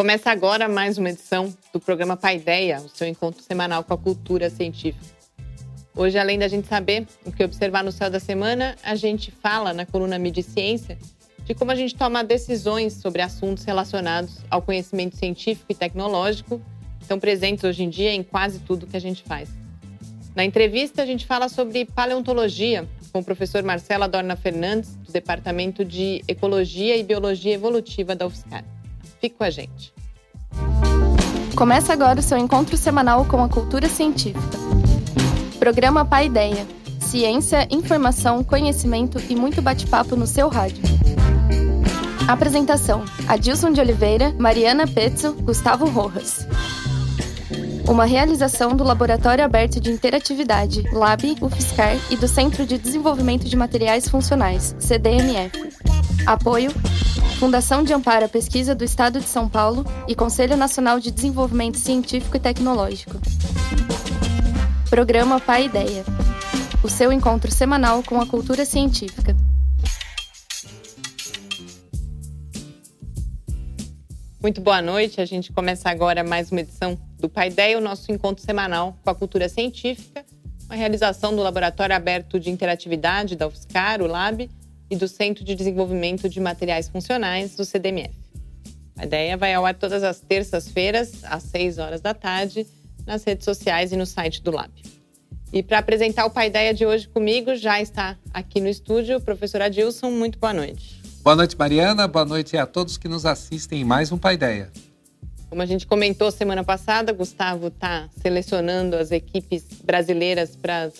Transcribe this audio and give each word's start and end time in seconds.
Começa 0.00 0.30
agora 0.30 0.66
mais 0.66 0.96
uma 0.96 1.10
edição 1.10 1.54
do 1.74 1.78
programa 1.78 2.16
Paideia, 2.16 2.80
o 2.80 2.88
seu 2.88 3.06
encontro 3.06 3.42
semanal 3.42 3.84
com 3.84 3.92
a 3.92 3.98
cultura 3.98 4.48
científica. 4.48 5.04
Hoje, 5.94 6.18
além 6.18 6.38
da 6.38 6.48
gente 6.48 6.66
saber 6.66 7.06
o 7.22 7.30
que 7.30 7.44
observar 7.44 7.84
no 7.84 7.92
céu 7.92 8.08
da 8.08 8.18
semana, 8.18 8.76
a 8.82 8.94
gente 8.94 9.30
fala 9.30 9.74
na 9.74 9.84
coluna 9.84 10.18
Mídia 10.18 10.42
Ciência 10.42 10.96
de 11.44 11.52
como 11.52 11.70
a 11.70 11.74
gente 11.74 11.94
toma 11.94 12.24
decisões 12.24 12.94
sobre 12.94 13.20
assuntos 13.20 13.62
relacionados 13.64 14.38
ao 14.48 14.62
conhecimento 14.62 15.18
científico 15.18 15.66
e 15.68 15.74
tecnológico, 15.74 16.62
que 16.96 17.02
estão 17.02 17.20
presentes 17.20 17.62
hoje 17.62 17.82
em 17.82 17.90
dia 17.90 18.14
em 18.14 18.22
quase 18.22 18.58
tudo 18.60 18.86
que 18.86 18.96
a 18.96 19.00
gente 19.00 19.22
faz. 19.22 19.50
Na 20.34 20.46
entrevista, 20.46 21.02
a 21.02 21.06
gente 21.06 21.26
fala 21.26 21.46
sobre 21.46 21.84
paleontologia 21.84 22.88
com 23.12 23.18
o 23.18 23.24
professor 23.24 23.62
Marcelo 23.62 24.04
Adorna 24.04 24.34
Fernandes, 24.34 24.96
do 24.96 25.12
Departamento 25.12 25.84
de 25.84 26.24
Ecologia 26.26 26.96
e 26.96 27.02
Biologia 27.02 27.52
Evolutiva 27.52 28.16
da 28.16 28.26
UFSCar. 28.26 28.64
Fique 29.20 29.36
com 29.36 29.44
a 29.44 29.50
gente. 29.50 29.92
Começa 31.54 31.92
agora 31.92 32.20
o 32.20 32.22
seu 32.22 32.38
encontro 32.38 32.76
semanal 32.76 33.26
com 33.26 33.42
a 33.42 33.48
cultura 33.48 33.86
científica. 33.86 34.40
Programa 35.58 36.06
Pai 36.06 36.26
Ideia. 36.26 36.66
Ciência, 36.98 37.68
informação, 37.70 38.42
conhecimento 38.42 39.20
e 39.28 39.36
muito 39.36 39.60
bate-papo 39.60 40.16
no 40.16 40.26
seu 40.26 40.48
rádio. 40.48 40.82
Apresentação: 42.26 43.04
Adilson 43.28 43.72
de 43.72 43.80
Oliveira, 43.80 44.34
Mariana 44.38 44.86
Pezzo, 44.86 45.34
Gustavo 45.34 45.86
Rojas. 45.86 46.46
Uma 47.86 48.04
realização 48.04 48.74
do 48.76 48.84
Laboratório 48.84 49.44
Aberto 49.44 49.80
de 49.80 49.90
Interatividade, 49.90 50.82
LAB, 50.92 51.36
UFSCar 51.42 51.96
e 52.08 52.16
do 52.16 52.28
Centro 52.28 52.64
de 52.64 52.78
Desenvolvimento 52.78 53.48
de 53.48 53.56
Materiais 53.56 54.08
Funcionais, 54.08 54.76
CDMF. 54.78 55.50
Apoio 56.24 56.70
Fundação 57.40 57.82
de 57.82 57.94
Amparo 57.94 58.26
à 58.26 58.28
Pesquisa 58.28 58.74
do 58.74 58.84
Estado 58.84 59.18
de 59.18 59.26
São 59.26 59.48
Paulo 59.48 59.82
e 60.06 60.14
Conselho 60.14 60.58
Nacional 60.58 61.00
de 61.00 61.10
Desenvolvimento 61.10 61.78
Científico 61.78 62.36
e 62.36 62.38
Tecnológico. 62.38 63.18
Programa 64.90 65.40
Pai 65.40 65.64
Ideia. 65.64 66.04
O 66.84 66.88
seu 66.90 67.10
encontro 67.10 67.50
semanal 67.50 68.02
com 68.02 68.20
a 68.20 68.26
cultura 68.26 68.66
científica. 68.66 69.34
Muito 74.42 74.60
boa 74.60 74.82
noite. 74.82 75.18
A 75.18 75.24
gente 75.24 75.50
começa 75.50 75.88
agora 75.88 76.22
mais 76.22 76.52
uma 76.52 76.60
edição 76.60 77.00
do 77.18 77.26
Pai 77.30 77.48
Ideia, 77.48 77.78
o 77.78 77.80
nosso 77.80 78.12
encontro 78.12 78.44
semanal 78.44 78.98
com 79.02 79.08
a 79.08 79.14
cultura 79.14 79.48
científica, 79.48 80.26
uma 80.66 80.74
realização 80.74 81.34
do 81.34 81.40
Laboratório 81.40 81.96
Aberto 81.96 82.38
de 82.38 82.50
Interatividade 82.50 83.34
da 83.34 83.46
UFSCar, 83.46 84.02
o 84.02 84.06
LAB, 84.06 84.50
e 84.90 84.96
do 84.96 85.06
Centro 85.06 85.44
de 85.44 85.54
Desenvolvimento 85.54 86.28
de 86.28 86.40
Materiais 86.40 86.88
Funcionais, 86.88 87.54
do 87.54 87.64
CDMF. 87.64 88.14
A 88.98 89.04
ideia 89.04 89.36
vai 89.36 89.54
ao 89.54 89.64
ar 89.64 89.74
todas 89.74 90.02
as 90.02 90.20
terças-feiras, 90.20 91.24
às 91.24 91.44
6 91.44 91.78
horas 91.78 92.00
da 92.00 92.12
tarde, 92.12 92.66
nas 93.06 93.24
redes 93.24 93.44
sociais 93.44 93.92
e 93.92 93.96
no 93.96 94.04
site 94.04 94.42
do 94.42 94.50
Lab. 94.50 94.70
E 95.52 95.62
para 95.62 95.78
apresentar 95.78 96.26
o 96.26 96.30
Pai 96.30 96.48
Ideia 96.48 96.74
de 96.74 96.84
hoje 96.84 97.08
comigo, 97.08 97.54
já 97.56 97.80
está 97.80 98.16
aqui 98.32 98.60
no 98.60 98.68
estúdio 98.68 99.16
o 99.16 99.20
professor 99.20 99.62
Adilson. 99.62 100.10
Muito 100.10 100.38
boa 100.38 100.52
noite. 100.52 101.00
Boa 101.22 101.34
noite, 101.34 101.56
Mariana. 101.56 102.06
Boa 102.06 102.24
noite 102.24 102.56
a 102.56 102.66
todos 102.66 102.96
que 102.96 103.08
nos 103.08 103.26
assistem 103.26 103.80
em 103.80 103.84
mais 103.84 104.12
um 104.12 104.18
Pai 104.18 104.34
Ideia. 104.34 104.70
Como 105.48 105.60
a 105.60 105.66
gente 105.66 105.86
comentou 105.86 106.30
semana 106.30 106.62
passada, 106.62 107.12
Gustavo 107.12 107.68
está 107.68 108.08
selecionando 108.22 108.96
as 108.96 109.10
equipes 109.10 109.64
brasileiras 109.82 110.54
para 110.54 110.82
as 110.82 110.92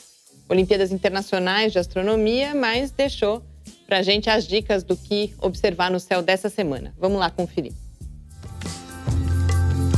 Olimpíadas 0.48 0.90
Internacionais 0.90 1.70
de 1.70 1.78
Astronomia, 1.78 2.52
mas 2.52 2.90
deixou 2.90 3.40
para 3.70 3.98
a 3.98 4.02
gente 4.02 4.28
as 4.28 4.46
dicas 4.46 4.82
do 4.82 4.96
que 4.96 5.32
observar 5.38 5.90
no 5.90 6.00
céu 6.00 6.22
dessa 6.22 6.48
semana. 6.48 6.94
Vamos 6.98 7.18
lá 7.18 7.30
conferir. 7.30 7.72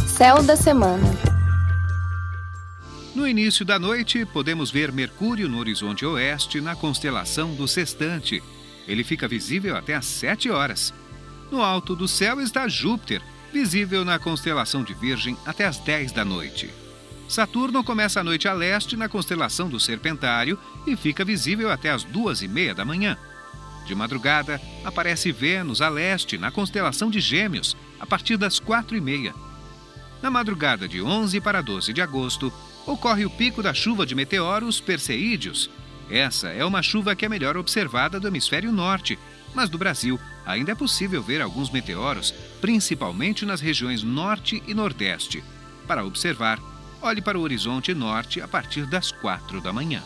Céu 0.09 0.42
da 0.42 0.56
semana. 0.56 1.03
No 3.15 3.28
início 3.28 3.65
da 3.65 3.78
noite, 3.78 4.25
podemos 4.25 4.70
ver 4.70 4.91
Mercúrio 4.91 5.49
no 5.49 5.59
horizonte 5.59 6.05
oeste 6.06 6.61
na 6.61 6.75
constelação 6.75 7.55
do 7.55 7.69
Sextante. 7.69 8.43
Ele 8.88 9.05
fica 9.05 9.28
visível 9.28 9.77
até 9.77 9.94
às 9.94 10.06
7 10.06 10.50
horas. 10.50 10.94
No 11.50 11.62
alto 11.62 11.94
do 11.94 12.09
céu 12.09 12.41
está 12.41 12.66
Júpiter, 12.66 13.21
visível 13.53 14.05
na 14.05 14.19
constelação 14.19 14.82
de 14.82 14.94
Virgem 14.94 15.37
até 15.44 15.66
às 15.66 15.78
10 15.78 16.12
da 16.12 16.25
noite. 16.25 16.71
Saturno 17.28 17.84
começa 17.84 18.21
a 18.21 18.25
noite 18.25 18.49
a 18.49 18.53
leste 18.53 18.97
na 18.97 19.09
constelação 19.09 19.69
do 19.69 19.81
Serpentário 19.81 20.59
e 20.87 20.97
fica 20.97 21.25
visível 21.25 21.71
até 21.71 21.91
às 21.91 22.05
duas 22.05 22.43
e 22.43 22.49
meia 22.49 22.75
da 22.75 22.84
manhã. 22.84 23.16
De 23.87 23.94
madrugada, 23.94 24.60
aparece 24.84 25.32
Vênus 25.32 25.81
a 25.81 25.88
leste, 25.88 26.38
na 26.38 26.50
constelação 26.50 27.10
de 27.10 27.20
Gêmeos, 27.20 27.76
a 27.98 28.06
partir 28.06 28.37
das 28.37 28.59
quatro 28.59 28.97
e 28.97 29.00
meia. 29.00 29.34
Na 30.22 30.31
madrugada 30.31 30.87
de 30.87 31.03
11 31.03 31.41
para 31.41 31.60
12 31.60 31.93
de 31.93 32.00
agosto, 32.00 32.53
ocorre 32.87 33.25
o 33.25 33.31
pico 33.31 33.62
da 33.62 33.75
chuva 33.75 34.06
de 34.06 34.15
meteoros 34.15 34.81
Perseídeos. 34.81 35.69
Essa 36.09 36.48
é 36.48 36.65
uma 36.65 36.82
chuva 36.82 37.16
que 37.16 37.25
é 37.25 37.28
melhor 37.28 37.56
observada 37.56 38.20
do 38.20 38.28
hemisfério 38.28 38.70
norte, 38.70 39.19
mas 39.54 39.69
do 39.69 39.78
Brasil 39.78 40.19
ainda 40.47 40.72
é 40.72 40.75
possível 40.75 41.22
ver 41.22 41.41
alguns 41.41 41.70
meteoros, 41.70 42.32
principalmente 42.60 43.44
nas 43.44 43.60
regiões 43.60 44.03
norte 44.03 44.62
e 44.66 44.75
nordeste. 44.75 45.43
Para 45.87 46.04
observar, 46.04 46.60
olhe 47.00 47.20
para 47.20 47.38
o 47.38 47.43
horizonte 47.43 47.93
norte 47.94 48.41
a 48.41 48.49
partir 48.49 48.87
das 48.87 49.10
quatro 49.10 49.60
da 49.60 49.72
manhã. 49.72 50.03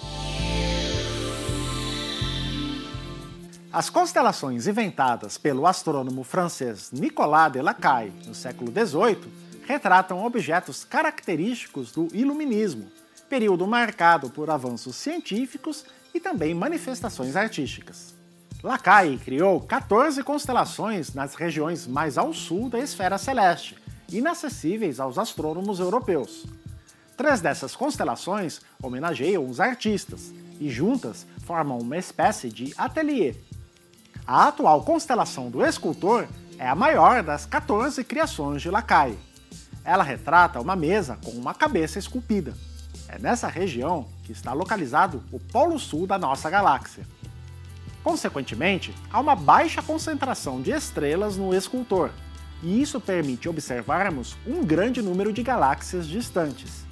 As 3.73 3.91
constelações 3.91 4.67
inventadas 4.67 5.37
pelo 5.37 5.67
astrônomo 5.67 6.23
francês 6.23 6.91
Nicolas 6.93 7.53
de 7.53 7.61
Lacaille 7.61 8.13
no 8.27 8.35
século 8.35 8.71
XVIII 8.71 9.31
retratam 9.67 10.25
objetos 10.25 10.85
característicos 10.85 11.91
do 11.91 12.09
Iluminismo, 12.13 12.87
período 13.29 13.67
marcado 13.67 14.31
por 14.31 14.51
avanços 14.51 14.95
científicos 14.97 15.85
e 16.15 16.21
também 16.21 16.55
manifestações 16.55 17.35
artísticas. 17.35 18.15
Lacaille 18.63 19.19
criou 19.19 19.61
14 19.61 20.23
constelações 20.23 21.13
nas 21.13 21.35
regiões 21.35 21.87
mais 21.87 22.17
ao 22.17 22.33
sul 22.33 22.71
da 22.71 22.79
esfera 22.79 23.19
celeste, 23.19 23.77
inacessíveis 24.11 25.01
aos 25.01 25.19
astrônomos 25.19 25.81
europeus. 25.81 26.47
Três 27.17 27.41
dessas 27.41 27.75
constelações 27.75 28.61
homenageiam 28.81 29.45
os 29.45 29.59
artistas 29.59 30.33
e 30.61 30.71
juntas 30.71 31.27
formam 31.45 31.79
uma 31.79 31.99
espécie 31.99 32.49
de 32.49 32.73
ateliê 32.79 33.35
a 34.27 34.49
atual 34.49 34.83
constelação 34.83 35.49
do 35.51 35.65
escultor 35.65 36.27
é 36.59 36.67
a 36.67 36.75
maior 36.75 37.23
das 37.23 37.47
14 37.47 38.03
criações 38.03 38.61
de 38.61 38.69
Lacaille. 38.69 39.19
Ela 39.85 40.03
retrata 40.03 40.61
uma 40.61 40.75
mesa 40.75 41.17
com 41.25 41.31
uma 41.31 41.55
cabeça 41.55 41.99
esculpida. 41.99 42.55
É 43.09 43.21
nessa 43.21 43.47
região 43.47 44.09
que 44.25 44.33
está 44.33 44.53
localizado 44.53 45.23
o 45.31 45.39
Polo 45.39 45.79
Sul 45.79 46.09
da 46.09 46.19
nossa 46.19 46.51
galáxia. 46.51 47.07
Consequentemente, 48.03 48.93
há 49.13 49.21
uma 49.21 49.37
baixa 49.37 49.81
concentração 49.81 50.61
de 50.61 50.73
estrelas 50.73 51.37
no 51.37 51.55
escultor, 51.55 52.11
e 52.63 52.83
isso 52.83 53.01
permite 53.01 53.49
observarmos 53.49 54.37
um 54.45 54.65
grande 54.65 55.01
número 55.01 55.33
de 55.33 55.43
galáxias 55.43 56.07
distantes. 56.07 56.85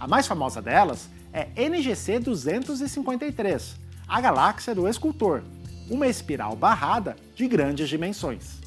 A 0.00 0.08
mais 0.08 0.26
famosa 0.26 0.60
delas 0.60 1.08
é 1.32 1.48
NGC 1.56 2.18
253, 2.18 3.76
a 4.08 4.20
galáxia 4.20 4.74
do 4.74 4.88
escultor, 4.88 5.42
uma 5.92 6.06
espiral 6.06 6.56
barrada 6.56 7.14
de 7.36 7.46
grandes 7.46 7.86
dimensões. 7.86 8.62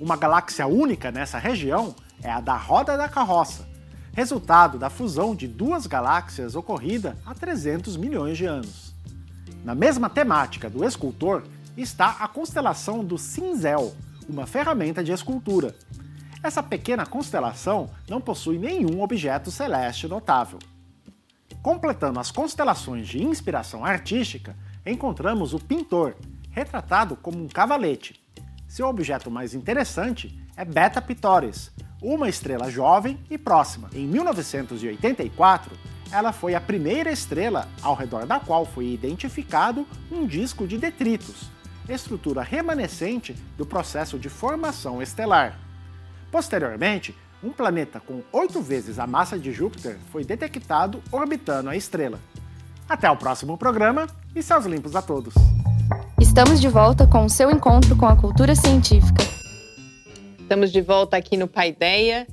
Uma 0.00 0.16
galáxia 0.16 0.66
única 0.66 1.12
nessa 1.12 1.38
região 1.38 1.94
é 2.22 2.30
a 2.30 2.40
da 2.40 2.56
Roda 2.56 2.96
da 2.96 3.06
Carroça, 3.06 3.68
resultado 4.14 4.78
da 4.78 4.88
fusão 4.88 5.36
de 5.36 5.46
duas 5.46 5.86
galáxias 5.86 6.56
ocorrida 6.56 7.18
há 7.26 7.34
300 7.34 7.98
milhões 7.98 8.38
de 8.38 8.46
anos. 8.46 8.94
Na 9.62 9.74
mesma 9.74 10.08
temática 10.08 10.70
do 10.70 10.82
escultor 10.86 11.42
está 11.76 12.16
a 12.18 12.26
constelação 12.26 13.04
do 13.04 13.18
Cinzel, 13.18 13.94
uma 14.26 14.46
ferramenta 14.46 15.04
de 15.04 15.12
escultura. 15.12 15.76
Essa 16.42 16.62
pequena 16.62 17.04
constelação 17.04 17.90
não 18.08 18.22
possui 18.22 18.58
nenhum 18.58 19.02
objeto 19.02 19.50
celeste 19.50 20.08
notável. 20.08 20.58
Completando 21.60 22.18
as 22.18 22.30
constelações 22.30 23.06
de 23.06 23.22
inspiração 23.22 23.84
artística, 23.84 24.56
encontramos 24.86 25.52
o 25.52 25.58
pintor, 25.58 26.16
retratado 26.50 27.16
como 27.16 27.42
um 27.42 27.48
cavalete. 27.48 28.20
Seu 28.66 28.86
objeto 28.86 29.30
mais 29.30 29.54
interessante 29.54 30.38
é 30.56 30.64
Beta 30.64 31.00
Pictoris, 31.00 31.70
uma 32.02 32.28
estrela 32.28 32.70
jovem 32.70 33.18
e 33.30 33.38
próxima. 33.38 33.88
Em 33.94 34.06
1984, 34.06 35.76
ela 36.10 36.32
foi 36.32 36.54
a 36.54 36.60
primeira 36.60 37.10
estrela 37.10 37.68
ao 37.82 37.94
redor 37.94 38.26
da 38.26 38.40
qual 38.40 38.64
foi 38.64 38.92
identificado 38.92 39.86
um 40.10 40.26
disco 40.26 40.66
de 40.66 40.78
detritos, 40.78 41.50
estrutura 41.88 42.42
remanescente 42.42 43.34
do 43.56 43.66
processo 43.66 44.18
de 44.18 44.28
formação 44.28 45.02
estelar. 45.02 45.58
Posteriormente, 46.30 47.14
um 47.42 47.50
planeta 47.50 48.00
com 48.00 48.22
oito 48.32 48.60
vezes 48.60 48.98
a 48.98 49.06
massa 49.06 49.38
de 49.38 49.52
Júpiter 49.52 49.96
foi 50.10 50.24
detectado 50.24 51.02
orbitando 51.10 51.70
a 51.70 51.76
estrela. 51.76 52.18
Até 52.88 53.10
o 53.10 53.16
próximo 53.16 53.56
programa 53.56 54.06
e 54.34 54.42
céus 54.42 54.66
limpos 54.66 54.96
a 54.96 55.02
todos! 55.02 55.34
Estamos 56.38 56.60
de 56.60 56.68
volta 56.68 57.04
com 57.04 57.24
o 57.24 57.28
seu 57.28 57.50
encontro 57.50 57.96
com 57.96 58.06
a 58.06 58.14
cultura 58.14 58.54
científica. 58.54 59.24
Estamos 60.38 60.70
de 60.70 60.80
volta 60.80 61.16
aqui 61.16 61.36
no 61.36 61.48
Paideia. 61.48 62.28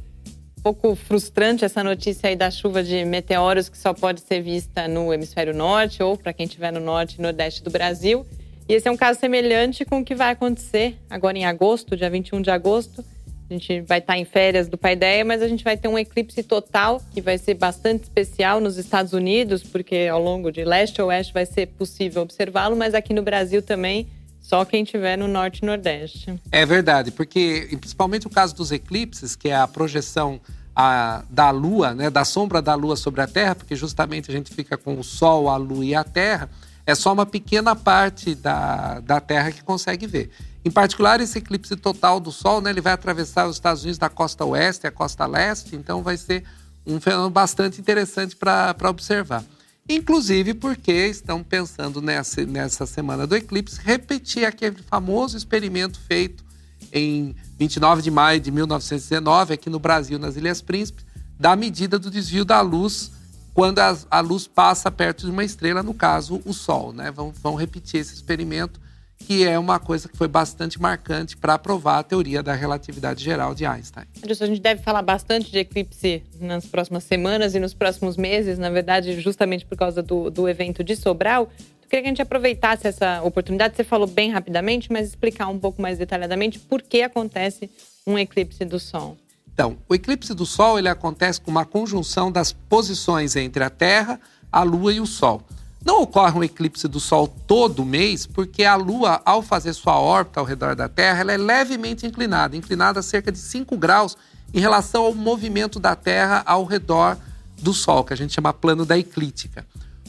Um 0.60 0.62
pouco 0.62 0.96
frustrante 0.96 1.66
essa 1.66 1.84
notícia 1.84 2.30
aí 2.30 2.36
da 2.36 2.52
chuva 2.52 2.84
de 2.84 3.04
meteoros 3.04 3.68
que 3.68 3.76
só 3.76 3.96
pode 3.96 4.22
ser 4.22 4.44
vista 4.44 4.88
no 4.88 5.12
hemisfério 5.12 5.56
norte 5.56 6.04
ou 6.04 6.16
para 6.16 6.34
quem 6.34 6.46
estiver 6.46 6.72
no 6.72 6.80
norte 6.80 7.16
e 7.16 7.22
nordeste 7.24 7.64
do 7.64 7.72
Brasil. 7.72 8.24
E 8.70 8.76
esse 8.76 8.88
é 8.88 8.92
um 8.92 8.96
caso 8.96 9.20
semelhante 9.20 9.84
com 9.84 10.02
o 10.02 10.06
que 10.06 10.14
vai 10.14 10.34
acontecer 10.34 11.00
agora 11.10 11.36
em 11.36 11.46
agosto, 11.48 11.98
dia 11.98 12.08
21 12.08 12.44
de 12.44 12.52
agosto. 12.52 13.04
A 13.50 13.54
gente 13.54 13.82
vai 13.82 14.00
estar 14.00 14.18
em 14.18 14.26
férias 14.26 14.68
do 14.68 14.78
Paideia, 14.78 15.24
mas 15.24 15.42
a 15.42 15.48
gente 15.48 15.64
vai 15.64 15.78
ter 15.78 15.88
um 15.88 16.00
eclipse 16.00 16.42
total 16.42 17.02
que 17.14 17.22
vai 17.22 17.38
ser 17.38 17.54
bastante 17.54 18.04
especial 18.04 18.60
nos 18.60 18.78
Estados 18.78 19.14
Unidos, 19.14 19.62
porque 19.62 20.08
ao 20.12 20.22
longo 20.22 20.52
de 20.52 20.64
leste 20.64 21.00
a 21.00 21.06
oeste 21.06 21.32
vai 21.32 21.46
ser 21.46 21.68
possível 21.68 22.24
observá-lo, 22.24 22.76
mas 22.76 22.96
aqui 22.96 23.14
no 23.14 23.22
Brasil 23.22 23.62
também 23.62 24.08
só 24.42 24.64
quem 24.66 24.84
estiver 24.84 25.18
no 25.18 25.28
norte 25.28 25.60
e 25.60 25.66
nordeste. 25.66 26.40
É 26.52 26.66
verdade, 26.66 27.12
porque 27.12 27.68
principalmente 27.80 28.28
o 28.28 28.30
caso 28.30 28.56
dos 28.56 28.72
eclipses, 28.72 29.36
que 29.36 29.50
é 29.50 29.56
a 29.56 29.68
projeção 29.68 30.40
a, 30.76 31.24
da 31.30 31.50
Lua, 31.52 31.94
né, 31.94 32.10
da 32.10 32.26
sombra 32.26 32.62
da 32.62 32.76
Lua 32.76 32.96
sobre 32.96 33.22
a 33.22 33.28
Terra, 33.28 33.56
porque 33.56 33.76
justamente 33.76 34.30
a 34.30 34.34
gente 34.34 34.54
fica 34.54 34.78
com 34.78 35.00
o 35.00 35.04
Sol, 35.04 35.50
a 35.50 35.56
Lua 35.56 35.86
e 35.86 35.96
a 35.96 36.04
Terra, 36.04 36.50
é 36.86 36.94
só 36.94 37.14
uma 37.14 37.26
pequena 37.26 37.76
parte 37.76 38.36
da, 38.36 39.00
da 39.00 39.20
Terra 39.20 39.52
que 39.52 39.64
consegue 39.64 40.06
ver. 40.06 40.30
Em 40.66 40.72
particular, 40.72 41.22
esse 41.22 41.38
eclipse 41.38 41.76
total 41.76 42.20
do 42.20 42.32
Sol, 42.32 42.60
né, 42.60 42.72
ele 42.72 42.82
vai 42.82 42.94
atravessar 42.94 43.48
os 43.48 43.56
Estados 43.56 43.84
Unidos 43.84 44.00
da 44.00 44.10
costa 44.10 44.44
oeste 44.44 44.88
à 44.88 44.92
costa 44.92 45.24
leste, 45.28 45.76
então 45.76 46.02
vai 46.02 46.18
ser 46.18 46.44
um 46.84 47.00
fenômeno 47.00 47.30
bastante 47.30 47.80
interessante 47.80 48.36
para 48.36 48.90
observar. 48.90 49.44
Inclusive 49.88 50.56
porque 50.56 50.92
estão 50.92 51.44
pensando 51.44 52.02
nessa, 52.02 52.44
nessa 52.48 52.88
semana 52.88 53.28
do 53.28 53.36
eclipse 53.36 53.80
repetir 53.80 54.44
aquele 54.44 54.82
famoso 54.82 55.38
experimento 55.38 56.00
feito 56.00 56.44
em 56.92 57.36
29 57.60 58.02
de 58.02 58.10
maio 58.10 58.40
de 58.40 58.50
1919, 58.50 59.54
aqui 59.54 59.70
no 59.70 59.78
Brasil, 59.78 60.18
nas 60.18 60.36
Ilhas 60.36 60.64
Príncipes, 60.64 61.06
da 61.40 61.56
medida 61.56 62.00
do 62.00 62.10
desvio 62.10 62.44
da 62.44 62.62
luz 62.62 63.12
quando 63.54 63.78
a, 63.80 63.96
a 64.10 64.20
luz 64.20 64.48
passa 64.48 64.90
perto 64.90 65.26
de 65.26 65.32
uma 65.32 65.44
estrela, 65.44 65.84
no 65.84 65.94
caso, 65.94 66.42
o 66.44 66.54
Sol. 66.54 66.92
Né? 66.92 67.12
Vão, 67.12 67.32
vão 67.32 67.54
repetir 67.54 68.00
esse 68.00 68.16
experimento 68.16 68.80
que 69.18 69.46
é 69.46 69.58
uma 69.58 69.80
coisa 69.80 70.08
que 70.08 70.18
foi 70.18 70.28
bastante 70.28 70.80
marcante 70.80 71.36
para 71.36 71.58
provar 71.58 72.00
a 72.00 72.04
teoria 72.04 72.44
da 72.44 72.54
relatividade 72.54 73.24
geral 73.24 73.56
de 73.56 73.66
Einstein. 73.66 74.06
A 74.24 74.46
gente 74.46 74.62
deve 74.62 74.82
falar 74.82 75.02
bastante 75.02 75.52
de 75.52 75.60
eclipse 75.60 76.24
nas 76.40 76.66
próximas 76.66 77.04
semanas 77.04 77.56
e 77.56 77.60
nos 77.60 77.74
próximos 77.74 78.18
meses, 78.18 78.60
na 78.60 78.70
verdade, 78.70 79.20
justamente 79.22 79.66
por 79.66 79.78
causa 79.78 80.04
do, 80.04 80.30
do 80.30 80.48
evento 80.48 80.84
de 80.84 80.96
Sobral. 80.96 81.50
Eu 81.82 81.90
queria 81.90 82.02
que 82.02 82.08
a 82.08 82.12
gente 82.12 82.22
aproveitasse 82.22 82.88
essa 82.88 83.22
oportunidade, 83.24 83.76
você 83.76 83.84
falou 83.84 84.08
bem 84.08 84.32
rapidamente, 84.32 84.92
mas 84.92 85.08
explicar 85.08 85.48
um 85.48 85.60
pouco 85.60 85.82
mais 85.82 85.98
detalhadamente 85.98 86.60
por 86.60 86.82
que 86.82 87.02
acontece 87.02 87.70
um 88.06 88.18
eclipse 88.18 88.66
do 88.66 88.80
Sol. 88.80 89.18
Então, 89.54 89.78
o 89.88 89.96
eclipse 89.96 90.34
do 90.34 90.46
Sol 90.46 90.78
ele 90.78 90.90
acontece 90.90 91.40
com 91.40 91.50
uma 91.50 91.66
conjunção 91.66 92.32
das 92.32 92.52
posições 92.52 93.36
entre 93.36 93.64
a 93.64 93.70
Terra, 93.70 94.20
a 94.52 94.64
Lua 94.64 94.94
e 94.94 95.00
o 95.00 95.06
Sol. 95.06 95.42
Não 95.86 96.02
ocorre 96.02 96.40
um 96.40 96.44
eclipse 96.44 96.88
do 96.88 97.00
Sol 97.00 97.28
todo 97.28 97.86
mês, 97.86 98.26
porque 98.26 98.64
a 98.64 98.76
Lua, 98.76 99.22
ao 99.24 99.44
fazer 99.44 99.72
sua 99.74 100.00
órbita 100.00 100.40
ao 100.40 100.46
redor 100.46 100.76
da 100.76 100.90
Terra, 100.90 101.22
ela 101.22 101.32
é 101.32 101.38
levemente 101.38 102.08
inclinada, 102.08 102.58
inclinada 102.58 103.02
a 103.02 103.04
cerca 103.04 103.32
de 103.32 103.38
5 103.38 103.78
graus 103.78 104.18
em 104.52 104.60
relação 104.60 105.04
ao 105.04 105.14
movimento 105.14 105.80
da 105.80 105.96
Terra 105.96 106.42
ao 106.44 106.66
redor 106.66 107.16
do 107.62 107.72
Sol, 107.72 108.04
que 108.04 108.14
a 108.14 108.18
gente 108.18 108.34
chama 108.34 108.52
plano 108.52 108.84
da 108.84 108.98
eclíptica. 108.98 109.64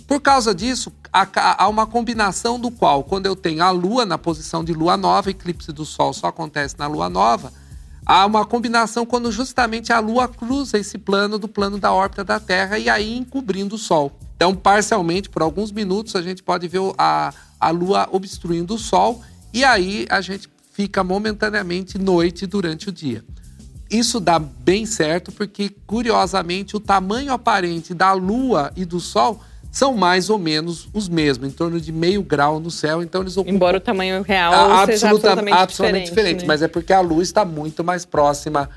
Por 0.06 0.18
causa 0.18 0.54
disso, 0.54 0.90
há 1.12 1.68
uma 1.68 1.86
combinação 1.86 2.58
do 2.58 2.70
qual, 2.70 3.04
quando 3.04 3.26
eu 3.26 3.36
tenho 3.36 3.62
a 3.62 3.70
Lua 3.70 4.06
na 4.06 4.16
posição 4.16 4.64
de 4.64 4.72
Lua 4.72 4.96
nova, 4.96 5.30
eclipse 5.30 5.72
do 5.72 5.84
Sol 5.84 6.14
só 6.14 6.28
acontece 6.28 6.78
na 6.78 6.86
Lua 6.86 7.10
nova, 7.10 7.52
há 8.06 8.24
uma 8.24 8.46
combinação 8.46 9.04
quando 9.04 9.30
justamente 9.30 9.92
a 9.92 9.98
Lua 9.98 10.26
cruza 10.26 10.78
esse 10.78 10.96
plano 10.96 11.38
do 11.38 11.48
plano 11.48 11.76
da 11.78 11.92
órbita 11.92 12.24
da 12.24 12.40
Terra 12.40 12.78
e 12.78 12.88
aí 12.88 13.14
encobrindo 13.14 13.74
o 13.74 13.78
Sol. 13.78 14.10
Então, 14.36 14.54
parcialmente, 14.54 15.30
por 15.30 15.42
alguns 15.42 15.72
minutos, 15.72 16.14
a 16.14 16.22
gente 16.22 16.42
pode 16.42 16.68
ver 16.68 16.80
a, 16.98 17.32
a 17.58 17.70
Lua 17.70 18.06
obstruindo 18.12 18.74
o 18.74 18.78
Sol 18.78 19.22
e 19.52 19.64
aí 19.64 20.06
a 20.10 20.20
gente 20.20 20.48
fica 20.72 21.02
momentaneamente 21.02 21.98
noite 21.98 22.46
durante 22.46 22.90
o 22.90 22.92
dia. 22.92 23.24
Isso 23.90 24.20
dá 24.20 24.38
bem 24.38 24.84
certo 24.84 25.32
porque, 25.32 25.70
curiosamente, 25.86 26.76
o 26.76 26.80
tamanho 26.80 27.32
aparente 27.32 27.94
da 27.94 28.12
Lua 28.12 28.70
e 28.76 28.84
do 28.84 29.00
Sol 29.00 29.40
são 29.76 29.94
mais 29.94 30.30
ou 30.30 30.38
menos 30.38 30.88
os 30.94 31.08
mesmos, 31.08 31.48
em 31.48 31.52
torno 31.52 31.78
de 31.80 31.92
meio 31.92 32.22
grau 32.22 32.58
no 32.58 32.70
céu. 32.70 33.02
Então 33.02 33.20
eles 33.20 33.36
ocupam... 33.36 33.54
Embora 33.54 33.76
o 33.76 33.80
tamanho 33.80 34.22
real 34.22 34.72
a, 34.72 34.86
seja 34.86 35.10
absolutamente, 35.10 35.56
absolutamente 35.56 36.08
diferente, 36.08 36.08
diferente 36.08 36.40
né? 36.40 36.46
mas 36.46 36.62
é 36.62 36.68
porque 36.68 36.92
a 36.92 37.00
Lua 37.00 37.22
está 37.22 37.44
muito 37.44 37.84
mais 37.84 38.04
próxima 38.04 38.70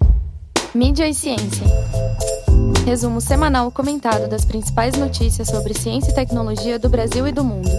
Mídia 0.75 1.09
e 1.09 1.15
Ciência. 1.15 1.65
Resumo 2.85 3.21
semanal 3.21 3.73
comentado 3.73 4.29
das 4.29 4.45
principais 4.45 4.95
notícias 4.97 5.49
sobre 5.49 5.73
ciência 5.73 6.11
e 6.11 6.15
tecnologia 6.15 6.79
do 6.79 6.91
Brasil 6.91 7.27
e 7.27 7.33
do 7.33 7.43
mundo. 7.43 7.71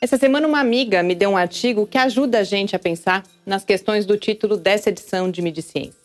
Essa 0.00 0.16
semana, 0.16 0.46
uma 0.46 0.60
amiga 0.60 1.02
me 1.02 1.14
deu 1.14 1.30
um 1.30 1.36
artigo 1.36 1.86
que 1.86 1.98
ajuda 1.98 2.38
a 2.38 2.44
gente 2.44 2.76
a 2.76 2.78
pensar 2.78 3.24
nas 3.44 3.64
questões 3.64 4.06
do 4.06 4.16
título 4.16 4.56
dessa 4.56 4.88
edição 4.88 5.30
de 5.30 5.42
Mídia 5.42 5.60
e 5.60 5.64
Ciência. 5.64 6.01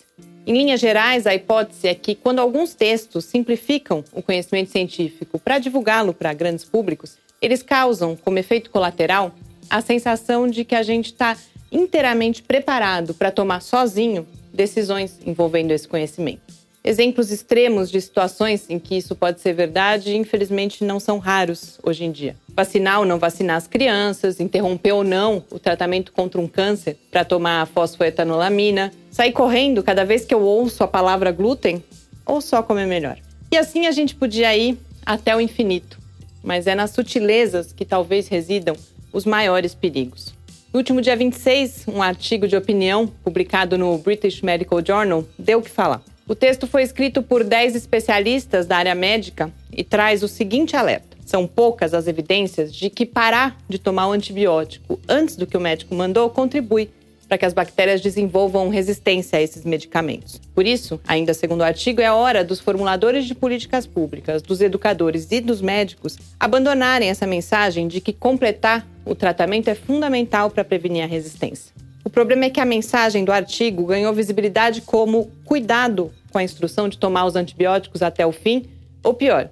Em 0.48 0.54
linhas 0.54 0.80
gerais, 0.80 1.27
a 1.27 1.36
hipótese 1.36 1.89
é 1.89 1.94
que, 1.94 2.16
quando 2.16 2.39
alguns 2.39 2.74
textos 2.74 3.25
simplificam 3.25 4.01
o 4.13 4.22
conhecimento 4.22 4.72
científico 4.72 5.38
para 5.38 5.60
divulgá-lo 5.60 6.13
para 6.13 6.32
grandes 6.32 6.63
públicos, 6.63 7.18
eles 7.42 7.62
causam, 7.62 8.16
como 8.16 8.39
efeito 8.39 8.70
colateral, 8.70 9.34
a 9.70 9.82
sensação 9.82 10.48
de 10.48 10.63
que 10.63 10.74
a 10.74 10.84
gente 10.84 11.08
está 11.08 11.36
inteiramente 11.70 12.42
preparado 12.42 13.13
para 13.13 13.30
tomar 13.30 13.62
sozinho 13.62 14.25
decisões 14.54 15.20
envolvendo 15.25 15.72
esse 15.72 15.86
conhecimento. 15.86 16.47
Exemplos 16.88 17.34
extremos 17.34 17.91
de 17.91 18.00
situações 18.00 18.70
em 18.70 18.79
que 18.79 18.96
isso 18.96 19.13
pode 19.13 19.41
ser 19.41 19.51
verdade, 19.51 20.15
infelizmente, 20.15 20.86
não 20.86 21.01
são 21.01 21.17
raros 21.17 21.77
hoje 21.84 22.06
em 22.06 22.13
dia. 22.13 22.34
Vacinar 22.56 23.00
ou 23.00 23.06
não 23.06 23.20
vacinar 23.20 23.58
as 23.58 23.67
crianças, 23.67 24.39
interromper 24.39 24.94
ou 24.94 25.03
não 25.03 25.44
o 25.51 25.60
tratamento 25.60 26.13
contra 26.13 26.39
um 26.39 26.48
câncer 26.48 26.98
para 27.12 27.25
tomar 27.25 27.67
fosfoetanolamina, 27.67 28.94
sair 29.12 29.34
correndo 29.34 29.84
cada 29.84 30.06
vez 30.06 30.24
que 30.24 30.34
eu 30.34 30.41
ouço 30.41 30.82
a 30.82 30.88
palavra 30.88 31.29
glúten 31.29 31.84
ou 32.25 32.39
só 32.39 32.63
comer 32.63 32.86
melhor. 32.86 33.17
E 33.51 33.58
assim 33.58 33.86
a 33.86 33.91
gente 33.91 34.15
podia 34.15 34.56
ir 34.56 34.77
até 35.06 35.36
o 35.36 35.41
infinito, 35.41 36.00
mas 36.41 36.67
é 36.67 36.74
nas 36.74 36.91
sutilezas 36.91 37.74
que 37.74 37.84
talvez 37.84 38.29
residam 38.29 38.77
os 39.12 39.25
maiores 39.25 39.75
perigos. 39.75 40.34
No 40.72 40.77
último 40.77 41.01
dia 41.01 41.17
26, 41.17 41.84
um 41.89 42.01
artigo 42.01 42.48
de 42.48 42.56
opinião 42.56 43.08
publicado 43.08 43.77
no 43.77 43.98
British 43.98 44.41
Medical 44.41 44.79
Journal 44.82 45.25
deu 45.38 45.60
o 45.60 45.62
que 45.62 45.70
falar. 45.70 46.01
O 46.27 46.36
texto 46.36 46.67
foi 46.67 46.84
escrito 46.84 47.24
por 47.24 47.41
10 47.41 47.74
especialistas 47.74 48.65
da 48.65 48.75
área 48.75 48.93
médica 48.93 49.50
e 49.72 49.81
traz 49.81 50.24
o 50.24 50.27
seguinte 50.27 50.75
alerta. 50.75 51.15
São 51.25 51.48
poucas 51.48 51.93
as 51.93 52.05
evidências 52.05 52.74
de 52.75 52.89
que 52.89 53.05
parar 53.05 53.57
de 53.69 53.79
tomar 53.79 54.10
o 54.10 54.12
antibiótico 54.12 55.00
antes 55.07 55.38
do 55.38 55.48
que 55.48 55.55
o 55.55 55.62
médico 55.62 55.96
mandou 55.96 56.29
contribui 56.29 56.89
para 57.29 57.38
que 57.38 57.46
as 57.46 57.53
bactérias 57.53 58.01
desenvolvam 58.01 58.67
resistência 58.67 59.39
a 59.39 59.41
esses 59.41 59.63
medicamentos. 59.63 60.41
Por 60.53 60.65
isso, 60.65 61.00
ainda 61.07 61.34
segundo 61.34 61.62
o 61.62 61.65
artigo, 61.65 62.01
é 62.01 62.12
hora 62.12 62.43
dos 62.43 62.60
formuladores 62.60 63.25
de 63.25 63.34
políticas 63.34 63.88
públicas, 63.88 64.41
dos 64.41 64.60
educadores 64.60 65.31
e 65.31 65.39
dos 65.39 65.62
médicos 65.62 66.17
abandonarem 66.38 67.10
essa 67.10 67.25
mensagem 67.25 67.88
de 67.88 68.01
que 68.01 68.12
completar 68.12 68.86
o 69.05 69.15
tratamento 69.15 69.69
é 69.69 69.75
fundamental 69.75 70.50
para 70.50 70.65
prevenir 70.65 71.03
a 71.03 71.07
resistência. 71.07 71.87
O 72.07 72.09
problema 72.09 72.45
é 72.45 72.49
que 72.49 72.61
a 72.61 72.65
mensagem 72.65 73.25
do 73.25 73.33
artigo 73.33 73.85
ganhou 73.85 74.13
visibilidade 74.13 74.79
como 74.79 75.29
cuidado 75.43 76.09
com 76.31 76.37
a 76.37 76.43
instrução 76.43 76.87
de 76.87 76.97
tomar 76.97 77.25
os 77.25 77.35
antibióticos 77.35 78.01
até 78.01 78.25
o 78.25 78.31
fim, 78.31 78.63
ou 79.03 79.13
pior, 79.13 79.49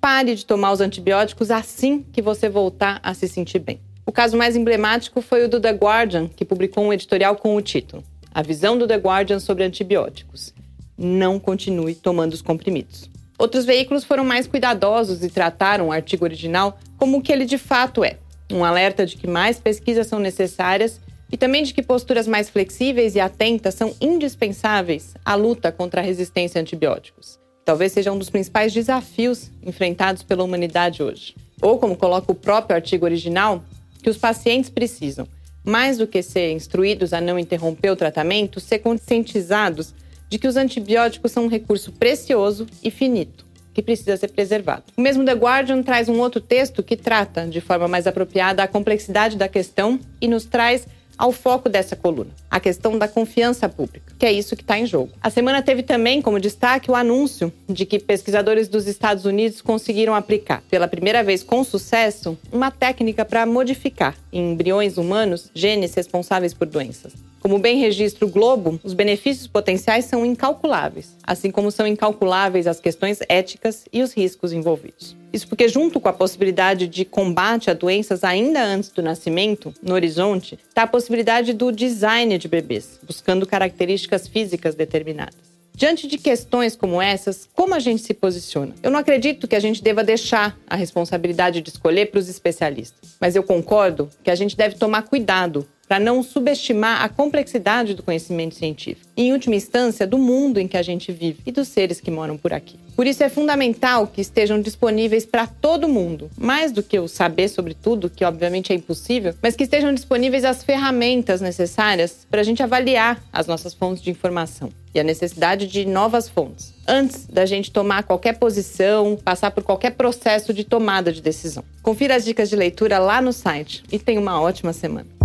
pare 0.00 0.34
de 0.34 0.44
tomar 0.44 0.72
os 0.72 0.80
antibióticos 0.80 1.48
assim 1.48 2.04
que 2.12 2.20
você 2.20 2.48
voltar 2.48 2.98
a 3.04 3.14
se 3.14 3.28
sentir 3.28 3.60
bem. 3.60 3.78
O 4.04 4.10
caso 4.10 4.36
mais 4.36 4.56
emblemático 4.56 5.22
foi 5.22 5.44
o 5.44 5.48
do 5.48 5.60
The 5.60 5.70
Guardian, 5.70 6.26
que 6.26 6.44
publicou 6.44 6.82
um 6.82 6.92
editorial 6.92 7.36
com 7.36 7.54
o 7.54 7.62
título 7.62 8.02
A 8.34 8.42
visão 8.42 8.76
do 8.76 8.88
The 8.88 8.96
Guardian 8.96 9.38
sobre 9.38 9.62
antibióticos. 9.62 10.52
Não 10.98 11.38
continue 11.38 11.94
tomando 11.94 12.32
os 12.32 12.42
comprimidos. 12.42 13.08
Outros 13.38 13.64
veículos 13.64 14.02
foram 14.02 14.24
mais 14.24 14.48
cuidadosos 14.48 15.22
e 15.22 15.30
trataram 15.30 15.86
o 15.86 15.92
artigo 15.92 16.24
original 16.24 16.80
como 16.98 17.18
o 17.18 17.22
que 17.22 17.30
ele 17.30 17.44
de 17.44 17.58
fato 17.58 18.02
é: 18.02 18.16
um 18.50 18.64
alerta 18.64 19.06
de 19.06 19.16
que 19.16 19.28
mais 19.28 19.60
pesquisas 19.60 20.08
são 20.08 20.18
necessárias 20.18 21.00
e 21.32 21.36
também 21.38 21.62
de 21.62 21.72
que 21.72 21.82
posturas 21.82 22.28
mais 22.28 22.50
flexíveis 22.50 23.14
e 23.14 23.20
atentas 23.20 23.74
são 23.74 23.96
indispensáveis 23.98 25.14
à 25.24 25.34
luta 25.34 25.72
contra 25.72 26.02
a 26.02 26.04
resistência 26.04 26.60
a 26.60 26.62
antibióticos. 26.62 27.40
Talvez 27.64 27.92
seja 27.92 28.12
um 28.12 28.18
dos 28.18 28.28
principais 28.28 28.72
desafios 28.72 29.50
enfrentados 29.62 30.22
pela 30.22 30.44
humanidade 30.44 31.02
hoje. 31.02 31.34
Ou, 31.62 31.78
como 31.78 31.96
coloca 31.96 32.30
o 32.30 32.34
próprio 32.34 32.76
artigo 32.76 33.06
original, 33.06 33.64
que 34.02 34.10
os 34.10 34.18
pacientes 34.18 34.68
precisam, 34.68 35.26
mais 35.64 35.96
do 35.96 36.06
que 36.06 36.22
ser 36.22 36.52
instruídos 36.52 37.14
a 37.14 37.20
não 37.20 37.38
interromper 37.38 37.90
o 37.90 37.96
tratamento, 37.96 38.60
ser 38.60 38.80
conscientizados 38.80 39.94
de 40.28 40.38
que 40.38 40.48
os 40.48 40.56
antibióticos 40.56 41.32
são 41.32 41.44
um 41.44 41.48
recurso 41.48 41.92
precioso 41.92 42.66
e 42.82 42.90
finito 42.90 43.46
que 43.72 43.80
precisa 43.80 44.18
ser 44.18 44.28
preservado. 44.28 44.84
O 44.96 45.00
mesmo 45.00 45.24
The 45.24 45.32
Guardian 45.32 45.82
traz 45.82 46.08
um 46.08 46.18
outro 46.20 46.42
texto 46.42 46.82
que 46.82 46.96
trata 46.96 47.46
de 47.46 47.60
forma 47.60 47.88
mais 47.88 48.06
apropriada 48.06 48.62
a 48.62 48.68
complexidade 48.68 49.36
da 49.36 49.48
questão 49.48 49.98
e 50.20 50.28
nos 50.28 50.44
traz 50.44 50.86
ao 51.16 51.32
foco 51.32 51.68
dessa 51.68 51.96
coluna, 51.96 52.30
a 52.50 52.60
questão 52.60 52.98
da 52.98 53.08
confiança 53.08 53.68
pública, 53.68 54.12
que 54.18 54.26
é 54.26 54.32
isso 54.32 54.56
que 54.56 54.62
está 54.62 54.78
em 54.78 54.86
jogo. 54.86 55.12
A 55.20 55.30
semana 55.30 55.62
teve 55.62 55.82
também 55.82 56.20
como 56.20 56.40
destaque 56.40 56.90
o 56.90 56.94
anúncio 56.94 57.52
de 57.68 57.86
que 57.86 57.98
pesquisadores 57.98 58.68
dos 58.68 58.86
Estados 58.86 59.24
Unidos 59.24 59.60
conseguiram 59.60 60.14
aplicar, 60.14 60.62
pela 60.70 60.88
primeira 60.88 61.22
vez 61.22 61.42
com 61.42 61.62
sucesso, 61.64 62.38
uma 62.50 62.70
técnica 62.70 63.24
para 63.24 63.46
modificar 63.46 64.16
em 64.32 64.52
embriões 64.52 64.96
humanos 64.96 65.50
genes 65.54 65.94
responsáveis 65.94 66.54
por 66.54 66.66
doenças. 66.66 67.12
Como 67.40 67.58
bem 67.58 67.78
registra 67.78 68.24
o 68.24 68.30
Globo, 68.30 68.78
os 68.84 68.94
benefícios 68.94 69.48
potenciais 69.48 70.04
são 70.04 70.24
incalculáveis, 70.24 71.16
assim 71.24 71.50
como 71.50 71.72
são 71.72 71.86
incalculáveis 71.86 72.68
as 72.68 72.78
questões 72.78 73.18
éticas 73.28 73.84
e 73.92 74.00
os 74.00 74.12
riscos 74.12 74.52
envolvidos. 74.52 75.16
Isso 75.32 75.48
porque, 75.48 75.66
junto 75.68 75.98
com 75.98 76.08
a 76.08 76.12
possibilidade 76.12 76.86
de 76.86 77.04
combate 77.04 77.70
a 77.70 77.74
doenças 77.74 78.22
ainda 78.22 78.62
antes 78.62 78.90
do 78.90 79.02
nascimento, 79.02 79.72
no 79.82 79.94
horizonte, 79.94 80.58
está 80.68 80.82
a 80.82 80.86
possibilidade 80.86 81.52
do 81.54 81.72
design 81.72 82.36
de 82.36 82.48
bebês, 82.48 83.00
buscando 83.02 83.46
características 83.46 84.28
físicas 84.28 84.74
determinadas. 84.74 85.52
Diante 85.74 86.06
de 86.06 86.18
questões 86.18 86.76
como 86.76 87.00
essas, 87.00 87.48
como 87.54 87.74
a 87.74 87.78
gente 87.78 88.02
se 88.02 88.12
posiciona? 88.12 88.74
Eu 88.82 88.90
não 88.90 88.98
acredito 88.98 89.48
que 89.48 89.56
a 89.56 89.60
gente 89.60 89.82
deva 89.82 90.04
deixar 90.04 90.56
a 90.66 90.76
responsabilidade 90.76 91.62
de 91.62 91.70
escolher 91.70 92.10
para 92.10 92.20
os 92.20 92.28
especialistas, 92.28 93.16
mas 93.18 93.34
eu 93.34 93.42
concordo 93.42 94.10
que 94.22 94.30
a 94.30 94.34
gente 94.34 94.54
deve 94.54 94.76
tomar 94.76 95.02
cuidado 95.02 95.66
para 95.86 95.98
não 95.98 96.22
subestimar 96.22 97.02
a 97.02 97.08
complexidade 97.08 97.94
do 97.94 98.02
conhecimento 98.02 98.54
científico 98.54 99.06
e, 99.16 99.24
em 99.24 99.32
última 99.32 99.56
instância, 99.56 100.06
do 100.06 100.18
mundo 100.18 100.58
em 100.58 100.68
que 100.68 100.76
a 100.76 100.82
gente 100.82 101.12
vive 101.12 101.40
e 101.44 101.52
dos 101.52 101.68
seres 101.68 102.00
que 102.00 102.10
moram 102.10 102.36
por 102.36 102.52
aqui. 102.52 102.78
Por 102.94 103.06
isso 103.06 103.22
é 103.22 103.28
fundamental 103.28 104.06
que 104.06 104.20
estejam 104.20 104.60
disponíveis 104.60 105.24
para 105.24 105.46
todo 105.46 105.88
mundo, 105.88 106.30
mais 106.36 106.72
do 106.72 106.82
que 106.82 106.98
o 106.98 107.08
saber 107.08 107.48
sobre 107.48 107.74
tudo, 107.74 108.10
que 108.10 108.24
obviamente 108.24 108.72
é 108.72 108.76
impossível, 108.76 109.34
mas 109.42 109.56
que 109.56 109.64
estejam 109.64 109.94
disponíveis 109.94 110.44
as 110.44 110.62
ferramentas 110.62 111.40
necessárias 111.40 112.26
para 112.30 112.40
a 112.40 112.44
gente 112.44 112.62
avaliar 112.62 113.22
as 113.32 113.46
nossas 113.46 113.74
fontes 113.74 114.02
de 114.02 114.10
informação 114.10 114.70
e 114.94 115.00
a 115.00 115.04
necessidade 115.04 115.66
de 115.66 115.86
novas 115.86 116.28
fontes, 116.28 116.74
antes 116.86 117.26
da 117.26 117.46
gente 117.46 117.70
tomar 117.70 118.02
qualquer 118.02 118.38
posição, 118.38 119.18
passar 119.22 119.50
por 119.50 119.62
qualquer 119.62 119.92
processo 119.92 120.52
de 120.52 120.64
tomada 120.64 121.10
de 121.12 121.22
decisão. 121.22 121.64
Confira 121.82 122.16
as 122.16 122.24
dicas 122.24 122.50
de 122.50 122.56
leitura 122.56 122.98
lá 122.98 123.22
no 123.22 123.32
site 123.32 123.82
e 123.90 123.98
tenha 123.98 124.20
uma 124.20 124.40
ótima 124.40 124.72
semana. 124.72 125.21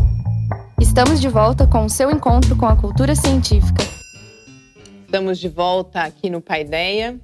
Estamos 0.79 1.19
de 1.19 1.27
volta 1.27 1.65
com 1.65 1.85
o 1.85 1.89
seu 1.89 2.11
encontro 2.11 2.55
com 2.55 2.67
a 2.67 2.75
cultura 2.75 3.15
científica. 3.15 3.83
Estamos 5.05 5.39
de 5.39 5.49
volta 5.49 6.01
aqui 6.01 6.29
no 6.29 6.39
Paideia. 6.39 7.19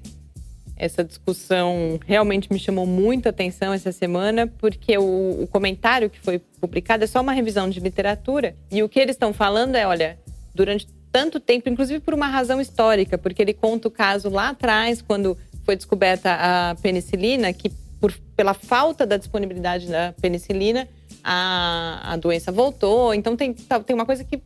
Essa 0.75 1.03
discussão 1.03 1.99
realmente 2.03 2.51
me 2.51 2.57
chamou 2.57 2.87
muita 2.87 3.29
atenção 3.29 3.71
essa 3.71 3.91
semana, 3.91 4.47
porque 4.47 4.97
o, 4.97 5.43
o, 5.43 5.47
comentário 5.47 6.09
que 6.09 6.19
foi 6.19 6.39
publicado 6.59 7.03
é 7.03 7.07
só 7.07 7.21
uma 7.21 7.31
revisão 7.31 7.69
de 7.69 7.79
literatura. 7.79 8.55
E 8.71 8.81
o 8.81 8.89
que 8.89 8.99
eles 8.99 9.15
estão 9.15 9.31
falando 9.31 9.75
é: 9.75 9.85
olha, 9.85 10.17
durante 10.55 10.87
tanto 11.11 11.39
tempo, 11.39 11.69
inclusive 11.69 11.99
por 11.99 12.15
uma 12.15 12.27
razão 12.27 12.59
histórica, 12.59 13.19
porque 13.19 13.39
ele 13.39 13.53
conta 13.53 13.87
o 13.87 13.91
caso 13.91 14.29
lá 14.29 14.49
atrás, 14.49 14.99
quando 14.99 15.37
foi 15.63 15.75
descoberta 15.75 16.33
a 16.33 16.75
penicilina, 16.81 17.53
que 17.53 17.71
por, 18.01 18.11
pela 18.35 18.55
falta 18.55 19.05
da 19.05 19.15
disponibilidade 19.15 19.87
da 19.87 20.13
penicilina, 20.19 20.87
a, 21.23 22.13
a 22.13 22.17
doença 22.17 22.51
voltou. 22.51 23.13
Então 23.13 23.35
tem, 23.37 23.53
tá, 23.53 23.79
tem 23.79 23.95
uma 23.95 24.05
coisa 24.05 24.23
que 24.23 24.41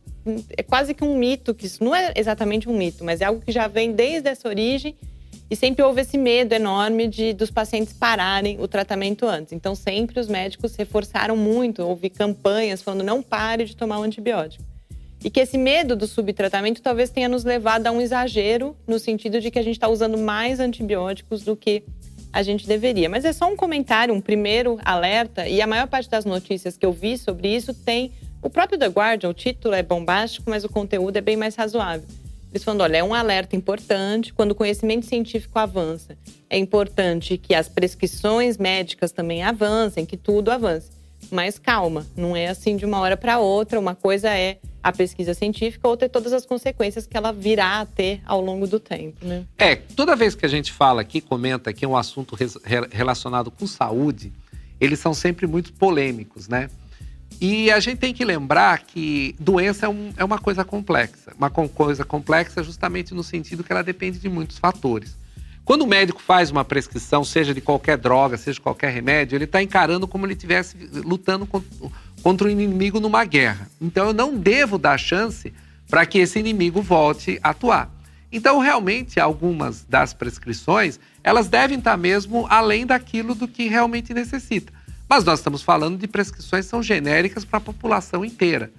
é 0.56 0.62
quase 0.62 0.94
que 0.94 1.02
um 1.02 1.16
mito, 1.16 1.54
que 1.54 1.66
isso 1.66 1.82
não 1.82 1.94
é 1.94 2.12
exatamente 2.14 2.68
um 2.68 2.76
mito, 2.76 3.04
mas 3.04 3.20
é 3.20 3.24
algo 3.24 3.40
que 3.40 3.50
já 3.50 3.66
vem 3.66 3.92
desde 3.92 4.28
essa 4.28 4.48
origem 4.48 4.94
e 5.50 5.56
sempre 5.56 5.82
houve 5.82 6.02
esse 6.02 6.18
medo 6.18 6.52
enorme 6.52 7.08
de 7.08 7.32
dos 7.32 7.50
pacientes 7.50 7.94
pararem 7.94 8.60
o 8.60 8.68
tratamento 8.68 9.26
antes. 9.26 9.52
Então 9.52 9.74
sempre 9.74 10.20
os 10.20 10.28
médicos 10.28 10.76
reforçaram 10.76 11.36
muito, 11.36 11.82
houve 11.82 12.10
campanhas 12.10 12.82
falando 12.82 13.02
não 13.02 13.22
pare 13.22 13.64
de 13.64 13.74
tomar 13.74 13.98
o 13.98 14.02
antibiótico. 14.02 14.64
E 15.24 15.30
que 15.30 15.40
esse 15.40 15.58
medo 15.58 15.96
do 15.96 16.06
subtratamento 16.06 16.80
talvez 16.80 17.10
tenha 17.10 17.28
nos 17.28 17.42
levado 17.42 17.86
a 17.86 17.90
um 17.90 18.00
exagero 18.00 18.76
no 18.86 19.00
sentido 19.00 19.40
de 19.40 19.50
que 19.50 19.58
a 19.58 19.62
gente 19.62 19.74
está 19.74 19.88
usando 19.88 20.16
mais 20.16 20.60
antibióticos 20.60 21.42
do 21.42 21.56
que 21.56 21.82
a 22.32 22.42
gente 22.42 22.66
deveria. 22.66 23.08
Mas 23.08 23.24
é 23.24 23.32
só 23.32 23.46
um 23.50 23.56
comentário, 23.56 24.14
um 24.14 24.20
primeiro 24.20 24.78
alerta, 24.84 25.48
e 25.48 25.60
a 25.60 25.66
maior 25.66 25.86
parte 25.86 26.08
das 26.08 26.24
notícias 26.24 26.76
que 26.76 26.84
eu 26.84 26.92
vi 26.92 27.16
sobre 27.16 27.54
isso 27.54 27.72
tem 27.72 28.12
o 28.40 28.48
próprio 28.48 28.78
The 28.78 28.86
Guardian, 28.86 29.30
o 29.30 29.34
título 29.34 29.74
é 29.74 29.82
bombástico, 29.82 30.48
mas 30.48 30.64
o 30.64 30.68
conteúdo 30.68 31.16
é 31.16 31.20
bem 31.20 31.36
mais 31.36 31.56
razoável. 31.56 32.06
Eles 32.50 32.64
falando, 32.64 32.80
olha, 32.80 32.98
é 32.98 33.04
um 33.04 33.12
alerta 33.12 33.56
importante 33.56 34.32
quando 34.32 34.52
o 34.52 34.54
conhecimento 34.54 35.04
científico 35.04 35.58
avança. 35.58 36.16
É 36.48 36.56
importante 36.56 37.36
que 37.36 37.54
as 37.54 37.68
prescrições 37.68 38.56
médicas 38.56 39.12
também 39.12 39.42
avancem, 39.42 40.06
que 40.06 40.16
tudo 40.16 40.50
avance. 40.50 40.97
Mas 41.30 41.58
calma, 41.58 42.06
não 42.16 42.36
é 42.36 42.48
assim 42.48 42.76
de 42.76 42.84
uma 42.84 42.98
hora 42.98 43.16
para 43.16 43.38
outra. 43.38 43.78
Uma 43.78 43.94
coisa 43.94 44.30
é 44.30 44.58
a 44.82 44.92
pesquisa 44.92 45.34
científica 45.34 45.86
ou 45.86 45.96
ter 45.96 46.08
todas 46.08 46.32
as 46.32 46.46
consequências 46.46 47.06
que 47.06 47.16
ela 47.16 47.32
virá 47.32 47.80
a 47.80 47.86
ter 47.86 48.22
ao 48.24 48.40
longo 48.40 48.66
do 48.66 48.80
tempo. 48.80 49.24
Né? 49.24 49.44
É, 49.58 49.76
toda 49.76 50.16
vez 50.16 50.34
que 50.34 50.46
a 50.46 50.48
gente 50.48 50.72
fala 50.72 51.00
aqui, 51.00 51.20
comenta 51.20 51.70
aqui 51.70 51.86
um 51.86 51.96
assunto 51.96 52.36
relacionado 52.90 53.50
com 53.50 53.66
saúde, 53.66 54.32
eles 54.80 54.98
são 54.98 55.12
sempre 55.12 55.46
muito 55.46 55.72
polêmicos, 55.72 56.48
né? 56.48 56.70
E 57.40 57.70
a 57.70 57.78
gente 57.78 57.98
tem 57.98 58.12
que 58.12 58.24
lembrar 58.24 58.80
que 58.80 59.34
doença 59.38 59.86
é, 59.86 59.88
um, 59.88 60.12
é 60.16 60.24
uma 60.24 60.38
coisa 60.38 60.64
complexa. 60.64 61.32
Uma 61.36 61.50
coisa 61.50 62.04
complexa 62.04 62.62
justamente 62.64 63.14
no 63.14 63.22
sentido 63.22 63.62
que 63.62 63.70
ela 63.70 63.82
depende 63.82 64.18
de 64.18 64.28
muitos 64.28 64.58
fatores. 64.58 65.16
Quando 65.68 65.82
o 65.82 65.86
médico 65.86 66.22
faz 66.22 66.50
uma 66.50 66.64
prescrição, 66.64 67.22
seja 67.22 67.52
de 67.52 67.60
qualquer 67.60 67.98
droga, 67.98 68.38
seja 68.38 68.54
de 68.54 68.60
qualquer 68.62 68.90
remédio, 68.90 69.36
ele 69.36 69.44
está 69.44 69.62
encarando 69.62 70.08
como 70.08 70.24
ele 70.24 70.32
estivesse 70.32 70.74
lutando 71.04 71.46
contra 72.22 72.48
um 72.48 72.50
inimigo 72.50 72.98
numa 72.98 73.22
guerra. 73.26 73.68
Então 73.78 74.06
eu 74.06 74.14
não 74.14 74.34
devo 74.34 74.78
dar 74.78 74.96
chance 74.96 75.52
para 75.86 76.06
que 76.06 76.20
esse 76.20 76.38
inimigo 76.38 76.80
volte 76.80 77.38
a 77.42 77.50
atuar. 77.50 77.90
Então, 78.32 78.60
realmente, 78.60 79.20
algumas 79.20 79.84
das 79.84 80.14
prescrições, 80.14 80.98
elas 81.22 81.48
devem 81.48 81.76
estar 81.76 81.98
mesmo 81.98 82.46
além 82.48 82.86
daquilo 82.86 83.34
do 83.34 83.46
que 83.46 83.68
realmente 83.68 84.14
necessita. 84.14 84.72
Mas 85.06 85.22
nós 85.22 85.38
estamos 85.40 85.60
falando 85.60 85.98
de 85.98 86.08
prescrições 86.08 86.64
que 86.64 86.70
são 86.70 86.82
genéricas 86.82 87.44
para 87.44 87.58
a 87.58 87.60
população 87.60 88.24
inteira. 88.24 88.72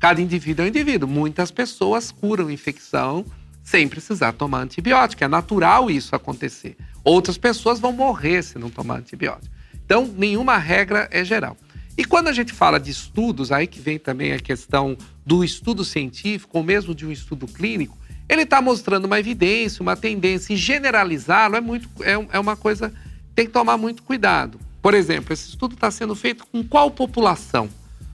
Cada 0.00 0.18
indivíduo 0.22 0.62
é 0.62 0.66
um 0.66 0.70
indivíduo. 0.70 1.06
Muitas 1.06 1.50
pessoas 1.50 2.10
curam 2.10 2.50
infecção 2.50 3.22
sem 3.62 3.88
precisar 3.88 4.32
tomar 4.32 4.62
antibiótico. 4.62 5.24
É 5.24 5.28
natural 5.28 5.90
isso 5.90 6.14
acontecer. 6.14 6.76
Outras 7.04 7.38
pessoas 7.38 7.80
vão 7.80 7.92
morrer 7.92 8.42
se 8.42 8.58
não 8.58 8.70
tomar 8.70 8.98
antibiótico. 8.98 9.54
Então, 9.84 10.06
nenhuma 10.16 10.56
regra 10.56 11.08
é 11.10 11.24
geral. 11.24 11.56
E 11.96 12.04
quando 12.04 12.28
a 12.28 12.32
gente 12.32 12.52
fala 12.52 12.80
de 12.80 12.90
estudos, 12.90 13.52
aí 13.52 13.66
que 13.66 13.80
vem 13.80 13.98
também 13.98 14.32
a 14.32 14.38
questão 14.38 14.96
do 15.24 15.44
estudo 15.44 15.84
científico, 15.84 16.56
ou 16.56 16.64
mesmo 16.64 16.94
de 16.94 17.06
um 17.06 17.12
estudo 17.12 17.46
clínico, 17.46 17.98
ele 18.28 18.42
está 18.42 18.62
mostrando 18.62 19.04
uma 19.04 19.20
evidência, 19.20 19.82
uma 19.82 19.94
tendência, 19.94 20.54
e 20.54 20.56
generalizá-lo 20.56 21.56
é, 21.56 21.60
muito, 21.60 21.88
é, 22.00 22.12
é 22.32 22.38
uma 22.38 22.56
coisa 22.56 22.88
que 22.88 23.34
tem 23.34 23.46
que 23.46 23.52
tomar 23.52 23.76
muito 23.76 24.02
cuidado. 24.02 24.58
Por 24.80 24.94
exemplo, 24.94 25.32
esse 25.32 25.50
estudo 25.50 25.74
está 25.74 25.90
sendo 25.90 26.14
feito 26.14 26.46
com 26.46 26.64
qual 26.64 26.90
população? 26.90 27.68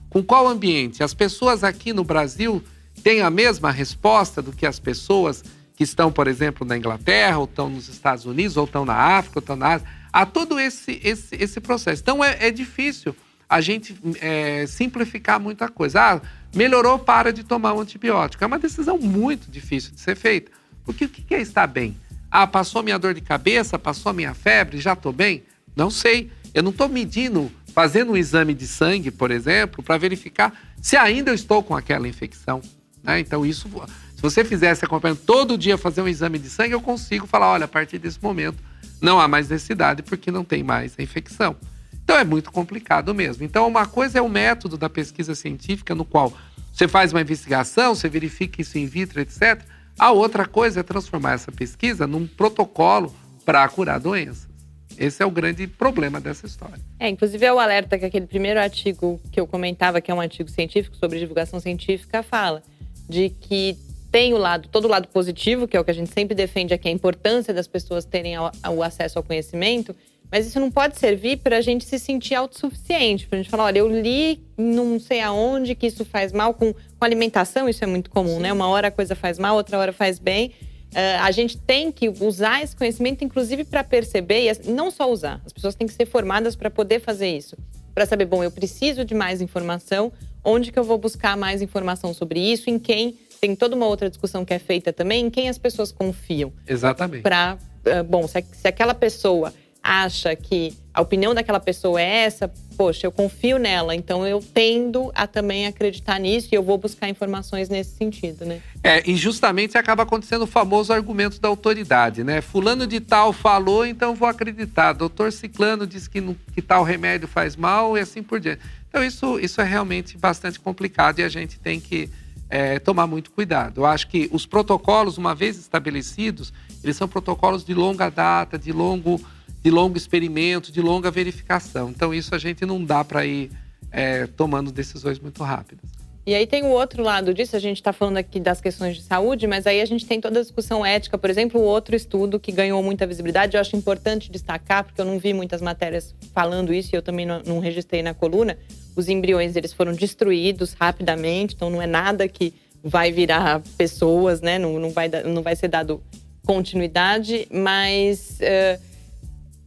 Com 0.09 0.21
qual 0.21 0.47
ambiente? 0.47 1.03
As 1.03 1.13
pessoas 1.13 1.63
aqui 1.63 1.93
no 1.93 2.03
Brasil 2.03 2.61
têm 3.03 3.21
a 3.21 3.29
mesma 3.29 3.71
resposta 3.71 4.41
do 4.41 4.51
que 4.51 4.65
as 4.65 4.79
pessoas 4.79 5.43
que 5.75 5.83
estão, 5.83 6.11
por 6.11 6.27
exemplo, 6.27 6.67
na 6.67 6.77
Inglaterra, 6.77 7.37
ou 7.37 7.45
estão 7.45 7.69
nos 7.69 7.87
Estados 7.87 8.25
Unidos, 8.25 8.57
ou 8.57 8.65
estão 8.65 8.83
na 8.83 8.93
África, 8.93 9.39
ou 9.39 9.41
estão 9.41 9.55
na 9.55 9.75
Ásia. 9.75 9.87
Há 10.11 10.25
todo 10.25 10.59
esse, 10.59 10.99
esse, 11.03 11.35
esse 11.35 11.61
processo. 11.61 12.01
Então 12.01 12.23
é, 12.23 12.47
é 12.47 12.51
difícil 12.51 13.15
a 13.47 13.61
gente 13.61 13.95
é, 14.21 14.65
simplificar 14.67 15.39
muita 15.39 15.69
coisa. 15.69 16.01
Ah, 16.01 16.21
melhorou, 16.53 16.99
para 16.99 17.31
de 17.31 17.43
tomar 17.43 17.73
um 17.73 17.79
antibiótico. 17.79 18.43
É 18.43 18.47
uma 18.47 18.59
decisão 18.59 18.97
muito 18.97 19.49
difícil 19.49 19.93
de 19.93 20.01
ser 20.01 20.15
feita. 20.15 20.51
Porque 20.83 21.05
o 21.05 21.09
que 21.09 21.33
é 21.33 21.41
estar 21.41 21.65
bem? 21.65 21.97
Ah, 22.29 22.45
passou 22.45 22.83
minha 22.83 22.99
dor 22.99 23.13
de 23.13 23.21
cabeça, 23.21 23.79
passou 23.79 24.13
minha 24.13 24.33
febre, 24.33 24.79
já 24.79 24.93
estou 24.93 25.13
bem? 25.13 25.43
Não 25.75 25.89
sei. 25.89 26.31
Eu 26.53 26.61
não 26.61 26.71
estou 26.71 26.89
medindo, 26.89 27.51
fazendo 27.73 28.11
um 28.11 28.17
exame 28.17 28.53
de 28.53 28.67
sangue, 28.67 29.11
por 29.11 29.31
exemplo, 29.31 29.83
para 29.83 29.97
verificar 29.97 30.53
se 30.81 30.97
ainda 30.97 31.31
eu 31.31 31.35
estou 31.35 31.63
com 31.63 31.75
aquela 31.75 32.07
infecção. 32.07 32.61
Né? 33.03 33.19
Então, 33.19 33.45
isso, 33.45 33.69
se 34.15 34.21
você 34.21 34.43
fizesse 34.43 34.83
acompanhando 34.83 35.19
todo 35.19 35.57
dia 35.57 35.77
fazer 35.77 36.01
um 36.01 36.07
exame 36.07 36.37
de 36.39 36.49
sangue, 36.49 36.73
eu 36.73 36.81
consigo 36.81 37.25
falar: 37.25 37.51
olha, 37.51 37.65
a 37.65 37.67
partir 37.67 37.97
desse 37.97 38.21
momento 38.21 38.57
não 39.01 39.19
há 39.19 39.27
mais 39.27 39.49
necessidade 39.49 40.03
porque 40.03 40.31
não 40.31 40.43
tem 40.43 40.61
mais 40.61 40.93
a 40.97 41.01
infecção. 41.01 41.55
Então 42.03 42.17
é 42.17 42.23
muito 42.23 42.51
complicado 42.51 43.13
mesmo. 43.13 43.43
Então, 43.43 43.67
uma 43.67 43.85
coisa 43.85 44.19
é 44.19 44.21
o 44.21 44.27
método 44.27 44.77
da 44.77 44.89
pesquisa 44.89 45.35
científica, 45.35 45.93
no 45.93 46.03
qual 46.03 46.33
você 46.73 46.87
faz 46.87 47.13
uma 47.13 47.21
investigação, 47.21 47.93
você 47.93 48.09
verifica 48.09 48.61
isso 48.61 48.77
in 48.77 48.85
vitro, 48.85 49.21
etc. 49.21 49.61
A 49.97 50.11
outra 50.11 50.45
coisa 50.45 50.79
é 50.79 50.83
transformar 50.83 51.33
essa 51.33 51.51
pesquisa 51.51 52.07
num 52.07 52.25
protocolo 52.25 53.13
para 53.45 53.67
curar 53.69 53.99
doenças. 53.99 54.49
Esse 54.97 55.23
é 55.23 55.25
o 55.25 55.31
grande 55.31 55.65
problema 55.67 56.19
dessa 56.19 56.45
história. 56.45 56.79
É, 56.99 57.07
inclusive 57.07 57.45
é 57.45 57.53
o 57.53 57.59
alerta 57.59 57.97
que 57.97 58.05
aquele 58.05 58.27
primeiro 58.27 58.59
artigo 58.59 59.21
que 59.31 59.39
eu 59.39 59.47
comentava, 59.47 60.01
que 60.01 60.11
é 60.11 60.13
um 60.13 60.19
artigo 60.19 60.49
científico 60.49 60.97
sobre 60.97 61.19
divulgação 61.19 61.59
científica, 61.59 62.21
fala 62.21 62.61
de 63.09 63.29
que 63.29 63.75
tem 64.11 64.33
o 64.33 64.37
lado, 64.37 64.67
todo 64.69 64.85
o 64.85 64.87
lado 64.87 65.07
positivo, 65.07 65.67
que 65.67 65.75
é 65.75 65.79
o 65.79 65.83
que 65.83 65.91
a 65.91 65.93
gente 65.93 66.11
sempre 66.11 66.35
defende 66.35 66.73
aqui, 66.73 66.87
a 66.87 66.91
importância 66.91 67.53
das 67.53 67.67
pessoas 67.67 68.05
terem 68.05 68.35
o 68.39 68.83
acesso 68.83 69.19
ao 69.19 69.23
conhecimento, 69.23 69.95
mas 70.31 70.45
isso 70.45 70.59
não 70.59 70.69
pode 70.69 70.97
servir 70.97 71.37
para 71.37 71.57
a 71.57 71.61
gente 71.61 71.85
se 71.85 71.97
sentir 71.97 72.35
autossuficiente, 72.35 73.27
para 73.27 73.39
a 73.39 73.41
gente 73.41 73.49
falar, 73.49 73.65
olha, 73.65 73.79
eu 73.79 73.87
li 73.87 74.39
não 74.57 74.99
sei 74.99 75.21
aonde 75.21 75.73
que 75.73 75.87
isso 75.87 76.05
faz 76.05 76.31
mal, 76.31 76.53
com, 76.53 76.73
com 76.73 77.05
alimentação 77.05 77.67
isso 77.67 77.83
é 77.83 77.87
muito 77.87 78.09
comum, 78.09 78.35
Sim. 78.35 78.41
né? 78.41 78.53
Uma 78.53 78.67
hora 78.67 78.89
a 78.89 78.91
coisa 78.91 79.15
faz 79.15 79.39
mal, 79.39 79.55
outra 79.55 79.77
hora 79.77 79.91
faz 79.91 80.19
bem. 80.19 80.51
Uh, 80.91 81.21
a 81.21 81.31
gente 81.31 81.57
tem 81.57 81.91
que 81.91 82.09
usar 82.09 82.63
esse 82.63 82.75
conhecimento, 82.75 83.23
inclusive, 83.23 83.63
para 83.63 83.83
perceber, 83.83 84.51
e 84.51 84.71
não 84.71 84.89
só 84.89 85.11
usar, 85.11 85.41
as 85.45 85.53
pessoas 85.53 85.75
têm 85.75 85.87
que 85.87 85.93
ser 85.93 86.05
formadas 86.05 86.55
para 86.55 86.69
poder 86.69 86.99
fazer 86.99 87.29
isso. 87.29 87.55
Para 87.93 88.05
saber, 88.05 88.25
bom, 88.25 88.43
eu 88.43 88.51
preciso 88.51 89.03
de 89.03 89.13
mais 89.13 89.41
informação, 89.41 90.11
onde 90.43 90.71
que 90.71 90.79
eu 90.79 90.83
vou 90.83 90.97
buscar 90.97 91.37
mais 91.37 91.61
informação 91.61 92.13
sobre 92.13 92.39
isso, 92.39 92.69
em 92.69 92.79
quem. 92.79 93.17
Tem 93.41 93.55
toda 93.55 93.75
uma 93.75 93.87
outra 93.87 94.09
discussão 94.09 94.43
que 94.43 94.53
é 94.53 94.59
feita 94.59 94.91
também, 94.91 95.25
em 95.25 95.29
quem 95.29 95.47
as 95.47 95.57
pessoas 95.57 95.91
confiam. 95.91 96.51
Exatamente. 96.67 97.21
Para, 97.21 97.57
uh, 97.85 98.03
bom, 98.03 98.27
se, 98.27 98.43
se 98.51 98.67
aquela 98.67 98.93
pessoa 98.93 99.53
acha 99.83 100.35
que 100.35 100.73
a 100.93 101.01
opinião 101.01 101.33
daquela 101.33 101.59
pessoa 101.59 102.01
é 102.01 102.25
essa, 102.25 102.51
poxa, 102.75 103.07
eu 103.07 103.11
confio 103.11 103.57
nela, 103.57 103.95
então 103.95 104.27
eu 104.27 104.43
tendo 104.53 105.11
a 105.15 105.25
também 105.25 105.65
acreditar 105.65 106.19
nisso 106.19 106.49
e 106.51 106.55
eu 106.55 106.63
vou 106.63 106.77
buscar 106.77 107.07
informações 107.07 107.69
nesse 107.69 107.95
sentido, 107.95 108.45
né? 108.45 108.61
É, 108.83 109.09
e 109.09 109.15
justamente 109.15 109.77
acaba 109.77 110.03
acontecendo 110.03 110.41
o 110.41 110.47
famoso 110.47 110.91
argumento 110.91 111.39
da 111.39 111.47
autoridade, 111.47 112.23
né? 112.23 112.41
Fulano 112.41 112.85
de 112.85 112.99
tal 112.99 113.31
falou, 113.31 113.85
então 113.85 114.13
vou 114.13 114.27
acreditar. 114.27 114.93
Doutor 114.93 115.31
Ciclano 115.31 115.87
disse 115.87 116.09
que, 116.09 116.21
que 116.53 116.61
tal 116.61 116.83
remédio 116.83 117.27
faz 117.27 117.55
mal 117.55 117.97
e 117.97 118.01
assim 118.01 118.21
por 118.21 118.39
diante. 118.39 118.61
Então 118.89 119.03
isso, 119.03 119.39
isso 119.39 119.61
é 119.61 119.63
realmente 119.63 120.17
bastante 120.17 120.59
complicado 120.59 121.19
e 121.19 121.23
a 121.23 121.29
gente 121.29 121.59
tem 121.59 121.79
que 121.79 122.09
é, 122.49 122.79
tomar 122.79 123.07
muito 123.07 123.31
cuidado. 123.31 123.81
Eu 123.81 123.85
acho 123.85 124.07
que 124.07 124.27
os 124.33 124.45
protocolos, 124.45 125.17
uma 125.17 125.35
vez 125.35 125.57
estabelecidos, 125.57 126.51
eles 126.83 126.97
são 126.97 127.07
protocolos 127.07 127.63
de 127.63 127.73
longa 127.73 128.09
data, 128.09 128.57
de 128.57 128.71
longo 128.71 129.21
de 129.61 129.69
longo 129.69 129.97
experimento, 129.97 130.71
de 130.71 130.81
longa 130.81 131.11
verificação. 131.11 131.89
Então, 131.89 132.13
isso 132.13 132.33
a 132.33 132.37
gente 132.37 132.65
não 132.65 132.83
dá 132.83 133.03
para 133.03 133.25
ir 133.25 133.51
é, 133.91 134.27
tomando 134.27 134.71
decisões 134.71 135.19
muito 135.19 135.43
rápidas. 135.43 135.99
E 136.25 136.35
aí 136.35 136.45
tem 136.45 136.61
o 136.63 136.67
outro 136.67 137.01
lado 137.01 137.33
disso, 137.33 137.55
a 137.55 137.59
gente 137.59 137.77
está 137.77 137.91
falando 137.91 138.17
aqui 138.17 138.39
das 138.39 138.61
questões 138.61 138.95
de 138.95 139.01
saúde, 139.01 139.47
mas 139.47 139.65
aí 139.65 139.81
a 139.81 139.85
gente 139.85 140.05
tem 140.05 140.21
toda 140.21 140.39
a 140.39 140.41
discussão 140.43 140.85
ética. 140.85 141.17
Por 141.17 141.27
exemplo, 141.27 141.59
o 141.59 141.63
outro 141.63 141.95
estudo 141.95 142.39
que 142.39 142.51
ganhou 142.51 142.83
muita 142.83 143.07
visibilidade, 143.07 143.57
eu 143.57 143.61
acho 143.61 143.75
importante 143.75 144.31
destacar, 144.31 144.83
porque 144.83 145.01
eu 145.01 145.05
não 145.05 145.17
vi 145.17 145.33
muitas 145.33 145.59
matérias 145.59 146.13
falando 146.31 146.71
isso 146.71 146.93
e 146.93 146.97
eu 146.97 147.01
também 147.01 147.25
não, 147.25 147.41
não 147.43 147.59
registrei 147.59 148.03
na 148.03 148.13
coluna. 148.13 148.59
Os 148.95 149.09
embriões 149.09 149.55
eles 149.55 149.73
foram 149.73 149.91
destruídos 149.93 150.73
rapidamente, 150.73 151.55
então 151.55 151.69
não 151.69 151.81
é 151.81 151.87
nada 151.87 152.27
que 152.27 152.53
vai 152.83 153.11
virar 153.11 153.61
pessoas, 153.75 154.39
né? 154.39 154.59
Não, 154.59 154.77
não, 154.77 154.91
vai, 154.91 155.09
não 155.25 155.41
vai 155.41 155.55
ser 155.55 155.67
dado 155.67 155.99
continuidade, 156.45 157.47
mas. 157.51 158.37
Uh, 158.39 158.88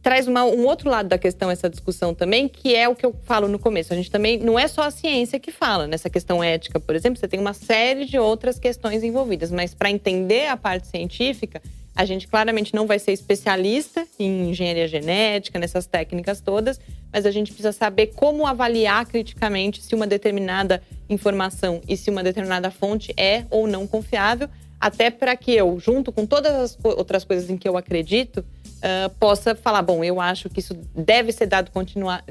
traz 0.03 0.27
uma, 0.27 0.43
um 0.43 0.65
outro 0.65 0.89
lado 0.89 1.07
da 1.07 1.17
questão, 1.17 1.49
essa 1.49 1.69
discussão 1.69 2.13
também, 2.13 2.49
que 2.49 2.75
é 2.75 2.89
o 2.89 2.95
que 2.95 3.05
eu 3.05 3.15
falo 3.23 3.47
no 3.47 3.57
começo. 3.57 3.93
A 3.93 3.95
gente 3.95 4.11
também 4.11 4.37
não 4.37 4.59
é 4.59 4.67
só 4.67 4.81
a 4.81 4.91
ciência 4.91 5.39
que 5.39 5.49
fala 5.49 5.87
nessa 5.87 6.09
questão 6.09 6.43
ética, 6.43 6.77
por 6.77 6.93
exemplo, 6.93 7.17
você 7.17 7.27
tem 7.27 7.39
uma 7.39 7.53
série 7.53 8.03
de 8.03 8.19
outras 8.19 8.59
questões 8.59 9.01
envolvidas, 9.01 9.49
mas 9.49 9.73
para 9.73 9.89
entender 9.89 10.47
a 10.47 10.57
parte 10.57 10.87
científica, 10.87 11.61
a 11.95 12.03
gente 12.03 12.27
claramente 12.27 12.75
não 12.75 12.85
vai 12.85 12.99
ser 12.99 13.13
especialista 13.13 14.05
em 14.19 14.49
engenharia 14.49 14.87
genética, 14.89 15.57
nessas 15.57 15.85
técnicas 15.85 16.41
todas, 16.41 16.81
mas 17.11 17.25
a 17.25 17.31
gente 17.31 17.51
precisa 17.51 17.71
saber 17.71 18.07
como 18.07 18.45
avaliar 18.45 19.05
criticamente 19.05 19.81
se 19.81 19.95
uma 19.95 20.05
determinada 20.05 20.83
informação 21.09 21.79
e 21.87 21.95
se 21.95 22.09
uma 22.09 22.23
determinada 22.23 22.69
fonte 22.69 23.13
é 23.15 23.45
ou 23.49 23.67
não 23.67 23.87
confiável, 23.87 24.49
até 24.81 25.09
para 25.09 25.33
que 25.37 25.53
eu, 25.53 25.79
junto 25.79 26.11
com 26.11 26.25
todas 26.25 26.51
as 26.51 26.77
outras 26.83 27.23
coisas 27.23 27.49
em 27.49 27.57
que 27.57 27.69
eu 27.69 27.77
acredito, 27.77 28.43
uh, 28.83 29.09
possa 29.17 29.55
falar: 29.55 29.81
bom, 29.81 30.03
eu 30.03 30.19
acho 30.19 30.49
que 30.49 30.59
isso 30.59 30.75
deve 30.95 31.31
ser 31.31 31.47
dado 31.47 31.71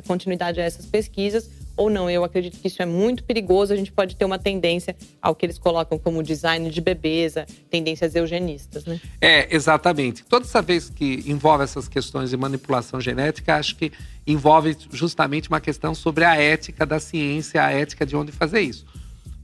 continuidade 0.07 0.61
a 0.61 0.65
essas 0.65 0.87
pesquisas, 0.87 1.51
ou 1.77 1.88
não. 1.88 2.11
Eu 2.11 2.23
acredito 2.23 2.59
que 2.59 2.69
isso 2.69 2.83
é 2.83 2.87
muito 2.87 3.25
perigoso. 3.25 3.73
A 3.73 3.77
gente 3.77 3.91
pode 3.91 4.15
ter 4.15 4.25
uma 4.25 4.38
tendência 4.38 4.95
ao 5.21 5.35
que 5.35 5.47
eles 5.47 5.59
colocam 5.59 5.99
como 5.99 6.23
design 6.23 6.71
de 6.71 6.81
bebês, 6.81 7.35
tendências 7.71 8.15
eugenistas, 8.15 8.85
né? 8.85 9.01
É, 9.21 9.55
exatamente. 9.55 10.25
Toda 10.25 10.45
essa 10.45 10.61
vez 10.61 10.91
que 10.91 11.25
envolve 11.27 11.65
essas 11.65 11.88
questões 11.88 12.31
de 12.31 12.37
manipulação 12.37 13.01
genética, 13.01 13.57
acho 13.57 13.77
que 13.77 13.91
envolve 14.27 14.77
justamente 14.93 15.49
uma 15.49 15.61
questão 15.61 15.95
sobre 15.95 16.25
a 16.25 16.37
ética 16.37 16.87
da 16.87 17.01
ciência, 17.01 17.65
a 17.65 17.73
ética 17.73 18.07
de 18.07 18.15
onde 18.15 18.31
fazer 18.31 18.61
isso. 18.61 18.87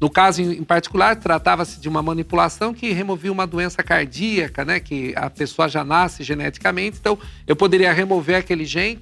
No 0.01 0.09
caso 0.09 0.41
em 0.41 0.63
particular, 0.63 1.17
tratava-se 1.17 1.81
de 1.81 1.89
uma 1.89 2.01
manipulação 2.01 2.73
que 2.73 2.93
removia 2.93 3.33
uma 3.33 3.47
doença 3.47 3.83
cardíaca, 3.83 4.65
né? 4.65 4.79
Que 4.79 5.13
a 5.17 5.29
pessoa 5.29 5.69
já 5.69 5.83
nasce 5.83 6.23
geneticamente. 6.23 6.99
Então, 7.01 7.19
eu 7.47 7.57
poderia 7.57 7.93
remover 7.93 8.37
aquele 8.37 8.65
gene, 8.65 9.01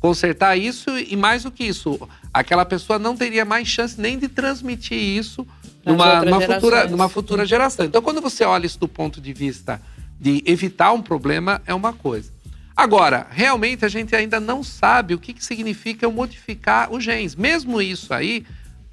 consertar 0.00 0.56
isso 0.56 0.90
e 0.98 1.16
mais 1.16 1.44
do 1.44 1.50
que 1.50 1.64
isso, 1.64 1.98
aquela 2.32 2.64
pessoa 2.64 2.98
não 2.98 3.16
teria 3.16 3.44
mais 3.44 3.68
chance 3.68 3.98
nem 3.98 4.18
de 4.18 4.28
transmitir 4.28 4.98
isso 4.98 5.46
numa, 5.84 6.22
numa 6.24 6.40
futura, 6.40 6.88
numa 6.88 7.08
futura 7.08 7.46
geração. 7.46 7.86
Então, 7.86 8.02
quando 8.02 8.20
você 8.20 8.44
olha 8.44 8.66
isso 8.66 8.78
do 8.78 8.88
ponto 8.88 9.20
de 9.20 9.32
vista 9.32 9.80
de 10.20 10.42
evitar 10.46 10.92
um 10.92 11.00
problema, 11.00 11.62
é 11.64 11.72
uma 11.72 11.92
coisa. 11.92 12.32
Agora, 12.76 13.26
realmente 13.30 13.84
a 13.84 13.88
gente 13.88 14.16
ainda 14.16 14.40
não 14.40 14.64
sabe 14.64 15.14
o 15.14 15.18
que, 15.18 15.32
que 15.32 15.44
significa 15.44 16.04
eu 16.04 16.10
modificar 16.12 16.92
os 16.92 17.04
genes. 17.04 17.36
Mesmo 17.36 17.80
isso 17.80 18.12
aí 18.12 18.44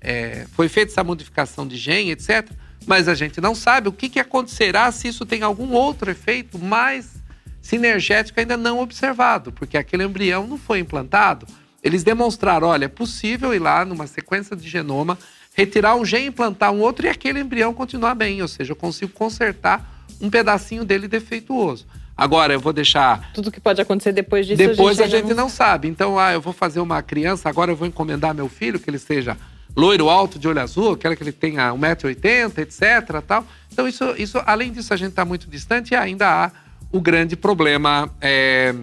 é, 0.01 0.47
foi 0.53 0.67
feita 0.67 0.91
essa 0.91 1.03
modificação 1.03 1.67
de 1.67 1.77
gene, 1.77 2.11
etc. 2.11 2.49
Mas 2.85 3.07
a 3.07 3.13
gente 3.13 3.39
não 3.39 3.53
sabe 3.53 3.87
o 3.87 3.91
que, 3.91 4.09
que 4.09 4.19
acontecerá 4.19 4.91
se 4.91 5.07
isso 5.07 5.25
tem 5.25 5.43
algum 5.43 5.71
outro 5.71 6.09
efeito 6.09 6.57
mais 6.57 7.21
sinergético 7.61 8.39
ainda 8.39 8.57
não 8.57 8.79
observado, 8.79 9.51
porque 9.51 9.77
aquele 9.77 10.03
embrião 10.03 10.47
não 10.47 10.57
foi 10.57 10.79
implantado. 10.79 11.45
Eles 11.83 12.03
demonstraram, 12.03 12.67
olha, 12.67 12.85
é 12.85 12.87
possível 12.87 13.53
ir 13.53 13.59
lá 13.59 13.85
numa 13.85 14.07
sequência 14.07 14.55
de 14.55 14.67
genoma, 14.67 15.17
retirar 15.53 15.95
um 15.95 16.03
gene, 16.03 16.27
implantar 16.27 16.71
um 16.71 16.79
outro 16.79 17.05
e 17.05 17.09
aquele 17.09 17.39
embrião 17.39 17.73
continuar 17.73 18.15
bem, 18.15 18.41
ou 18.41 18.47
seja, 18.47 18.71
eu 18.71 18.75
consigo 18.75 19.11
consertar 19.11 20.05
um 20.19 20.29
pedacinho 20.29 20.83
dele 20.83 21.07
defeituoso. 21.07 21.85
Agora, 22.15 22.53
eu 22.53 22.59
vou 22.59 22.73
deixar. 22.73 23.31
Tudo 23.33 23.51
que 23.51 23.59
pode 23.59 23.81
acontecer 23.81 24.11
depois 24.11 24.45
disso. 24.45 24.57
Depois 24.57 24.99
a 24.99 25.05
gente, 25.05 25.15
a 25.15 25.19
gente 25.19 25.29
não, 25.29 25.43
não 25.43 25.49
sabe. 25.49 25.87
Então, 25.87 26.19
ah, 26.19 26.31
eu 26.31 26.41
vou 26.41 26.53
fazer 26.53 26.79
uma 26.79 27.01
criança, 27.01 27.49
agora 27.49 27.71
eu 27.71 27.75
vou 27.75 27.87
encomendar 27.87 28.35
meu 28.35 28.47
filho, 28.47 28.79
que 28.79 28.89
ele 28.89 28.99
seja 28.99 29.35
loiro 29.75 30.09
alto 30.09 30.37
de 30.37 30.47
olho 30.47 30.59
azul, 30.59 30.97
quero 30.97 31.15
que 31.15 31.23
ele 31.23 31.31
tenha 31.31 31.71
1,80m, 31.71 32.57
etc. 32.59 33.21
Tal. 33.25 33.45
Então, 33.71 33.87
isso, 33.87 34.15
isso, 34.17 34.41
além 34.45 34.71
disso, 34.71 34.93
a 34.93 34.97
gente 34.97 35.09
está 35.09 35.25
muito 35.25 35.49
distante 35.49 35.91
e 35.91 35.95
ainda 35.95 36.27
há 36.27 36.51
o 36.91 36.99
grande 36.99 37.35
problema 37.35 38.13
é, 38.19 38.75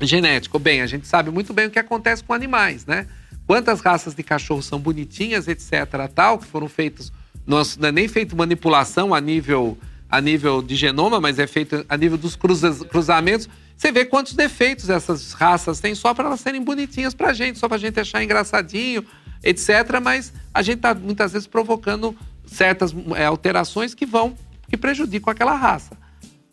genético. 0.00 0.58
Bem, 0.58 0.82
a 0.82 0.86
gente 0.86 1.06
sabe 1.06 1.30
muito 1.30 1.52
bem 1.52 1.66
o 1.66 1.70
que 1.70 1.78
acontece 1.78 2.24
com 2.24 2.32
animais, 2.32 2.86
né? 2.86 3.06
quantas 3.46 3.80
raças 3.80 4.14
de 4.14 4.22
cachorro 4.22 4.62
são 4.62 4.78
bonitinhas, 4.78 5.48
etc. 5.48 6.08
tal, 6.14 6.38
que 6.38 6.46
foram 6.46 6.68
feitos. 6.68 7.12
Não 7.46 7.60
é 7.60 7.92
nem 7.92 8.08
feito 8.08 8.36
manipulação 8.36 9.14
a 9.14 9.20
nível, 9.20 9.76
a 10.08 10.20
nível 10.20 10.62
de 10.62 10.76
genoma, 10.76 11.20
mas 11.20 11.38
é 11.38 11.46
feito 11.46 11.84
a 11.88 11.96
nível 11.96 12.16
dos 12.16 12.36
cruza, 12.36 12.72
cruzamentos. 12.86 13.48
Você 13.76 13.90
vê 13.90 14.04
quantos 14.04 14.34
defeitos 14.34 14.88
essas 14.88 15.32
raças 15.32 15.80
têm 15.80 15.94
só 15.94 16.14
para 16.14 16.26
elas 16.26 16.40
serem 16.40 16.62
bonitinhas 16.62 17.14
para 17.14 17.30
a 17.30 17.32
gente, 17.32 17.58
só 17.58 17.66
para 17.66 17.76
a 17.76 17.80
gente 17.80 17.98
achar 17.98 18.22
engraçadinho, 18.22 19.04
etc. 19.42 20.00
Mas 20.02 20.32
a 20.52 20.62
gente 20.62 20.76
está 20.76 20.94
muitas 20.94 21.32
vezes 21.32 21.46
provocando 21.46 22.16
certas 22.46 22.94
é, 23.16 23.24
alterações 23.24 23.94
que 23.94 24.06
vão, 24.06 24.36
que 24.68 24.76
prejudicam 24.76 25.30
aquela 25.30 25.54
raça. 25.54 25.96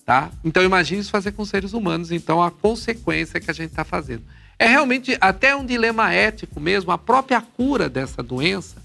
Tá? 0.06 0.32
Então 0.44 0.64
imagine 0.64 1.02
isso 1.02 1.12
fazer 1.12 1.34
com 1.34 1.46
seres 1.46 1.74
humanos, 1.74 2.12
então 2.12 2.42
a 2.42 2.50
consequência 2.50 3.40
que 3.40 3.52
a 3.52 3.54
gente 3.54 3.70
está 3.70 3.84
fazendo. 3.84 4.24
É 4.58 4.68
realmente 4.68 5.16
até 5.22 5.56
um 5.56 5.66
dilema 5.66 6.12
ético 6.12 6.60
mesmo, 6.60 6.92
a 6.92 6.98
própria 6.98 7.40
cura 7.42 7.88
dessa 7.88 8.24
doença. 8.24 8.78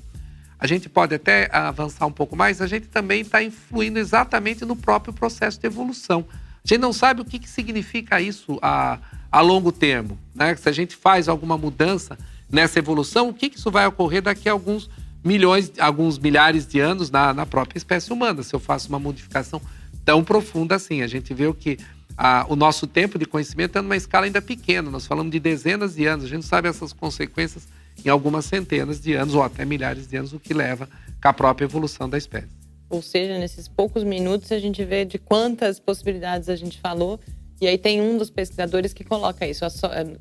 A 0.59 0.67
gente 0.67 0.89
pode 0.89 1.15
até 1.15 1.49
avançar 1.51 2.07
um 2.07 2.13
pouco 2.13 2.37
mais, 2.37 2.61
a 2.61 2.67
gente 2.67 2.87
também 2.87 3.23
está 3.23 3.43
influindo 3.43 3.99
exatamente 3.99 4.65
no 4.65 4.77
próprio 4.77 5.13
processo 5.13 5.59
de 5.59 5.67
evolução. 5.67 6.25
A 6.65 6.69
gente 6.69 6.81
não 6.81 6.93
sabe 6.93 7.21
o 7.21 7.25
que, 7.25 7.39
que 7.39 7.49
significa 7.49 8.21
isso 8.21 8.59
a, 8.63 8.99
a 9.33 9.41
longo 9.41 9.73
termo. 9.73 10.19
Né? 10.35 10.55
Se 10.57 10.69
a 10.69 10.73
gente 10.73 10.95
faz 10.95 11.29
alguma 11.29 11.59
mudança 11.59 12.17
nessa 12.55 12.79
evolução, 12.79 13.29
o 13.29 13.35
que, 13.35 13.51
que 13.51 13.59
isso 13.59 13.71
vai 13.71 13.87
ocorrer 13.87 14.23
daqui 14.23 14.49
a 14.49 14.53
alguns 14.53 14.89
milhões, 15.25 15.73
alguns 15.79 16.19
milhares 16.19 16.67
de 16.67 16.81
anos 16.81 17.11
na, 17.11 17.35
na 17.35 17.45
própria 17.45 17.77
espécie 17.77 18.13
humana, 18.13 18.43
se 18.43 18.55
eu 18.55 18.61
faço 18.61 18.89
uma 18.89 18.99
modificação 18.99 19.61
tão 20.05 20.23
profunda 20.23 20.77
assim. 20.77 21.03
A 21.03 21.07
gente 21.07 21.35
vê 21.35 21.47
o 21.47 21.55
que 21.55 21.79
a, 22.17 22.47
o 22.49 22.55
nosso 22.55 22.87
tempo 22.87 23.19
de 23.19 23.27
conhecimento 23.27 23.77
é 23.77 23.83
numa 23.83 23.97
escala 23.97 24.27
ainda 24.27 24.41
pequena. 24.41 24.91
Nós 24.91 25.07
falamos 25.07 25.33
de 25.33 25.41
dezenas 25.41 25.97
de 25.97 26.07
anos. 26.07 26.27
A 26.27 26.29
gente 26.29 26.47
sabe 26.47 26.69
essas 26.69 26.93
consequências 26.93 27.67
em 28.05 28.09
algumas 28.09 28.45
centenas 28.45 29.01
de 29.01 29.15
anos 29.15 29.35
ou 29.35 29.43
até 29.43 29.65
milhares 29.65 30.07
de 30.07 30.17
anos, 30.17 30.33
o 30.33 30.39
que 30.39 30.55
leva 30.55 30.89
a 31.23 31.33
própria 31.33 31.65
evolução 31.65 32.09
da 32.09 32.19
espécie. 32.19 32.49
Ou 32.91 33.01
seja, 33.01 33.39
nesses 33.39 33.67
poucos 33.67 34.05
minutos 34.05 34.53
a 34.53 34.59
gente 34.59 34.85
vê 34.85 35.05
de 35.05 35.19
quantas 35.19 35.81
possibilidades 35.81 36.49
a 36.49 36.55
gente 36.55 36.79
falou. 36.79 37.19
E 37.61 37.67
aí 37.67 37.79
tem 37.79 38.01
um 38.01 38.19
dos 38.19 38.31
pesquisadores 38.31 38.93
que 38.93 39.05
coloca 39.05 39.47
isso. 39.47 39.65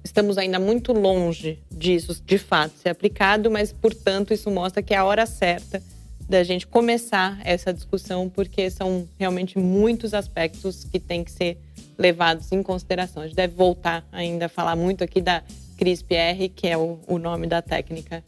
Estamos 0.03 0.37
ainda 0.37 0.59
muito 0.59 0.93
longe 0.93 1.59
disso, 1.71 2.21
de 2.25 2.37
fato, 2.37 2.73
ser 2.77 2.89
aplicado, 2.89 3.49
mas, 3.49 3.73
portanto, 3.73 4.33
isso 4.33 4.49
mostra 4.51 4.81
que 4.81 4.93
é 4.93 4.97
a 4.97 5.05
hora 5.05 5.25
certa 5.25 5.81
da 6.29 6.43
gente 6.43 6.65
começar 6.65 7.39
essa 7.43 7.73
discussão, 7.73 8.29
porque 8.29 8.69
são 8.69 9.07
realmente 9.19 9.57
muitos 9.57 10.13
aspectos 10.13 10.85
que 10.85 10.99
têm 10.99 11.23
que 11.23 11.31
ser 11.31 11.57
levados 11.97 12.51
em 12.51 12.63
consideração. 12.63 13.23
A 13.23 13.27
gente 13.27 13.35
deve 13.35 13.55
voltar 13.55 14.05
ainda 14.11 14.45
a 14.45 14.49
falar 14.49 14.75
muito 14.75 15.03
aqui 15.03 15.21
da 15.21 15.43
CRISPR, 15.77 16.49
que 16.55 16.67
é 16.67 16.77
o, 16.77 16.99
o 17.07 17.17
nome 17.17 17.47
da 17.47 17.61
técnica. 17.61 18.23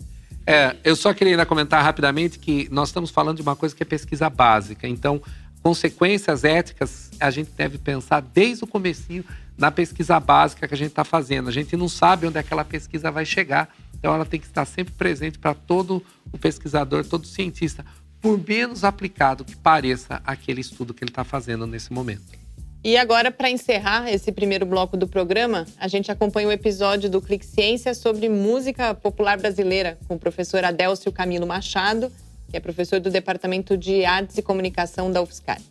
É, 0.47 0.75
eu 0.83 0.95
só 0.95 1.13
queria 1.13 1.33
ainda 1.33 1.45
comentar 1.45 1.83
rapidamente 1.83 2.37
que 2.37 2.67
nós 2.71 2.89
estamos 2.89 3.09
falando 3.09 3.37
de 3.37 3.41
uma 3.41 3.55
coisa 3.55 3.75
que 3.75 3.81
é 3.81 3.85
pesquisa 3.85 4.29
básica. 4.29 4.87
Então, 4.87 5.21
consequências 5.65 6.43
éticas 6.43 7.09
a 7.19 7.31
gente 7.31 7.49
deve 7.57 7.79
pensar 7.79 8.21
desde 8.21 8.63
o 8.63 8.67
comecinho 8.67 9.25
na 9.57 9.71
pesquisa 9.71 10.19
básica 10.19 10.67
que 10.67 10.73
a 10.75 10.77
gente 10.77 10.89
está 10.89 11.03
fazendo. 11.03 11.49
A 11.49 11.51
gente 11.51 11.75
não 11.75 11.89
sabe 11.89 12.27
onde 12.27 12.37
aquela 12.37 12.63
pesquisa 12.63 13.09
vai 13.09 13.25
chegar 13.25 13.73
então 14.05 14.13
ela 14.13 14.25
tem 14.25 14.39
que 14.39 14.45
estar 14.45 14.65
sempre 14.65 14.93
presente 14.93 15.39
para 15.39 15.55
todo 15.55 16.03
o 16.31 16.37
pesquisador, 16.37 17.03
todo 17.03 17.25
cientista, 17.25 17.83
por 18.21 18.39
menos 18.47 18.83
aplicado 18.83 19.43
que 19.43 19.55
pareça 19.55 20.21
aquele 20.23 20.61
estudo 20.61 20.93
que 20.93 21.03
ele 21.03 21.09
está 21.09 21.23
fazendo 21.23 21.65
nesse 21.65 21.91
momento. 21.91 22.45
E 22.83 22.97
agora, 22.97 23.31
para 23.31 23.49
encerrar 23.49 24.07
esse 24.13 24.31
primeiro 24.31 24.63
bloco 24.63 24.95
do 24.95 25.07
programa, 25.07 25.65
a 25.79 25.87
gente 25.87 26.11
acompanha 26.11 26.47
o 26.47 26.51
episódio 26.51 27.09
do 27.09 27.19
Clique 27.19 27.47
Ciência 27.47 27.95
sobre 27.95 28.29
música 28.29 28.93
popular 28.93 29.39
brasileira, 29.39 29.97
com 30.07 30.13
o 30.13 30.19
professor 30.19 30.63
Adélcio 30.63 31.11
Camilo 31.11 31.47
Machado, 31.47 32.11
que 32.55 32.57
é 32.57 32.61
professor 32.61 33.01
do 33.01 33.09
Departamento 33.09 33.75
de 33.75 34.05
Artes 34.05 34.37
e 34.37 34.41
Comunicação 34.41 35.11
da 35.11 35.21
UFSCar. 35.21 35.61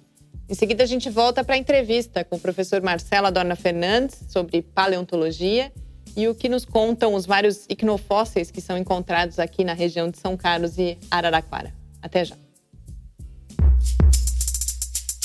Em 0.47 0.55
seguida, 0.55 0.85
a 0.85 0.87
gente 0.87 1.09
volta 1.09 1.42
para 1.42 1.55
a 1.55 1.59
entrevista 1.59 2.23
com 2.23 2.37
o 2.37 2.38
professor 2.38 2.83
Marcelo 2.83 3.27
Adorna 3.27 3.57
Fernandes 3.57 4.23
sobre 4.29 4.61
paleontologia 4.61 5.73
e 6.14 6.29
o 6.29 6.35
que 6.35 6.47
nos 6.47 6.66
contam 6.66 7.14
os 7.14 7.25
vários 7.25 7.64
icnofósseis 7.70 8.51
que 8.51 8.61
são 8.61 8.77
encontrados 8.77 9.38
aqui 9.38 9.64
na 9.64 9.73
região 9.73 10.11
de 10.11 10.18
São 10.18 10.37
Carlos 10.37 10.77
e 10.77 10.99
Araraquara. 11.11 11.73
Até 12.03 12.23
já. 12.23 12.37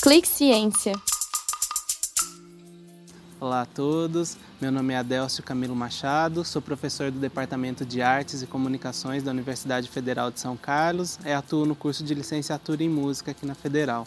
Clique 0.02 0.26
Ciência. 0.26 0.94
Olá 3.40 3.62
a 3.62 3.64
todos, 3.64 4.36
meu 4.60 4.70
nome 4.70 4.92
é 4.92 4.98
Adélcio 4.98 5.42
Camilo 5.42 5.74
Machado, 5.74 6.44
sou 6.44 6.60
professor 6.60 7.10
do 7.10 7.18
Departamento 7.18 7.86
de 7.86 8.02
Artes 8.02 8.42
e 8.42 8.46
Comunicações 8.46 9.22
da 9.22 9.30
Universidade 9.30 9.88
Federal 9.88 10.30
de 10.30 10.38
São 10.38 10.58
Carlos 10.58 11.18
e 11.24 11.32
atuo 11.32 11.64
no 11.64 11.74
curso 11.74 12.04
de 12.04 12.12
licenciatura 12.14 12.84
em 12.84 12.88
música 12.90 13.30
aqui 13.30 13.46
na 13.46 13.54
Federal 13.54 14.06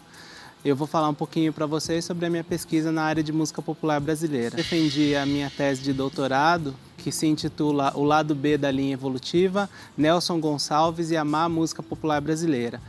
eu 0.66 0.78
vou 0.78 0.88
falar 0.88 1.10
um 1.10 1.14
pouquinho 1.14 1.52
para 1.52 1.66
vocês 1.66 2.06
sobre 2.06 2.26
a 2.26 2.30
minha 2.30 2.44
pesquisa 2.44 2.90
na 2.90 3.04
área 3.04 3.22
de 3.22 3.34
música 3.34 3.62
popular 3.62 4.00
brasileira. 4.00 4.56
Defendi 4.56 5.14
a 5.14 5.26
minha 5.26 5.50
tese 5.50 5.82
de 5.82 5.92
doutorado, 5.92 6.74
que 6.98 7.12
se 7.12 7.28
intitula 7.28 7.92
O 7.96 8.04
Lado 8.04 8.34
B 8.34 8.58
da 8.58 8.72
Linha 8.72 8.94
Evolutiva, 8.94 9.70
Nelson 9.98 10.40
Gonçalves 10.40 11.12
e 11.12 11.18
a 11.18 11.26
Má 11.26 11.50
Música 11.50 11.84
Popular 11.84 12.22
Brasileira. 12.22 12.80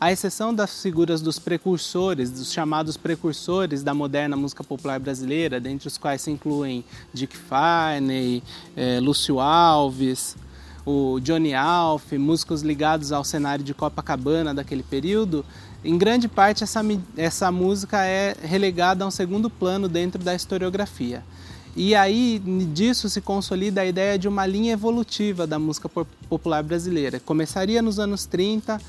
À 0.00 0.12
exceção 0.12 0.54
das 0.54 0.80
figuras 0.80 1.20
dos 1.20 1.40
precursores, 1.40 2.30
dos 2.30 2.52
chamados 2.52 2.96
precursores 2.96 3.82
da 3.82 3.92
moderna 3.92 4.36
música 4.36 4.62
popular 4.62 5.00
brasileira, 5.00 5.58
dentre 5.58 5.88
os 5.88 5.98
quais 5.98 6.22
se 6.22 6.30
incluem 6.30 6.84
Dick 7.12 7.36
Farney, 7.36 8.40
eh, 8.76 9.00
Lúcio 9.00 9.40
Alves, 9.40 10.36
o 10.86 11.18
Johnny 11.18 11.52
Alf, 11.52 12.12
músicos 12.12 12.62
ligados 12.62 13.10
ao 13.10 13.24
cenário 13.24 13.64
de 13.64 13.74
Copacabana 13.74 14.54
daquele 14.54 14.84
período, 14.84 15.44
em 15.84 15.98
grande 15.98 16.28
parte, 16.28 16.62
essa, 16.62 16.80
essa 17.16 17.50
música 17.50 18.04
é 18.04 18.36
relegada 18.40 19.04
a 19.04 19.08
um 19.08 19.10
segundo 19.10 19.50
plano 19.50 19.88
dentro 19.88 20.22
da 20.22 20.32
historiografia. 20.32 21.24
E 21.76 21.94
aí 21.96 22.40
disso 22.72 23.08
se 23.08 23.20
consolida 23.20 23.80
a 23.80 23.86
ideia 23.86 24.16
de 24.16 24.28
uma 24.28 24.46
linha 24.46 24.72
evolutiva 24.72 25.44
da 25.44 25.58
música 25.58 25.88
popular 26.28 26.62
brasileira. 26.62 27.20
Começaria 27.20 27.82
nos 27.82 27.98
anos 27.98 28.26
30, 28.26 28.80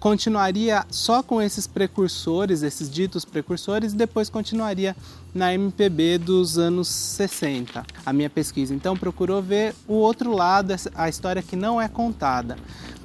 continuaria 0.00 0.86
só 0.90 1.22
com 1.22 1.42
esses 1.42 1.66
precursores, 1.66 2.62
esses 2.62 2.90
ditos 2.90 3.24
precursores, 3.26 3.92
e 3.92 3.96
depois 3.96 4.30
continuaria 4.30 4.96
na 5.34 5.52
MPB 5.52 6.18
dos 6.18 6.58
anos 6.58 6.88
60. 6.88 7.84
A 8.04 8.12
minha 8.12 8.30
pesquisa 8.30 8.74
então 8.74 8.96
procurou 8.96 9.42
ver 9.42 9.74
o 9.86 9.94
outro 9.94 10.34
lado, 10.34 10.74
a 10.94 11.08
história 11.08 11.42
que 11.42 11.54
não 11.54 11.80
é 11.80 11.86
contada. 11.86 12.56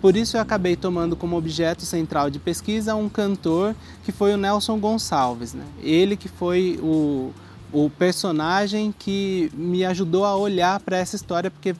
Por 0.01 0.15
isso 0.15 0.37
eu 0.37 0.41
acabei 0.41 0.75
tomando 0.75 1.15
como 1.15 1.35
objeto 1.35 1.83
central 1.83 2.29
de 2.29 2.39
pesquisa 2.39 2.95
um 2.95 3.09
cantor 3.09 3.75
que 4.03 4.11
foi 4.11 4.33
o 4.33 4.37
Nelson 4.37 4.79
Gonçalves. 4.79 5.53
Né? 5.53 5.65
Ele 5.81 6.15
que 6.15 6.29
foi 6.29 6.79
o, 6.81 7.33
o 7.73 7.89
personagem 7.89 8.93
que 8.97 9.51
me 9.53 9.83
ajudou 9.83 10.23
a 10.23 10.35
olhar 10.35 10.79
para 10.79 10.97
essa 10.97 11.15
história, 11.15 11.51
porque 11.51 11.75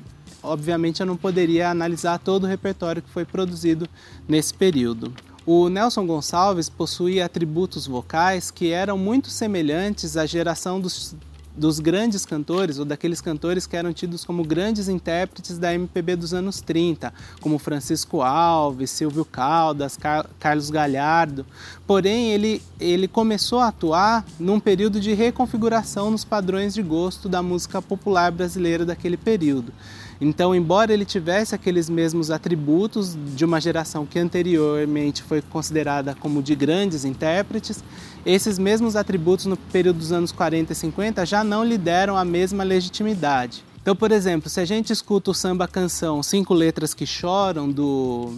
obviamente 0.46 1.02
eu 1.02 1.06
não 1.06 1.18
poderia 1.18 1.70
analisar 1.70 2.20
todo 2.20 2.44
o 2.44 2.48
repertório 2.48 3.02
que 3.02 3.10
foi 3.10 3.26
produzido 3.26 3.88
nesse 4.28 4.54
período. 4.54 5.14
O 5.46 5.70
Nelson 5.70 6.08
Gonçalves 6.08 6.70
possuía 6.70 7.26
atributos 7.26 7.86
vocais 7.86 8.50
que 8.50 8.72
eram 8.72 8.98
muito 8.98 9.30
semelhantes 9.30 10.18
à 10.18 10.26
geração 10.26 10.82
dos, 10.82 11.16
dos 11.56 11.80
grandes 11.80 12.26
cantores, 12.26 12.80
ou 12.80 12.86
daqueles 12.86 13.22
cantores 13.22 13.66
que 13.66 13.78
eram 13.78 13.94
tidos 13.94 14.26
como 14.26 14.44
grandes 14.44 14.90
intérpretes 14.90 15.58
da 15.58 15.74
MPB 15.74 16.16
dos 16.16 16.34
anos 16.34 16.62
30, 16.62 17.14
como 17.40 17.60
Francisco 17.60 18.22
Alves, 18.22 18.90
Silvio 18.90 19.24
Caldas, 19.24 19.96
Car 19.96 20.28
Carlos 20.40 20.70
Galhardo. 20.70 21.46
Porém, 21.88 22.32
ele, 22.32 22.62
ele 22.80 23.08
começou 23.08 23.60
a 23.60 23.68
atuar 23.68 24.26
num 24.40 24.60
período 24.60 25.00
de 25.00 25.14
reconfiguração 25.14 26.12
nos 26.12 26.26
padrões 26.26 26.74
de 26.74 26.82
gosto 26.82 27.30
da 27.30 27.42
música 27.42 27.82
popular 27.82 28.32
brasileira 28.32 28.84
daquele 28.84 29.18
período. 29.18 29.72
Então, 30.20 30.56
embora 30.56 30.94
ele 30.94 31.04
tivesse 31.04 31.54
aqueles 31.54 31.90
mesmos 31.90 32.32
atributos 32.32 33.18
de 33.36 33.44
uma 33.44 33.60
geração 33.60 34.06
que 34.06 34.18
anteriormente 34.18 35.22
foi 35.22 35.42
considerada 35.42 36.16
como 36.16 36.42
de 36.42 36.56
grandes 36.56 37.04
intérpretes, 37.04 37.84
esses 38.26 38.58
mesmos 38.58 38.96
atributos 38.96 39.46
no 39.46 39.58
período 39.58 40.00
dos 40.00 40.12
anos 40.12 40.32
40 40.32 40.72
e 40.72 40.76
50 40.76 41.26
já 41.26 41.44
não 41.44 41.64
lhe 41.64 41.78
deram 41.78 42.16
a 42.16 42.24
mesma 42.24 42.64
legitimidade. 42.64 43.64
Então, 43.82 43.96
por 43.96 44.12
exemplo, 44.12 44.50
se 44.50 44.60
a 44.60 44.66
gente 44.66 44.92
escuta 44.92 45.30
o 45.30 45.34
samba 45.34 45.68
canção 45.68 46.24
Cinco 46.24 46.54
Letras 46.54 46.94
que 46.94 47.06
Choram, 47.06 47.70
do 47.70 48.34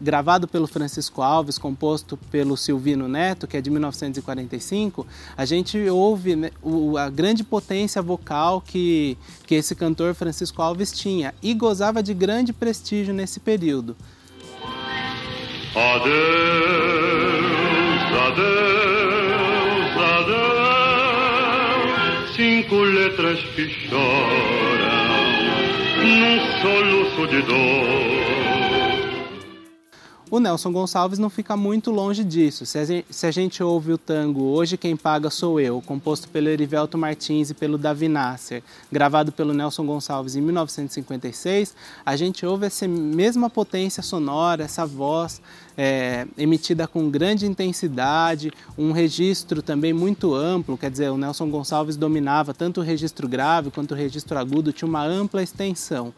gravado 0.00 0.46
pelo 0.46 0.66
Francisco 0.66 1.22
Alves, 1.22 1.58
composto 1.58 2.16
pelo 2.30 2.56
Silvino 2.56 3.08
Neto, 3.08 3.46
que 3.46 3.56
é 3.56 3.60
de 3.60 3.70
1945, 3.70 5.06
a 5.36 5.44
gente 5.44 5.78
ouve 5.88 6.36
né, 6.36 6.50
o, 6.62 6.96
a 6.96 7.08
grande 7.08 7.42
potência 7.44 8.00
vocal 8.00 8.60
que, 8.60 9.16
que 9.46 9.54
esse 9.54 9.74
cantor 9.74 10.14
Francisco 10.14 10.62
Alves 10.62 10.92
tinha 10.92 11.34
e 11.42 11.54
gozava 11.54 12.02
de 12.02 12.14
grande 12.14 12.52
prestígio 12.52 13.12
nesse 13.14 13.40
período. 13.40 13.96
Adeus, 15.74 16.08
adeus, 18.26 19.92
adeus, 20.20 21.16
cinco 22.36 22.76
letras 22.76 23.38
que 23.54 23.68
choram 23.88 24.98
num 25.98 26.40
soluço 26.62 27.26
de 27.28 27.42
dor. 27.42 28.17
O 30.30 30.38
Nelson 30.38 30.70
Gonçalves 30.70 31.18
não 31.18 31.30
fica 31.30 31.56
muito 31.56 31.90
longe 31.90 32.22
disso. 32.22 32.66
Se 32.66 32.78
a, 32.78 32.84
gente, 32.84 33.06
se 33.08 33.26
a, 33.26 33.30
gente, 33.30 33.62
ouve 33.62 33.94
o 33.94 33.96
tango 33.96 34.42
Hoje 34.42 34.76
Quem 34.76 34.94
Paga 34.94 35.30
Sou 35.30 35.58
Eu, 35.58 35.80
composto 35.80 36.28
pelo 36.28 36.48
Erivelto 36.48 36.98
Martins 36.98 37.48
e 37.48 37.54
pelo 37.54 37.78
Davi 37.78 38.08
Nasser, 38.08 38.62
gravado 38.92 39.32
pelo 39.32 39.54
Nelson 39.54 39.86
Gonçalves 39.86 40.36
em 40.36 40.42
1956, 40.42 41.74
a 42.04 42.14
gente 42.14 42.44
ouve 42.44 42.66
essa 42.66 42.86
mesma 42.86 43.48
potência 43.48 44.02
sonora, 44.02 44.64
essa 44.64 44.84
voz 44.84 45.40
é, 45.78 46.26
emitida 46.36 46.86
com 46.86 47.08
grande 47.08 47.46
intensidade, 47.46 48.52
um 48.76 48.92
registro 48.92 49.62
também 49.62 49.94
muito 49.94 50.34
amplo, 50.34 50.76
quer 50.76 50.90
dizer, 50.90 51.10
o 51.10 51.16
Nelson 51.16 51.48
Gonçalves 51.48 51.96
dominava 51.96 52.52
tanto 52.52 52.80
o 52.80 52.84
registro 52.84 53.26
grave 53.26 53.70
quanto 53.70 53.92
o 53.92 53.96
registro 53.96 54.36
agudo, 54.38 54.74
tinha 54.74 54.88
uma 54.88 55.02
ampla 55.02 55.42
extensão. 55.42 56.12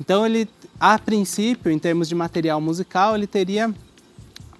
Então 0.00 0.26
ele, 0.26 0.48
a 0.78 0.98
princípio, 0.98 1.70
em 1.70 1.78
termos 1.78 2.08
de 2.08 2.14
material 2.14 2.60
musical, 2.60 3.14
ele 3.14 3.26
teria 3.26 3.74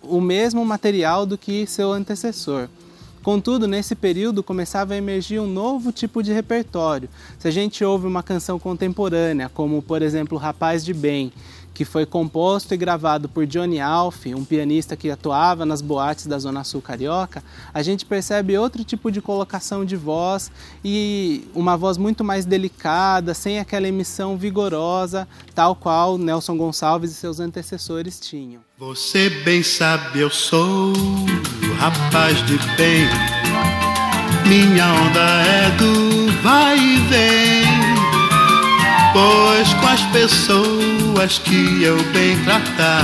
o 0.02 0.20
mesmo 0.20 0.64
material 0.64 1.26
do 1.26 1.36
que 1.36 1.66
seu 1.66 1.92
antecessor. 1.92 2.68
Contudo, 3.22 3.66
nesse 3.66 3.96
período 3.96 4.40
começava 4.40 4.94
a 4.94 4.96
emergir 4.96 5.40
um 5.40 5.48
novo 5.48 5.90
tipo 5.90 6.22
de 6.22 6.32
repertório. 6.32 7.08
Se 7.40 7.48
a 7.48 7.50
gente 7.50 7.84
ouve 7.84 8.06
uma 8.06 8.22
canção 8.22 8.56
contemporânea, 8.56 9.48
como 9.48 9.82
por 9.82 10.00
exemplo 10.00 10.38
Rapaz 10.38 10.84
de 10.84 10.94
Bem, 10.94 11.32
que 11.76 11.84
foi 11.84 12.06
composto 12.06 12.72
e 12.72 12.76
gravado 12.76 13.28
por 13.28 13.44
Johnny 13.44 13.78
Alf, 13.78 14.24
um 14.28 14.46
pianista 14.46 14.96
que 14.96 15.10
atuava 15.10 15.66
nas 15.66 15.82
boates 15.82 16.26
da 16.26 16.38
Zona 16.38 16.64
Sul 16.64 16.80
Carioca, 16.80 17.44
a 17.72 17.82
gente 17.82 18.06
percebe 18.06 18.56
outro 18.56 18.82
tipo 18.82 19.12
de 19.12 19.20
colocação 19.20 19.84
de 19.84 19.94
voz 19.94 20.50
e 20.82 21.46
uma 21.54 21.76
voz 21.76 21.98
muito 21.98 22.24
mais 22.24 22.46
delicada, 22.46 23.34
sem 23.34 23.58
aquela 23.58 23.86
emissão 23.86 24.38
vigorosa, 24.38 25.28
tal 25.54 25.76
qual 25.76 26.16
Nelson 26.16 26.56
Gonçalves 26.56 27.10
e 27.10 27.14
seus 27.14 27.40
antecessores 27.40 28.18
tinham. 28.18 28.62
Você 28.78 29.28
bem 29.44 29.62
sabe, 29.62 30.20
eu 30.20 30.30
sou 30.30 30.94
rapaz 31.78 32.38
de 32.46 32.56
bem. 32.78 33.04
Minha 34.48 34.94
onda 34.94 35.20
é 35.20 35.70
do 35.76 36.32
vai 36.42 36.78
e 36.78 36.96
vem. 37.00 37.35
Pois 39.16 39.72
com 39.72 39.86
as 39.86 40.02
pessoas 40.12 41.38
que 41.38 41.82
eu 41.82 41.96
bem 42.12 42.36
tratar, 42.44 43.02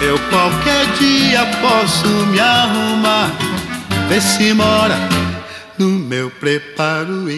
eu 0.00 0.18
qualquer 0.30 0.86
dia 0.98 1.44
posso 1.60 2.08
me 2.28 2.40
arrumar. 2.40 3.30
Vê 4.08 4.18
se 4.22 4.54
mora 4.54 4.96
no 5.78 5.90
meu 5.90 6.30
preparo. 6.30 7.28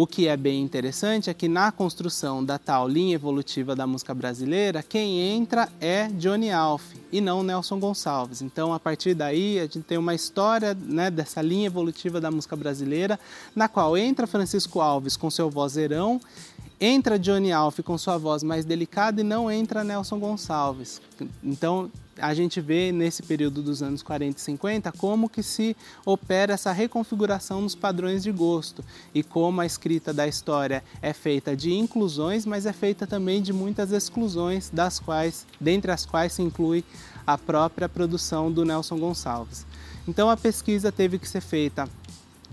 O 0.00 0.06
que 0.06 0.28
é 0.28 0.36
bem 0.36 0.62
interessante 0.62 1.28
é 1.28 1.34
que 1.34 1.48
na 1.48 1.72
construção 1.72 2.44
da 2.44 2.56
tal 2.56 2.86
linha 2.86 3.16
evolutiva 3.16 3.74
da 3.74 3.84
música 3.84 4.14
brasileira, 4.14 4.80
quem 4.80 5.18
entra 5.18 5.68
é 5.80 6.06
Johnny 6.06 6.52
Alf 6.52 6.94
e 7.10 7.20
não 7.20 7.42
Nelson 7.42 7.80
Gonçalves. 7.80 8.40
Então, 8.40 8.72
a 8.72 8.78
partir 8.78 9.12
daí, 9.12 9.58
a 9.58 9.62
gente 9.62 9.80
tem 9.80 9.98
uma 9.98 10.14
história 10.14 10.72
né, 10.72 11.10
dessa 11.10 11.42
linha 11.42 11.66
evolutiva 11.66 12.20
da 12.20 12.30
música 12.30 12.54
brasileira, 12.54 13.18
na 13.56 13.66
qual 13.66 13.98
entra 13.98 14.28
Francisco 14.28 14.80
Alves 14.80 15.16
com 15.16 15.28
seu 15.32 15.50
vozeirão, 15.50 16.20
entra 16.80 17.18
Johnny 17.18 17.52
Alf 17.52 17.80
com 17.80 17.98
sua 17.98 18.18
voz 18.18 18.42
mais 18.42 18.64
delicada 18.64 19.20
e 19.20 19.24
não 19.24 19.50
entra 19.50 19.84
Nelson 19.84 20.18
Gonçalves. 20.18 21.00
Então, 21.42 21.90
a 22.20 22.34
gente 22.34 22.60
vê 22.60 22.90
nesse 22.92 23.22
período 23.22 23.62
dos 23.62 23.82
anos 23.82 24.02
40 24.02 24.38
e 24.38 24.40
50 24.40 24.92
como 24.92 25.28
que 25.28 25.42
se 25.42 25.76
opera 26.04 26.54
essa 26.54 26.72
reconfiguração 26.72 27.60
nos 27.62 27.74
padrões 27.74 28.22
de 28.22 28.32
gosto 28.32 28.84
e 29.14 29.22
como 29.22 29.60
a 29.60 29.66
escrita 29.66 30.12
da 30.12 30.26
história 30.26 30.82
é 31.00 31.12
feita 31.12 31.56
de 31.56 31.72
inclusões, 31.72 32.44
mas 32.44 32.66
é 32.66 32.72
feita 32.72 33.06
também 33.06 33.40
de 33.40 33.52
muitas 33.52 33.92
exclusões, 33.92 34.70
das 34.70 34.98
quais, 34.98 35.46
dentre 35.60 35.92
as 35.92 36.04
quais 36.04 36.32
se 36.32 36.42
inclui 36.42 36.84
a 37.26 37.38
própria 37.38 37.88
produção 37.88 38.50
do 38.50 38.64
Nelson 38.64 38.98
Gonçalves. 38.98 39.64
Então 40.06 40.28
a 40.28 40.36
pesquisa 40.36 40.90
teve 40.90 41.18
que 41.18 41.28
ser 41.28 41.40
feita 41.40 41.88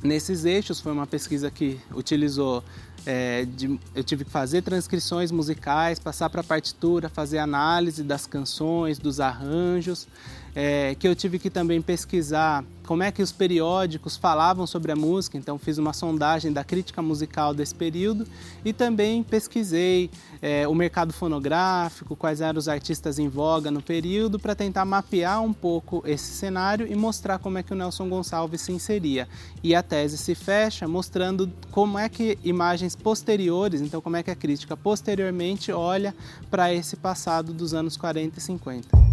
nesses 0.04 0.46
eixos, 0.46 0.80
foi 0.80 0.92
uma 0.92 1.08
pesquisa 1.08 1.50
que 1.50 1.80
utilizou 1.96 2.64
é, 3.06 3.46
de, 3.46 3.80
eu 3.94 4.04
tive 4.04 4.26
que 4.26 4.32
fazer 4.32 4.62
transcrições 4.62 5.32
musicais, 5.32 6.00
passar 6.00 6.30
para 6.30 6.42
a 6.42 6.44
partitura, 6.44 7.08
fazer 7.08 7.38
análise 7.38 8.04
das 8.04 8.26
canções, 8.26 8.98
dos 8.98 9.20
arranjos, 9.20 10.08
é, 10.56 10.96
que 10.96 11.08
eu 11.08 11.14
tive 11.14 11.38
que 11.38 11.50
também 11.50 11.82
pesquisar 11.82 12.64
como 12.86 13.04
é 13.04 13.12
que 13.12 13.22
os 13.22 13.32
periódicos 13.32 14.16
falavam 14.16 14.66
sobre 14.66 14.92
a 14.92 14.96
música, 14.96 15.38
então 15.38 15.58
fiz 15.58 15.78
uma 15.78 15.92
sondagem 15.92 16.54
da 16.54 16.64
crítica 16.64 17.02
musical 17.02 17.54
desse 17.54 17.74
período 17.74 18.28
e 18.64 18.72
também 18.72 19.24
pesquisei 19.24 20.10
é, 20.42 20.68
o 20.68 20.76
mercado 20.76 21.12
fonográfico, 21.12 22.16
quais 22.16 22.42
eram 22.42 22.60
os 22.60 22.68
artistas 22.68 23.18
em 23.18 23.28
voga 23.28 23.72
no 23.72 23.82
período, 23.82 24.40
para 24.40 24.56
tentar 24.56 24.86
mapear 24.86 25.42
um 25.42 25.52
pouco 25.52 26.04
esse 26.06 26.32
cenário 26.34 26.88
e 26.88 26.96
mostrar 26.96 27.40
como 27.40 27.58
é 27.58 27.64
que 27.64 27.74
o 27.74 27.76
Nelson 27.76 28.08
Gonçalves 28.08 28.62
se 28.62 28.72
inseria. 28.72 29.28
E 29.64 29.74
a 29.74 29.82
tese 29.82 30.18
se 30.18 30.36
fecha 30.36 30.88
mostrando 30.88 31.52
como 31.72 31.98
é 31.98 32.08
que 32.08 32.38
imagens 32.44 32.96
posteriores, 32.96 33.82
então 33.82 34.00
como 34.00 34.16
é 34.16 34.24
que 34.24 34.32
a 34.32 34.36
crítica 34.36 34.78
posteriormente 34.78 35.72
olha 35.72 36.14
para 36.52 36.72
esse 36.72 36.96
passado 36.96 37.52
dos 37.52 37.74
anos 37.74 37.98
40 37.98 38.38
e 38.38 38.42
50. 38.42 39.05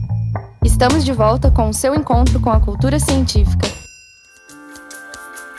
Estamos 0.65 1.05
de 1.05 1.13
volta 1.13 1.51
com 1.51 1.69
o 1.69 1.75
seu 1.75 1.93
encontro 1.93 2.39
com 2.39 2.49
a 2.49 2.61
cultura 2.61 2.97
científica. 3.01 3.67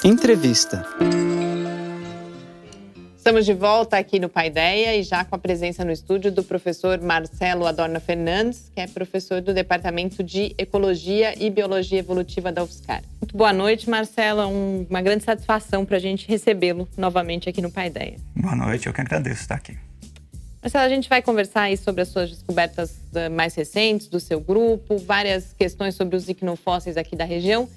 Entrevista. 0.01 0.85
Estamos 3.17 3.45
de 3.45 3.53
volta 3.53 3.97
aqui 3.97 4.17
no 4.17 4.29
Paideia 4.29 4.95
e 4.95 5.03
já 5.03 5.25
com 5.25 5.35
a 5.35 5.37
presença 5.37 5.83
no 5.83 5.91
estúdio 5.91 6.31
do 6.31 6.41
professor 6.41 7.01
Marcelo 7.01 7.65
Adorna 7.67 7.99
Fernandes, 7.99 8.71
que 8.73 8.79
é 8.79 8.87
professor 8.87 9.41
do 9.41 9.53
Departamento 9.53 10.23
de 10.23 10.55
Ecologia 10.57 11.33
e 11.37 11.49
Biologia 11.49 11.99
Evolutiva 11.99 12.49
da 12.49 12.63
UFSCar. 12.63 13.03
Muito 13.19 13.35
boa 13.35 13.51
noite, 13.51 13.89
Marcelo. 13.89 14.39
É 14.39 14.45
um, 14.45 14.87
uma 14.89 15.01
grande 15.01 15.25
satisfação 15.25 15.85
para 15.85 15.97
a 15.97 15.99
gente 15.99 16.25
recebê-lo 16.29 16.87
novamente 16.97 17.49
aqui 17.49 17.61
no 17.61 17.69
Paideia. 17.69 18.15
Boa 18.33 18.55
noite, 18.55 18.87
eu 18.87 18.93
que 18.93 19.01
agradeço 19.01 19.41
estar 19.41 19.55
aqui. 19.55 19.77
Marcelo, 20.63 20.85
a 20.85 20.89
gente 20.89 21.09
vai 21.09 21.21
conversar 21.21 21.63
aí 21.63 21.75
sobre 21.75 22.03
as 22.03 22.07
suas 22.07 22.29
descobertas 22.29 22.95
eh, 23.13 23.27
mais 23.27 23.53
recentes 23.53 24.07
do 24.07 24.17
seu 24.17 24.39
grupo, 24.39 24.97
várias 24.97 25.51
questões 25.51 25.93
sobre 25.93 26.15
os 26.15 26.29
icnofósseis 26.29 26.95
aqui 26.95 27.17
da 27.17 27.25
região. 27.25 27.67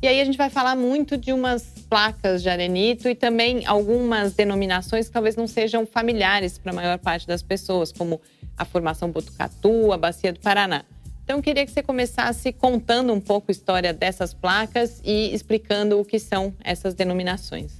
E 0.00 0.06
aí 0.06 0.20
a 0.20 0.24
gente 0.24 0.38
vai 0.38 0.48
falar 0.48 0.76
muito 0.76 1.16
de 1.16 1.32
umas 1.32 1.64
placas 1.90 2.44
de 2.44 2.48
arenito 2.48 3.08
e 3.08 3.16
também 3.16 3.66
algumas 3.66 4.34
denominações 4.34 5.08
que 5.08 5.12
talvez 5.12 5.34
não 5.34 5.48
sejam 5.48 5.84
familiares 5.84 6.56
para 6.56 6.70
a 6.70 6.74
maior 6.74 6.98
parte 7.00 7.26
das 7.26 7.42
pessoas, 7.42 7.90
como 7.90 8.20
a 8.56 8.64
formação 8.64 9.10
Botucatu, 9.10 9.90
a 9.92 9.98
Bacia 9.98 10.32
do 10.32 10.38
Paraná. 10.38 10.84
Então, 11.24 11.38
eu 11.38 11.42
queria 11.42 11.66
que 11.66 11.72
você 11.72 11.82
começasse 11.82 12.52
contando 12.52 13.12
um 13.12 13.20
pouco 13.20 13.46
a 13.48 13.52
história 13.52 13.92
dessas 13.92 14.32
placas 14.32 15.00
e 15.04 15.34
explicando 15.34 15.98
o 15.98 16.04
que 16.04 16.20
são 16.20 16.54
essas 16.62 16.94
denominações. 16.94 17.72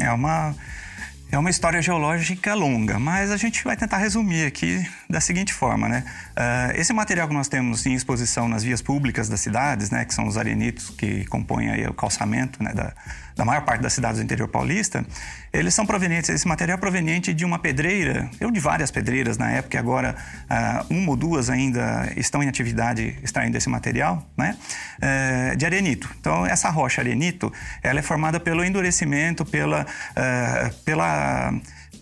É 0.00 0.12
uma 0.12 0.54
é 1.30 1.38
uma 1.38 1.50
história 1.50 1.82
geológica 1.82 2.54
longa, 2.54 2.98
mas 2.98 3.30
a 3.30 3.36
gente 3.36 3.62
vai 3.62 3.76
tentar 3.76 3.98
resumir 3.98 4.46
aqui 4.46 4.84
da 5.08 5.20
seguinte 5.20 5.52
forma, 5.52 5.88
né? 5.88 6.04
Uh, 6.30 6.80
esse 6.80 6.92
material 6.92 7.28
que 7.28 7.34
nós 7.34 7.48
temos 7.48 7.84
em 7.84 7.92
exposição 7.92 8.48
nas 8.48 8.62
vias 8.62 8.80
públicas 8.80 9.28
das 9.28 9.40
cidades, 9.40 9.90
né, 9.90 10.04
que 10.04 10.14
são 10.14 10.26
os 10.26 10.38
arenitos 10.38 10.88
que 10.90 11.26
compõem 11.26 11.70
aí 11.70 11.86
o 11.86 11.92
calçamento 11.92 12.62
né, 12.62 12.72
da, 12.72 12.94
da 13.38 13.44
maior 13.44 13.62
parte 13.62 13.80
das 13.80 13.92
cidades 13.92 14.18
do 14.18 14.24
interior 14.24 14.48
paulista, 14.48 15.06
eles 15.52 15.72
são 15.72 15.86
provenientes, 15.86 16.28
esse 16.28 16.46
material 16.46 16.76
é 16.76 16.80
proveniente 16.80 17.32
de 17.32 17.44
uma 17.44 17.56
pedreira, 17.60 18.28
ou 18.40 18.50
de 18.50 18.58
várias 18.58 18.90
pedreiras 18.90 19.38
na 19.38 19.48
época, 19.52 19.76
e 19.76 19.78
agora 19.78 20.16
uh, 20.50 20.92
uma 20.92 21.10
ou 21.10 21.16
duas 21.16 21.48
ainda 21.48 22.12
estão 22.16 22.42
em 22.42 22.48
atividade 22.48 23.16
extraindo 23.22 23.56
esse 23.56 23.68
material, 23.68 24.28
né? 24.36 24.56
Uh, 24.98 25.56
de 25.56 25.64
arenito. 25.64 26.10
Então, 26.18 26.44
essa 26.44 26.68
rocha 26.68 27.00
arenito, 27.00 27.52
ela 27.80 28.00
é 28.00 28.02
formada 28.02 28.40
pelo 28.40 28.64
endurecimento, 28.64 29.44
pela, 29.44 29.82
uh, 29.82 30.74
pela 30.84 31.54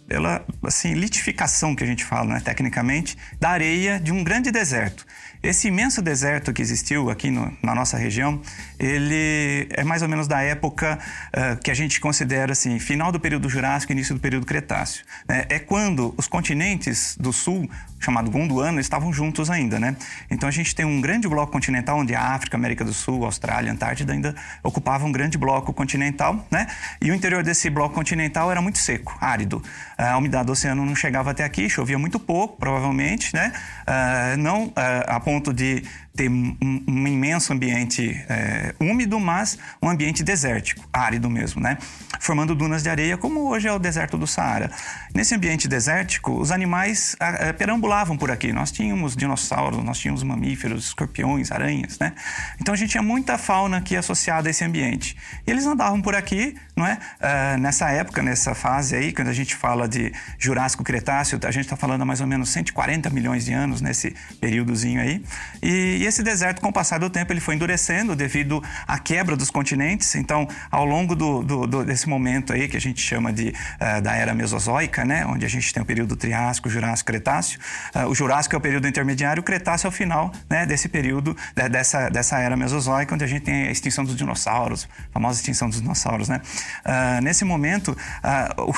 pela 0.09 0.45
assim, 0.63 0.95
litificação 0.95 1.75
que 1.75 1.83
a 1.83 1.87
gente 1.87 2.05
fala, 2.05 2.35
né, 2.35 2.41
tecnicamente, 2.41 3.19
da 3.41 3.51
areia 3.51 3.99
de 3.99 4.13
um 4.13 4.23
grande 4.23 4.53
deserto. 4.53 5.05
Esse 5.43 5.69
imenso 5.69 6.01
deserto 6.01 6.53
que 6.53 6.63
existiu 6.63 7.11
aqui 7.11 7.31
no, 7.31 7.57
na 7.63 7.75
nossa 7.75 7.97
região, 7.97 8.41
ele 8.79 9.69
é 9.71 9.85
mais 9.85 10.03
ou 10.03 10.09
menos 10.09 10.27
da 10.27 10.43
época 10.43 10.99
uh, 11.29 11.57
que 11.63 11.71
a 11.71 11.75
gente 11.75 12.01
considera 12.01 12.53
assim, 12.53 12.79
final 12.79 13.11
do 13.11 13.19
período 13.19 13.49
Jurássico 13.49 13.93
início 13.93 14.15
do 14.15 14.21
período 14.21 14.47
Cretáceo. 14.47 15.05
Né? 15.29 15.45
É 15.49 15.59
quando 15.59 16.15
os 16.17 16.27
continentes 16.27 17.17
do 17.19 17.33
sul, 17.33 17.69
chamado 17.99 18.31
Gondwana, 18.31 18.81
estavam 18.81 19.13
juntos 19.13 19.51
ainda, 19.51 19.81
né? 19.81 19.97
Então 20.31 20.49
a 20.49 20.53
gente 20.53 20.75
tem 20.75 20.85
um 20.85 21.01
grande 21.01 21.27
bloco 21.29 21.51
continental 21.51 21.99
onde 21.99 22.15
a 22.15 22.21
África, 22.21 22.57
América 22.57 22.85
do 22.85 22.93
Sul, 22.93 23.25
Austrália, 23.25 23.73
Antártida 23.73 24.13
ainda 24.13 24.35
ocupavam 24.63 25.09
um 25.09 25.13
grande 25.13 25.39
bloco 25.39 25.73
continental, 25.73 26.47
né? 26.51 26.67
E 27.01 27.11
o 27.11 27.15
interior 27.15 27.43
desse 27.43 27.71
bloco 27.71 27.95
continental 27.95 28.51
era 28.51 28.61
muito 28.61 28.79
seco, 28.79 29.17
árido. 29.21 29.63
A 29.97 30.17
umidade 30.19 30.47
do 30.47 30.53
oceano 30.53 30.85
não 30.85 30.95
chegava 30.95 31.31
até 31.31 31.43
aqui, 31.43 31.69
chovia 31.69 31.99
muito 31.99 32.21
pouco, 32.21 32.57
provavelmente, 32.57 33.35
né? 33.35 33.53
Uh, 33.83 34.37
não 34.37 34.67
uh, 34.67 34.73
a 35.07 35.19
ponto 35.19 35.53
de 35.53 35.83
ter 36.17 36.31
um, 36.31 36.57
um 36.89 37.07
imenso 37.07 37.53
ambiente 37.53 38.11
é, 38.29 38.75
úmido, 38.81 39.21
mas 39.21 39.59
um 39.83 39.89
ambiente 39.89 40.25
desértico, 40.25 40.89
árido 40.93 41.29
mesmo, 41.29 41.61
né? 41.61 41.79
formando 42.19 42.55
dunas 42.55 42.83
de 42.83 42.89
areia, 42.89 43.17
como 43.17 43.49
hoje 43.49 43.69
é 43.69 43.73
o 43.73 43.79
deserto 43.79 44.17
do 44.17 44.27
Saara. 44.27 44.71
Nesse 45.15 45.35
ambiente 45.35 45.69
desértico, 45.69 46.33
os 46.33 46.51
animais 46.51 47.17
perambulavam 47.59 48.17
por 48.17 48.31
aqui. 48.31 48.53
Nós 48.53 48.73
tínhamos 48.73 49.15
dinossauros, 49.15 49.83
nós 49.85 49.99
tínhamos 49.99 50.23
mamíferos, 50.23 50.87
escorpiões, 50.87 51.53
aranhas, 51.53 51.99
né? 51.99 52.15
Então 52.61 52.75
a 52.75 52.77
gente 52.77 52.91
tinha 52.91 53.03
muita 53.03 53.39
fauna 53.39 53.77
aqui 53.77 53.97
associada 53.97 54.49
a 54.49 54.51
esse 54.51 54.65
ambiente. 54.65 55.17
E 55.47 55.51
eles 55.51 55.67
andavam 55.67 56.01
por 56.01 56.15
aqui, 56.15 56.57
não 56.77 56.87
é? 56.87 56.99
Uh, 57.19 57.59
nessa 57.59 57.91
época, 57.91 58.23
nessa 58.23 58.55
fase 58.55 58.95
aí, 58.95 59.11
quando 59.11 59.29
a 59.29 59.33
gente 59.33 59.55
fala 59.55 59.89
de 59.89 60.13
Jurássico 60.39 60.85
Cretáceo, 60.85 61.41
a 61.43 61.51
gente 61.51 61.65
está 61.65 61.75
falando 61.75 62.03
há 62.03 62.05
mais 62.05 62.21
ou 62.21 62.27
menos 62.27 62.51
140 62.51 63.09
milhões 63.09 63.47
de 63.47 63.55
anos 63.55 63.81
nesse 63.81 64.15
períodozinho 64.39 65.01
aí. 65.01 65.25
E, 65.63 65.99
e 66.03 66.07
esse 66.07 66.23
deserto, 66.23 66.61
com 66.61 66.69
o 66.69 66.73
passar 66.73 66.99
do 66.99 67.09
tempo, 67.09 67.33
ele 67.33 67.41
foi 67.41 67.55
endurecendo 67.55 68.15
devido 68.15 68.63
à 68.87 68.99
quebra 68.99 69.35
dos 69.35 69.51
continentes. 69.51 70.15
Então, 70.17 70.47
ao 70.71 70.85
longo 70.85 71.17
do, 71.17 71.43
do, 71.43 71.67
do, 71.67 71.85
desse 71.85 72.07
momento 72.11 72.53
aí, 72.53 72.69
que 72.69 72.77
a 72.77 72.81
gente 72.81 73.01
chama 73.01 73.33
de, 73.33 73.55
uh, 73.81 74.03
da 74.03 74.15
Era 74.15 74.35
Mesozoica, 74.35 75.03
né? 75.03 75.25
onde 75.25 75.47
a 75.47 75.49
gente 75.49 75.73
tem 75.73 75.83
o 75.83 75.87
período 75.87 76.15
Triássico, 76.15 76.69
Jurássico, 76.69 77.07
Cretáceo, 77.07 77.59
uh, 77.95 78.07
o 78.07 78.15
Jurássico 78.15 78.55
é 78.55 78.59
o 78.59 78.61
período 78.61 78.87
intermediário, 78.87 79.41
o 79.41 79.45
Cretáceo 79.45 79.87
é 79.87 79.89
o 79.89 79.93
final 79.93 80.31
né, 80.51 80.67
desse 80.67 80.91
período, 80.91 81.35
de, 81.55 81.69
dessa, 81.71 82.11
dessa 82.11 82.39
Era 82.39 82.55
Mesozoica, 82.55 83.15
onde 83.15 83.25
a 83.25 83.27
gente 83.27 83.45
tem 83.45 83.69
a 83.69 83.71
extinção 83.71 84.05
dos 84.05 84.15
dinossauros, 84.15 84.87
a 85.09 85.13
famosa 85.15 85.39
extinção 85.39 85.71
dos 85.71 85.81
dinossauros. 85.81 86.29
Né? 86.29 86.43
Uh, 86.85 87.23
nesse 87.23 87.45
momento, 87.45 87.97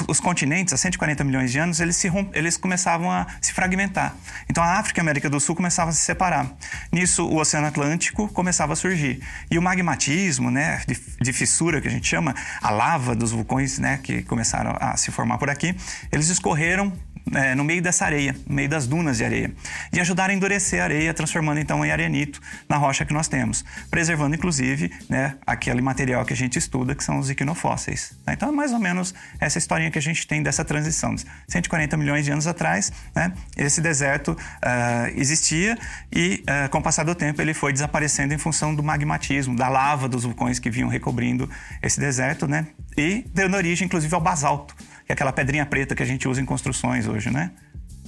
os 0.06 0.20
continentes, 0.20 0.72
há 0.72 0.76
140 0.76 1.24
milhões 1.24 1.50
de 1.52 1.58
anos, 1.58 1.80
eles, 1.80 1.96
se 1.96 2.10
eles 2.32 2.56
começavam 2.56 3.10
a 3.10 3.26
se 3.40 3.52
fragmentar. 3.52 4.14
Então, 4.48 4.62
a 4.62 4.78
África 4.78 5.00
e 5.00 5.02
a 5.02 5.04
América 5.04 5.30
do 5.30 5.40
Sul 5.40 5.54
começavam 5.54 5.90
a 5.90 5.92
se 5.92 6.00
separar. 6.00 6.46
Nisso, 6.92 7.26
o 7.26 7.36
Oceano 7.36 7.66
Atlântico 7.66 8.28
começava 8.28 8.72
a 8.72 8.76
surgir. 8.76 9.22
E 9.50 9.58
o 9.58 9.62
magmatismo, 9.62 10.50
né, 10.50 10.82
de, 10.86 10.98
de 11.20 11.32
fissura 11.32 11.80
que 11.80 11.88
a 11.88 11.90
gente 11.90 12.06
chama, 12.06 12.34
a 12.60 12.70
lava 12.70 13.14
dos 13.14 13.32
vulcões, 13.32 13.78
né, 13.78 14.00
que 14.02 14.22
começaram 14.22 14.76
a 14.80 14.96
se 14.96 15.10
formar 15.10 15.38
por 15.38 15.50
aqui, 15.50 15.74
eles 16.10 16.28
escorreram 16.28 16.92
é, 17.34 17.54
no 17.54 17.64
meio 17.64 17.82
dessa 17.82 18.04
areia, 18.04 18.34
no 18.46 18.54
meio 18.54 18.68
das 18.68 18.86
dunas 18.86 19.18
de 19.18 19.24
areia, 19.24 19.52
e 19.92 20.00
ajudaram 20.00 20.32
a 20.32 20.36
endurecer 20.36 20.80
a 20.80 20.84
areia, 20.84 21.14
transformando 21.14 21.60
então 21.60 21.84
em 21.84 21.90
arenito 21.90 22.40
na 22.68 22.76
rocha 22.76 23.04
que 23.04 23.12
nós 23.12 23.28
temos, 23.28 23.64
preservando 23.90 24.34
inclusive 24.34 24.90
né, 25.08 25.36
aquele 25.46 25.80
material 25.80 26.24
que 26.24 26.32
a 26.32 26.36
gente 26.36 26.58
estuda, 26.58 26.94
que 26.94 27.02
são 27.02 27.18
os 27.18 27.30
equinofósseis. 27.30 28.12
Né? 28.26 28.34
Então 28.34 28.48
é 28.48 28.52
mais 28.52 28.72
ou 28.72 28.78
menos 28.78 29.14
essa 29.40 29.58
historinha 29.58 29.90
que 29.90 29.98
a 29.98 30.02
gente 30.02 30.26
tem 30.26 30.42
dessa 30.42 30.64
transição. 30.64 31.14
140 31.48 31.96
milhões 31.96 32.24
de 32.24 32.30
anos 32.30 32.46
atrás, 32.46 32.92
né, 33.14 33.32
esse 33.56 33.80
deserto 33.80 34.32
uh, 34.32 35.18
existia 35.18 35.78
e 36.12 36.44
uh, 36.44 36.68
com 36.68 36.78
o 36.78 36.82
passar 36.82 37.04
do 37.04 37.14
tempo 37.14 37.40
ele 37.40 37.54
foi 37.54 37.72
desaparecendo 37.72 38.34
em 38.34 38.38
função 38.38 38.74
do 38.74 38.82
magmatismo, 38.82 39.56
da 39.56 39.68
lava 39.68 40.08
dos 40.08 40.24
vulcões 40.24 40.58
que 40.58 40.70
vinham 40.70 40.88
recobrindo 40.88 41.48
esse 41.82 41.98
deserto, 41.98 42.46
né, 42.46 42.66
e 42.96 43.24
dando 43.32 43.56
origem 43.56 43.86
inclusive 43.86 44.14
ao 44.14 44.20
basalto 44.20 44.74
que 45.08 45.12
é 45.12 45.14
aquela 45.14 45.32
pedrinha 45.32 45.64
preta 45.64 45.94
que 45.94 46.02
a 46.02 46.06
gente 46.06 46.28
usa 46.28 46.38
em 46.38 46.44
construções 46.44 47.06
hoje, 47.06 47.30
né? 47.30 47.52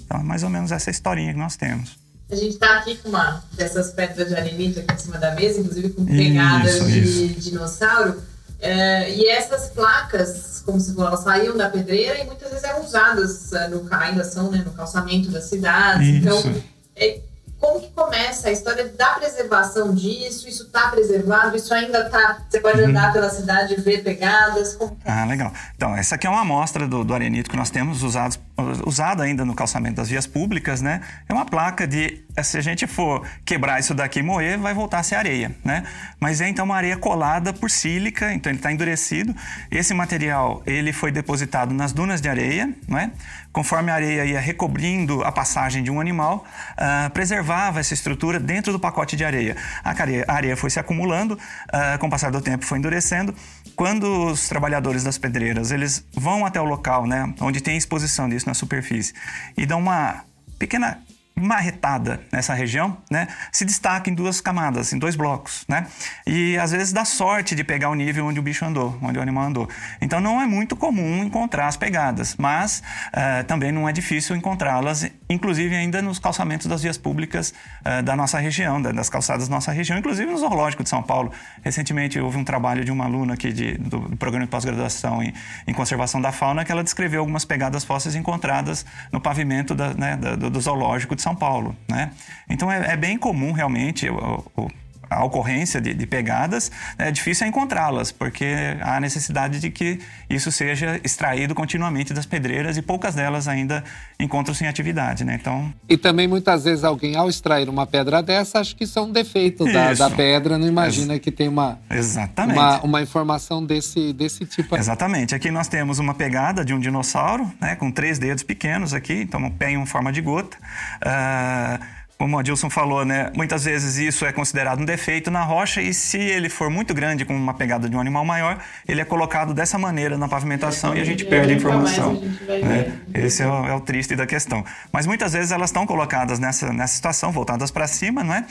Então, 0.04 0.20
é 0.20 0.22
mais 0.22 0.42
ou 0.42 0.50
menos 0.50 0.70
essa 0.70 0.90
historinha 0.90 1.32
que 1.32 1.38
nós 1.38 1.56
temos. 1.56 1.98
A 2.30 2.34
gente 2.34 2.50
está 2.50 2.76
aqui 2.76 2.94
com 2.96 3.08
uma 3.08 3.42
dessas 3.54 3.90
pedras 3.92 4.28
de 4.28 4.34
arenito 4.34 4.80
aqui 4.80 4.92
em 4.92 4.98
cima 4.98 5.16
da 5.16 5.34
mesa, 5.34 5.60
inclusive 5.60 5.88
com 5.90 6.04
pegadas 6.04 6.74
isso, 6.74 6.86
de 6.86 6.98
isso. 6.98 7.50
dinossauro. 7.50 8.22
É, 8.60 9.14
e 9.14 9.26
essas 9.30 9.70
placas, 9.70 10.62
como 10.66 10.78
se 10.78 10.94
falou, 10.94 11.16
saíam 11.16 11.56
da 11.56 11.70
pedreira 11.70 12.18
e 12.18 12.26
muitas 12.26 12.50
vezes 12.50 12.64
eram 12.64 12.84
usadas, 12.84 13.50
é, 13.54 13.68
no, 13.68 13.88
ainda 13.90 14.22
são 14.22 14.50
né, 14.50 14.62
no 14.62 14.72
calçamento 14.72 15.30
das 15.30 15.44
cidades. 15.44 16.06
Isso. 16.06 16.18
Então, 16.18 16.62
é, 16.96 17.20
como 17.60 17.78
que 17.78 17.90
começa 17.90 18.48
a 18.48 18.52
história 18.52 18.88
da 18.88 19.10
preservação 19.10 19.94
disso? 19.94 20.48
Isso 20.48 20.64
está 20.64 20.88
preservado? 20.88 21.54
Isso 21.54 21.72
ainda 21.74 22.06
está... 22.06 22.38
Você 22.48 22.58
pode 22.58 22.80
uhum. 22.80 22.88
andar 22.88 23.12
pela 23.12 23.28
cidade 23.28 23.74
e 23.74 23.76
ver 23.80 24.02
pegadas? 24.02 24.74
Como 24.74 24.96
é? 25.04 25.10
Ah, 25.12 25.26
legal. 25.26 25.52
Então, 25.76 25.94
essa 25.94 26.14
aqui 26.14 26.26
é 26.26 26.30
uma 26.30 26.40
amostra 26.40 26.88
do, 26.88 27.04
do 27.04 27.12
arenito 27.12 27.50
que 27.50 27.56
nós 27.56 27.68
temos 27.68 28.02
usados, 28.02 28.38
usado 28.86 29.22
ainda 29.22 29.44
no 29.44 29.54
calçamento 29.54 29.96
das 29.96 30.08
vias 30.08 30.26
públicas, 30.26 30.80
né? 30.80 31.00
É 31.28 31.32
uma 31.32 31.44
placa 31.44 31.86
de... 31.86 32.22
Se 32.42 32.56
a 32.56 32.60
gente 32.60 32.86
for 32.86 33.26
quebrar 33.44 33.80
isso 33.80 33.94
daqui 33.94 34.20
e 34.20 34.22
moer, 34.22 34.58
vai 34.58 34.72
voltar 34.72 35.00
a 35.00 35.02
ser 35.02 35.16
areia, 35.16 35.54
né? 35.64 35.84
Mas 36.18 36.40
é, 36.40 36.48
então, 36.48 36.64
uma 36.64 36.76
areia 36.76 36.96
colada 36.96 37.52
por 37.52 37.70
sílica, 37.70 38.32
então 38.32 38.50
ele 38.50 38.58
está 38.58 38.72
endurecido. 38.72 39.34
Esse 39.70 39.92
material, 39.92 40.62
ele 40.66 40.92
foi 40.92 41.10
depositado 41.10 41.74
nas 41.74 41.92
dunas 41.92 42.20
de 42.20 42.28
areia, 42.28 42.72
não 42.88 42.98
é? 42.98 43.10
Conforme 43.52 43.90
a 43.90 43.94
areia 43.94 44.24
ia 44.24 44.40
recobrindo 44.40 45.24
a 45.24 45.32
passagem 45.32 45.82
de 45.82 45.90
um 45.90 46.00
animal, 46.00 46.44
uh, 46.72 47.10
preservava 47.10 47.80
essa 47.80 47.92
estrutura 47.92 48.38
dentro 48.38 48.72
do 48.72 48.78
pacote 48.78 49.16
de 49.16 49.24
areia, 49.24 49.56
a 49.82 50.32
areia 50.32 50.56
foi 50.56 50.70
se 50.70 50.78
acumulando, 50.78 51.34
uh, 51.34 51.98
com 51.98 52.06
o 52.06 52.10
passar 52.10 52.30
do 52.30 52.40
tempo 52.40 52.64
foi 52.64 52.78
endurecendo. 52.78 53.34
Quando 53.80 54.26
os 54.26 54.46
trabalhadores 54.46 55.04
das 55.04 55.16
pedreiras 55.16 55.70
eles 55.70 56.04
vão 56.12 56.44
até 56.44 56.60
o 56.60 56.64
local, 56.64 57.06
né, 57.06 57.32
onde 57.40 57.62
tem 57.62 57.78
exposição 57.78 58.28
disso 58.28 58.46
na 58.46 58.52
superfície, 58.52 59.14
e 59.56 59.64
dão 59.64 59.78
uma 59.78 60.22
pequena 60.58 61.00
marretada 61.34 62.20
nessa 62.30 62.54
região, 62.54 62.96
né, 63.10 63.28
se 63.50 63.64
destaca 63.64 64.10
em 64.10 64.14
duas 64.14 64.40
camadas, 64.40 64.92
em 64.92 64.98
dois 64.98 65.16
blocos, 65.16 65.64
né? 65.68 65.86
E 66.26 66.56
às 66.58 66.70
vezes 66.70 66.92
dá 66.92 67.04
sorte 67.04 67.54
de 67.54 67.64
pegar 67.64 67.88
o 67.90 67.94
nível 67.94 68.26
onde 68.26 68.38
o 68.38 68.42
bicho 68.42 68.64
andou, 68.64 68.98
onde 69.02 69.18
o 69.18 69.22
animal 69.22 69.44
andou. 69.44 69.68
Então 70.00 70.20
não 70.20 70.40
é 70.40 70.46
muito 70.46 70.76
comum 70.76 71.24
encontrar 71.24 71.66
as 71.66 71.76
pegadas, 71.76 72.36
mas 72.36 72.82
uh, 73.08 73.44
também 73.44 73.72
não 73.72 73.88
é 73.88 73.92
difícil 73.92 74.36
encontrá-las, 74.36 75.10
inclusive 75.28 75.74
ainda 75.74 76.02
nos 76.02 76.18
calçamentos 76.18 76.66
das 76.66 76.82
vias 76.82 76.98
públicas 76.98 77.54
uh, 77.80 78.02
da 78.02 78.14
nossa 78.14 78.38
região, 78.38 78.80
das 78.80 79.08
calçadas 79.08 79.48
da 79.48 79.54
nossa 79.54 79.72
região, 79.72 79.98
inclusive 79.98 80.30
no 80.30 80.36
zoológico 80.36 80.82
de 80.82 80.88
São 80.88 81.02
Paulo. 81.02 81.32
Recentemente 81.62 82.20
houve 82.20 82.36
um 82.36 82.44
trabalho 82.44 82.84
de 82.84 82.92
uma 82.92 83.04
aluna 83.04 83.34
aqui 83.34 83.52
de, 83.52 83.78
do, 83.78 84.00
do 84.00 84.16
programa 84.16 84.44
de 84.44 84.50
pós-graduação 84.50 85.22
em, 85.22 85.32
em, 85.66 85.72
conservação 85.72 86.20
da 86.20 86.32
fauna 86.32 86.64
que 86.64 86.72
ela 86.72 86.84
descreveu 86.84 87.20
algumas 87.20 87.44
pegadas 87.44 87.84
fósseis 87.84 88.14
encontradas 88.14 88.84
no 89.10 89.20
pavimento 89.20 89.74
da, 89.74 89.94
né, 89.94 90.16
da, 90.16 90.36
do, 90.36 90.50
do 90.50 90.60
zoológico 90.60 91.14
de 91.20 91.24
São 91.24 91.36
Paulo, 91.36 91.76
né? 91.88 92.10
Então 92.48 92.72
é, 92.72 92.92
é 92.92 92.96
bem 92.96 93.18
comum 93.18 93.52
realmente 93.52 94.08
o, 94.08 94.70
a 95.10 95.24
ocorrência 95.24 95.80
de, 95.80 95.92
de 95.92 96.06
pegadas, 96.06 96.70
é 96.96 97.10
difícil 97.10 97.46
encontrá-las, 97.46 98.12
porque 98.12 98.46
há 98.80 99.00
necessidade 99.00 99.58
de 99.58 99.68
que 99.68 99.98
isso 100.28 100.52
seja 100.52 101.00
extraído 101.02 101.52
continuamente 101.52 102.14
das 102.14 102.24
pedreiras 102.24 102.76
e 102.76 102.82
poucas 102.82 103.16
delas 103.16 103.48
ainda 103.48 103.82
encontram-se 104.20 104.64
em 104.64 104.68
atividade, 104.68 105.24
né? 105.24 105.36
Então... 105.40 105.74
E 105.88 105.96
também 105.96 106.28
muitas 106.28 106.64
vezes 106.64 106.84
alguém, 106.84 107.16
ao 107.16 107.28
extrair 107.28 107.68
uma 107.68 107.86
pedra 107.86 108.22
dessa, 108.22 108.60
acha 108.60 108.74
que 108.74 108.84
isso 108.84 108.98
é 108.98 109.02
um 109.02 109.10
defeito 109.10 109.64
da, 109.64 109.92
da, 109.94 110.08
pedra, 110.08 110.56
não 110.56 110.68
imagina 110.68 111.14
Ex 111.14 111.22
que 111.22 111.32
tem 111.32 111.48
uma, 111.48 111.80
Exatamente. 111.90 112.58
Uma, 112.58 112.80
uma, 112.82 113.02
informação 113.02 113.64
desse, 113.64 114.12
desse 114.12 114.46
tipo. 114.46 114.76
Exatamente. 114.76 115.34
Aqui 115.34 115.50
nós 115.50 115.66
temos 115.66 115.98
uma 115.98 116.14
pegada 116.14 116.64
de 116.64 116.72
um 116.72 116.78
dinossauro, 116.78 117.50
né, 117.60 117.74
com 117.74 117.90
três 117.90 118.18
dedos 118.18 118.44
pequenos 118.44 118.94
aqui, 118.94 119.14
então 119.14 119.40
um 119.40 119.50
pé 119.50 119.72
em 119.72 119.86
forma 119.86 120.12
de 120.12 120.20
gota. 120.20 120.56
Uh 121.04 121.99
como 122.20 122.36
o 122.36 122.38
Adilson 122.38 122.68
falou, 122.68 123.02
né? 123.02 123.32
Muitas 123.34 123.64
vezes 123.64 123.96
isso 123.96 124.26
é 124.26 124.32
considerado 124.32 124.78
um 124.82 124.84
defeito 124.84 125.30
na 125.30 125.42
rocha 125.42 125.80
e 125.80 125.94
se 125.94 126.18
ele 126.18 126.50
for 126.50 126.68
muito 126.68 126.92
grande, 126.92 127.24
com 127.24 127.34
uma 127.34 127.54
pegada 127.54 127.88
de 127.88 127.96
um 127.96 127.98
animal 127.98 128.26
maior, 128.26 128.58
ele 128.86 129.00
é 129.00 129.06
colocado 129.06 129.54
dessa 129.54 129.78
maneira 129.78 130.18
na 130.18 130.28
pavimentação 130.28 130.94
e 130.94 131.00
a 131.00 131.04
gente 131.04 131.24
perde 131.24 131.54
a 131.54 131.56
informação. 131.56 132.20
Né? 132.46 132.92
Esse 133.14 133.42
é 133.42 133.46
o, 133.46 133.66
é 133.68 133.74
o, 133.74 133.80
triste 133.80 134.14
da 134.14 134.26
questão. 134.26 134.62
Mas 134.92 135.06
muitas 135.06 135.32
vezes 135.32 135.50
elas 135.50 135.70
estão 135.70 135.86
colocadas 135.86 136.38
nessa, 136.38 136.70
nessa 136.74 136.94
situação, 136.94 137.32
voltadas 137.32 137.70
para 137.70 137.86
cima, 137.86 138.22
não 138.22 138.34
é? 138.34 138.44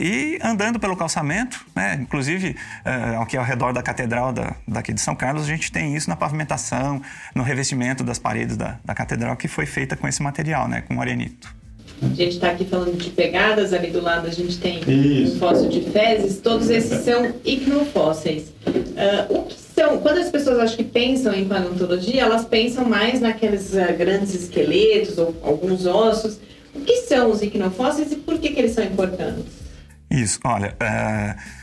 E 0.00 0.38
andando 0.40 0.78
pelo 0.78 0.96
calçamento, 0.96 1.66
né? 1.74 1.98
Inclusive, 2.00 2.54
uh, 2.86 3.20
aqui 3.20 3.36
ao 3.36 3.42
redor 3.42 3.72
da 3.72 3.82
catedral 3.82 4.32
da, 4.32 4.54
daqui 4.68 4.92
de 4.92 5.00
São 5.00 5.16
Carlos, 5.16 5.42
a 5.42 5.46
gente 5.48 5.72
tem 5.72 5.96
isso 5.96 6.08
na 6.08 6.14
pavimentação, 6.14 7.02
no 7.34 7.42
revestimento 7.42 8.04
das 8.04 8.20
paredes 8.20 8.56
da, 8.56 8.78
da 8.84 8.94
catedral, 8.94 9.34
que 9.34 9.48
foi 9.48 9.66
feita 9.66 9.96
com 9.96 10.06
esse 10.06 10.22
material, 10.22 10.68
né? 10.68 10.82
Com 10.82 11.00
arenito. 11.00 11.61
A 12.02 12.14
gente 12.14 12.32
está 12.32 12.50
aqui 12.50 12.64
falando 12.64 12.96
de 12.96 13.10
pegadas, 13.10 13.72
ali 13.72 13.90
do 13.90 14.00
lado 14.00 14.26
a 14.26 14.30
gente 14.30 14.58
tem 14.58 14.80
Isso. 14.80 15.36
um 15.36 15.38
fóssil 15.38 15.68
de 15.68 15.82
fezes, 15.82 16.40
todos 16.40 16.68
esses 16.68 17.04
são 17.04 17.32
icnofósseis. 17.44 18.52
Uh, 18.66 19.38
o 19.38 19.42
que 19.44 19.54
são, 19.54 19.98
quando 19.98 20.18
as 20.18 20.28
pessoas 20.28 20.58
acho 20.58 20.76
que 20.76 20.84
pensam 20.84 21.32
em 21.32 21.46
paleontologia, 21.46 22.22
elas 22.22 22.44
pensam 22.44 22.84
mais 22.84 23.20
naqueles 23.20 23.72
uh, 23.72 23.96
grandes 23.96 24.34
esqueletos 24.34 25.16
ou 25.16 25.34
alguns 25.42 25.86
ossos. 25.86 26.38
O 26.74 26.80
que 26.80 27.02
são 27.02 27.30
os 27.30 27.40
icnofósseis 27.42 28.10
e 28.12 28.16
por 28.16 28.38
que, 28.38 28.50
que 28.50 28.60
eles 28.60 28.72
são 28.72 28.84
importantes? 28.84 29.44
Isso, 30.10 30.38
olha. 30.44 30.76
Uh 30.82 31.61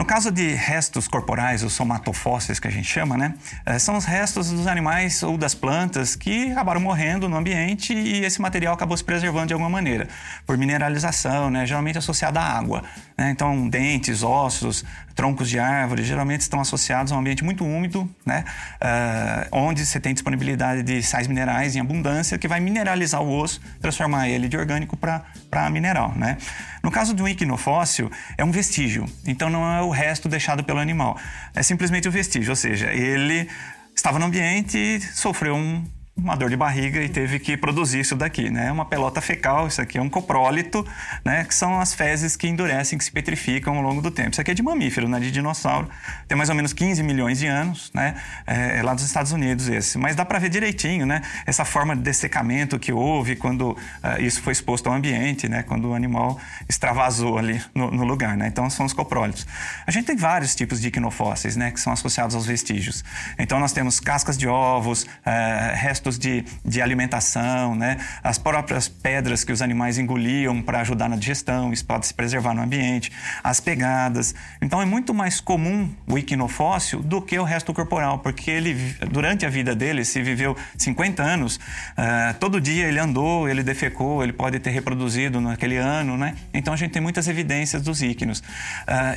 no 0.00 0.06
caso 0.06 0.30
de 0.30 0.54
restos 0.54 1.06
corporais, 1.06 1.62
os 1.62 1.74
somatofósseis 1.74 2.58
que 2.58 2.66
a 2.66 2.70
gente 2.70 2.88
chama, 2.88 3.18
né, 3.18 3.34
eh, 3.66 3.78
são 3.78 3.98
os 3.98 4.06
restos 4.06 4.50
dos 4.50 4.66
animais 4.66 5.22
ou 5.22 5.36
das 5.36 5.54
plantas 5.54 6.16
que 6.16 6.50
acabaram 6.52 6.80
morrendo 6.80 7.28
no 7.28 7.36
ambiente 7.36 7.92
e 7.92 8.24
esse 8.24 8.40
material 8.40 8.72
acabou 8.72 8.96
se 8.96 9.04
preservando 9.04 9.48
de 9.48 9.52
alguma 9.52 9.68
maneira, 9.68 10.08
por 10.46 10.56
mineralização, 10.56 11.50
né, 11.50 11.66
geralmente 11.66 11.98
associada 11.98 12.40
à 12.40 12.58
água. 12.58 12.82
Né? 13.14 13.28
Então, 13.30 13.68
dentes, 13.68 14.22
ossos, 14.22 14.86
troncos 15.14 15.50
de 15.50 15.58
árvores, 15.58 16.06
geralmente 16.06 16.40
estão 16.40 16.62
associados 16.62 17.12
a 17.12 17.16
um 17.16 17.18
ambiente 17.18 17.44
muito 17.44 17.62
úmido, 17.62 18.08
né, 18.24 18.42
uh, 18.80 19.48
onde 19.52 19.84
você 19.84 20.00
tem 20.00 20.14
disponibilidade 20.14 20.82
de 20.82 21.02
sais 21.02 21.26
minerais 21.26 21.76
em 21.76 21.80
abundância, 21.80 22.38
que 22.38 22.48
vai 22.48 22.58
mineralizar 22.58 23.20
o 23.20 23.38
osso, 23.38 23.60
transformar 23.82 24.30
ele 24.30 24.48
de 24.48 24.56
orgânico 24.56 24.96
para 24.96 25.68
mineral. 25.70 26.14
Né? 26.16 26.38
No 26.82 26.90
caso 26.90 27.12
do 27.12 27.28
iquinofóssil, 27.28 28.10
é 28.38 28.42
um 28.42 28.50
vestígio, 28.50 29.04
então 29.26 29.50
não 29.50 29.70
é 29.70 29.82
o 29.82 29.89
resto 29.90 30.28
deixado 30.28 30.64
pelo 30.64 30.78
animal. 30.78 31.18
É 31.54 31.62
simplesmente 31.62 32.08
o 32.08 32.10
vestígio, 32.10 32.50
ou 32.50 32.56
seja, 32.56 32.92
ele 32.92 33.48
estava 33.94 34.18
no 34.18 34.26
ambiente 34.26 35.00
sofreu 35.14 35.54
um 35.54 35.84
uma 36.22 36.36
dor 36.36 36.50
de 36.50 36.56
barriga 36.56 37.02
e 37.02 37.08
teve 37.08 37.38
que 37.38 37.56
produzir 37.56 38.00
isso 38.00 38.14
daqui, 38.14 38.50
né? 38.50 38.70
Uma 38.70 38.84
pelota 38.84 39.20
fecal, 39.20 39.66
isso 39.66 39.80
aqui 39.80 39.98
é 39.98 40.02
um 40.02 40.08
coprólito, 40.08 40.86
né? 41.24 41.44
Que 41.44 41.54
são 41.54 41.80
as 41.80 41.94
fezes 41.94 42.36
que 42.36 42.46
endurecem, 42.46 42.98
que 42.98 43.04
se 43.04 43.10
petrificam 43.10 43.76
ao 43.76 43.82
longo 43.82 44.02
do 44.02 44.10
tempo. 44.10 44.30
Isso 44.30 44.40
aqui 44.40 44.50
é 44.50 44.54
de 44.54 44.62
mamífero, 44.62 45.08
né? 45.08 45.18
De 45.18 45.30
dinossauro. 45.30 45.88
Tem 46.28 46.36
mais 46.36 46.50
ou 46.50 46.54
menos 46.54 46.72
15 46.72 47.02
milhões 47.02 47.38
de 47.38 47.46
anos, 47.46 47.90
né? 47.94 48.14
É, 48.46 48.78
é 48.78 48.82
lá 48.82 48.94
dos 48.94 49.04
Estados 49.04 49.32
Unidos 49.32 49.68
esse. 49.68 49.98
Mas 49.98 50.14
dá 50.14 50.24
para 50.24 50.38
ver 50.38 50.50
direitinho, 50.50 51.06
né? 51.06 51.22
Essa 51.46 51.64
forma 51.64 51.96
de 51.96 52.02
dessecamento 52.02 52.78
que 52.78 52.92
houve 52.92 53.34
quando 53.36 53.70
uh, 53.70 53.76
isso 54.20 54.42
foi 54.42 54.52
exposto 54.52 54.88
ao 54.88 54.94
ambiente, 54.94 55.48
né? 55.48 55.62
Quando 55.62 55.88
o 55.88 55.94
animal 55.94 56.38
extravasou 56.68 57.38
ali 57.38 57.62
no, 57.74 57.90
no, 57.90 58.04
lugar, 58.04 58.36
né? 58.36 58.46
Então 58.46 58.68
são 58.68 58.84
os 58.84 58.92
coprólitos. 58.92 59.46
A 59.86 59.90
gente 59.90 60.06
tem 60.06 60.16
vários 60.16 60.54
tipos 60.54 60.80
de 60.80 60.88
iquinofósseis, 60.88 61.56
né? 61.56 61.70
Que 61.70 61.80
são 61.80 61.92
associados 61.92 62.36
aos 62.36 62.46
vestígios. 62.46 63.02
Então 63.38 63.58
nós 63.58 63.72
temos 63.72 64.00
cascas 64.00 64.36
de 64.36 64.46
ovos, 64.46 65.04
uh, 65.04 65.74
restos 65.74 66.09
de, 66.18 66.44
de 66.64 66.80
alimentação, 66.80 67.74
né? 67.74 67.98
as 68.22 68.38
próprias 68.38 68.88
pedras 68.88 69.44
que 69.44 69.52
os 69.52 69.62
animais 69.62 69.98
engoliam 69.98 70.62
para 70.62 70.80
ajudar 70.80 71.08
na 71.08 71.16
digestão, 71.16 71.72
isso 71.72 71.84
pode 71.84 72.06
se 72.06 72.14
preservar 72.14 72.54
no 72.54 72.62
ambiente, 72.62 73.10
as 73.42 73.60
pegadas. 73.60 74.34
Então 74.60 74.80
é 74.80 74.84
muito 74.84 75.12
mais 75.14 75.40
comum 75.40 75.90
o 76.06 76.18
equinofóssil 76.18 77.00
do 77.02 77.20
que 77.20 77.38
o 77.38 77.44
resto 77.44 77.72
corporal, 77.72 78.18
porque 78.18 78.50
ele, 78.50 78.74
durante 79.10 79.46
a 79.46 79.48
vida 79.48 79.74
dele, 79.74 80.04
se 80.04 80.22
viveu 80.22 80.56
50 80.76 81.22
anos, 81.22 81.56
uh, 81.56 82.34
todo 82.38 82.60
dia 82.60 82.86
ele 82.86 82.98
andou, 82.98 83.48
ele 83.48 83.62
defecou, 83.62 84.22
ele 84.22 84.32
pode 84.32 84.58
ter 84.58 84.70
reproduzido 84.70 85.40
naquele 85.40 85.76
ano, 85.76 86.16
né? 86.16 86.34
Então 86.52 86.74
a 86.74 86.76
gente 86.76 86.92
tem 86.92 87.02
muitas 87.02 87.28
evidências 87.28 87.82
dos 87.82 88.02
íquinos. 88.02 88.40
Uh, 88.40 88.44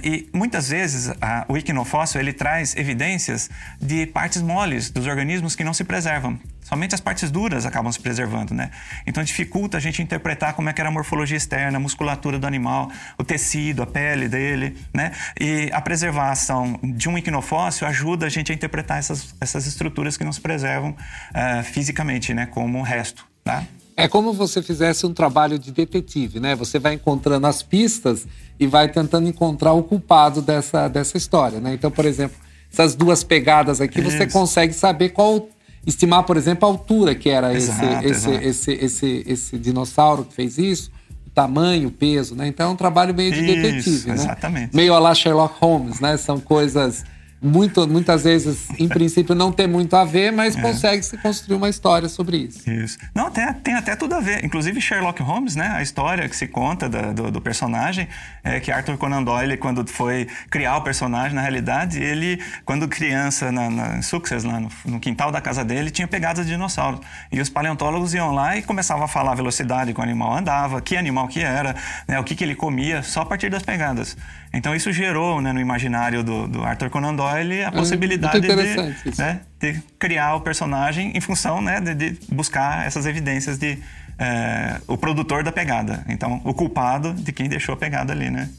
e 0.03 0.29
muitas 0.33 0.69
vezes 0.69 1.07
uh, 1.07 1.15
o 1.47 1.57
equinofóssil 1.57 2.19
ele 2.19 2.33
traz 2.33 2.75
evidências 2.75 3.49
de 3.81 4.05
partes 4.05 4.41
moles 4.41 4.89
dos 4.89 5.07
organismos 5.07 5.55
que 5.55 5.63
não 5.63 5.73
se 5.73 5.83
preservam. 5.83 6.39
Somente 6.63 6.95
as 6.95 7.01
partes 7.01 7.29
duras 7.29 7.65
acabam 7.65 7.91
se 7.91 7.99
preservando, 7.99 8.53
né? 8.53 8.71
Então 9.05 9.23
dificulta 9.23 9.77
a 9.77 9.79
gente 9.79 10.01
interpretar 10.01 10.53
como 10.53 10.69
é 10.69 10.73
que 10.73 10.81
era 10.81 10.89
a 10.89 10.91
morfologia 10.91 11.37
externa, 11.37 11.77
a 11.77 11.79
musculatura 11.79 12.39
do 12.39 12.47
animal, 12.47 12.89
o 13.17 13.23
tecido, 13.23 13.83
a 13.83 13.85
pele 13.85 14.27
dele, 14.27 14.77
né? 14.93 15.11
E 15.39 15.69
a 15.71 15.81
preservação 15.81 16.79
de 16.83 17.09
um 17.09 17.17
equinofóssil 17.17 17.87
ajuda 17.87 18.25
a 18.25 18.29
gente 18.29 18.51
a 18.51 18.55
interpretar 18.55 18.97
essas, 18.97 19.35
essas 19.39 19.65
estruturas 19.65 20.17
que 20.17 20.23
não 20.23 20.31
se 20.31 20.41
preservam 20.41 20.91
uh, 20.91 21.63
fisicamente, 21.63 22.33
né? 22.33 22.45
Como 22.45 22.79
o 22.79 22.83
resto, 22.83 23.25
tá? 23.43 23.63
É 23.95 24.07
como 24.07 24.33
você 24.33 24.61
fizesse 24.61 25.05
um 25.05 25.13
trabalho 25.13 25.59
de 25.59 25.71
detetive, 25.71 26.39
né? 26.39 26.55
Você 26.55 26.79
vai 26.79 26.93
encontrando 26.93 27.45
as 27.45 27.61
pistas 27.61 28.25
e 28.59 28.65
vai 28.65 28.89
tentando 28.89 29.27
encontrar 29.27 29.73
o 29.73 29.83
culpado 29.83 30.41
dessa, 30.41 30.87
dessa 30.87 31.15
história, 31.15 31.59
né? 31.59 31.73
Então, 31.73 31.91
por 31.91 32.05
exemplo, 32.05 32.35
essas 32.71 32.95
duas 32.95 33.23
pegadas 33.23 33.79
aqui, 33.79 33.99
Isso. 34.01 34.09
você 34.09 34.25
consegue 34.25 34.73
saber 34.73 35.09
qual 35.09 35.47
estimar, 35.85 36.23
por 36.23 36.37
exemplo, 36.37 36.67
a 36.67 36.71
altura 36.71 37.15
que 37.15 37.29
era 37.29 37.53
exato, 37.53 37.83
esse, 38.05 38.07
exato. 38.07 38.35
Esse, 38.35 38.71
esse, 38.71 38.85
esse, 38.85 39.23
esse, 39.27 39.57
dinossauro 39.57 40.23
que 40.23 40.33
fez 40.33 40.57
isso, 40.57 40.91
o 41.27 41.29
tamanho, 41.29 41.89
o 41.89 41.91
peso, 41.91 42.35
né? 42.35 42.47
Então 42.47 42.69
é 42.69 42.73
um 42.73 42.75
trabalho 42.75 43.13
meio 43.13 43.31
de 43.31 43.39
isso, 43.39 43.55
detetive, 43.55 44.07
né? 44.09 44.13
Exatamente. 44.15 44.75
Meio 44.75 44.93
a 44.93 44.99
lá 44.99 45.13
Sherlock 45.13 45.55
Holmes, 45.59 45.99
né? 45.99 46.17
São 46.17 46.39
coisas 46.39 47.03
muito, 47.43 47.85
muitas 47.85 48.23
vezes, 48.23 48.69
em 48.79 48.87
princípio, 48.87 49.35
não 49.35 49.51
tem 49.51 49.67
muito 49.67 49.95
a 49.95 50.05
ver, 50.05 50.31
mas 50.31 50.55
é. 50.55 50.61
consegue 50.61 51.03
se 51.03 51.17
construir 51.17 51.57
uma 51.57 51.67
história 51.67 52.07
sobre 52.07 52.37
isso. 52.37 52.69
Isso. 52.69 52.97
Não, 53.13 53.29
tem, 53.29 53.51
tem 53.55 53.73
até 53.73 53.95
tudo 53.97 54.15
a 54.15 54.21
ver. 54.21 54.45
Inclusive, 54.45 54.79
Sherlock 54.79 55.21
Holmes, 55.21 55.55
né? 55.55 55.67
A 55.75 55.81
história 55.81 56.27
que 56.29 56.35
se 56.35 56.47
conta 56.47 56.87
da, 56.87 57.11
do, 57.11 57.29
do, 57.29 57.41
personagem 57.41 58.07
é 58.43 58.61
que 58.61 58.71
Arthur 58.71 58.97
Conan 58.97 59.21
Doyle, 59.23 59.57
quando 59.57 59.85
foi 59.89 60.27
criar 60.49 60.77
o 60.77 60.81
personagem, 60.81 61.35
na 61.35 61.41
realidade, 61.41 62.01
ele, 62.01 62.41
quando 62.63 62.87
criança, 62.87 63.51
na, 63.51 63.69
na, 63.69 63.97
em 63.97 64.01
Success, 64.01 64.45
lá 64.45 64.61
no, 64.61 64.69
no, 64.85 64.99
quintal 64.99 65.29
da 65.29 65.41
casa 65.41 65.65
dele, 65.65 65.91
tinha 65.91 66.07
pegadas 66.07 66.45
de 66.45 66.53
dinossauros. 66.53 67.01
E 67.29 67.41
os 67.41 67.49
paleontólogos 67.49 68.13
iam 68.13 68.31
lá 68.31 68.55
e 68.55 68.61
começavam 68.61 69.03
a 69.03 69.07
falar 69.07 69.33
a 69.33 69.35
velocidade 69.35 69.93
que 69.93 69.99
o 69.99 70.03
animal 70.03 70.37
andava, 70.37 70.79
que 70.81 70.95
animal 70.95 71.27
que 71.27 71.41
era, 71.41 71.75
né, 72.07 72.17
o 72.19 72.23
que, 72.23 72.35
que 72.35 72.43
ele 72.43 72.55
comia, 72.55 73.03
só 73.03 73.21
a 73.21 73.25
partir 73.25 73.49
das 73.49 73.63
pegadas. 73.63 74.15
Então 74.53 74.75
isso 74.75 74.91
gerou 74.91 75.41
né, 75.41 75.51
no 75.51 75.59
imaginário 75.59 76.23
do, 76.23 76.47
do 76.47 76.63
Arthur 76.63 76.89
Conan 76.91 77.15
Doyle 77.15 77.63
a 77.63 77.69
hum, 77.69 77.71
possibilidade 77.71 78.41
de, 78.41 79.17
né, 79.17 79.41
de, 79.59 79.81
criar 79.97 80.35
o 80.35 80.41
personagem 80.41 81.11
em 81.15 81.19
função 81.19 81.59
né, 81.59 81.81
de, 81.81 81.95
de 81.95 82.19
buscar 82.31 82.85
essas 82.85 83.07
evidências 83.07 83.57
de 83.57 83.79
é, 84.19 84.79
o 84.87 84.95
produtor 84.95 85.43
da 85.43 85.51
pegada. 85.51 86.05
Então, 86.07 86.39
o 86.45 86.53
culpado 86.53 87.13
de 87.13 87.31
quem 87.31 87.49
deixou 87.49 87.73
a 87.73 87.77
pegada 87.77 88.13
ali, 88.13 88.29
né? 88.29 88.49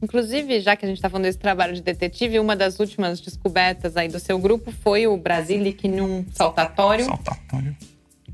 Inclusive, 0.00 0.60
já 0.60 0.76
que 0.76 0.84
a 0.84 0.88
gente 0.88 0.98
está 0.98 1.08
falando 1.08 1.24
desse 1.24 1.38
trabalho 1.38 1.74
de 1.74 1.82
detetive, 1.82 2.38
uma 2.38 2.54
das 2.54 2.78
últimas 2.78 3.20
descobertas 3.20 3.96
aí 3.96 4.08
do 4.08 4.20
seu 4.20 4.38
grupo 4.38 4.70
foi 4.70 5.06
o 5.06 5.16
Brasilicnum 5.16 6.24
saltatório. 6.32 7.06
Saltatório. 7.06 7.74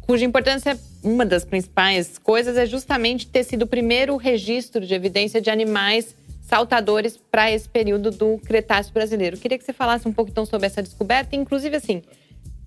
Cuja 0.00 0.24
importância, 0.24 0.78
uma 1.02 1.24
das 1.24 1.44
principais 1.44 2.18
coisas, 2.18 2.56
é 2.56 2.66
justamente 2.66 3.26
ter 3.28 3.44
sido 3.44 3.62
o 3.62 3.66
primeiro 3.66 4.16
registro 4.16 4.84
de 4.84 4.92
evidência 4.92 5.40
de 5.40 5.48
animais 5.48 6.14
saltadores 6.52 7.18
para 7.30 7.50
esse 7.50 7.66
período 7.66 8.10
do 8.10 8.36
Cretáceo 8.44 8.92
brasileiro. 8.92 9.38
Queria 9.38 9.56
que 9.56 9.64
você 9.64 9.72
falasse 9.72 10.06
um 10.06 10.12
pouco 10.12 10.30
então 10.30 10.44
sobre 10.44 10.66
essa 10.66 10.82
descoberta, 10.82 11.34
inclusive 11.34 11.76
assim, 11.76 12.02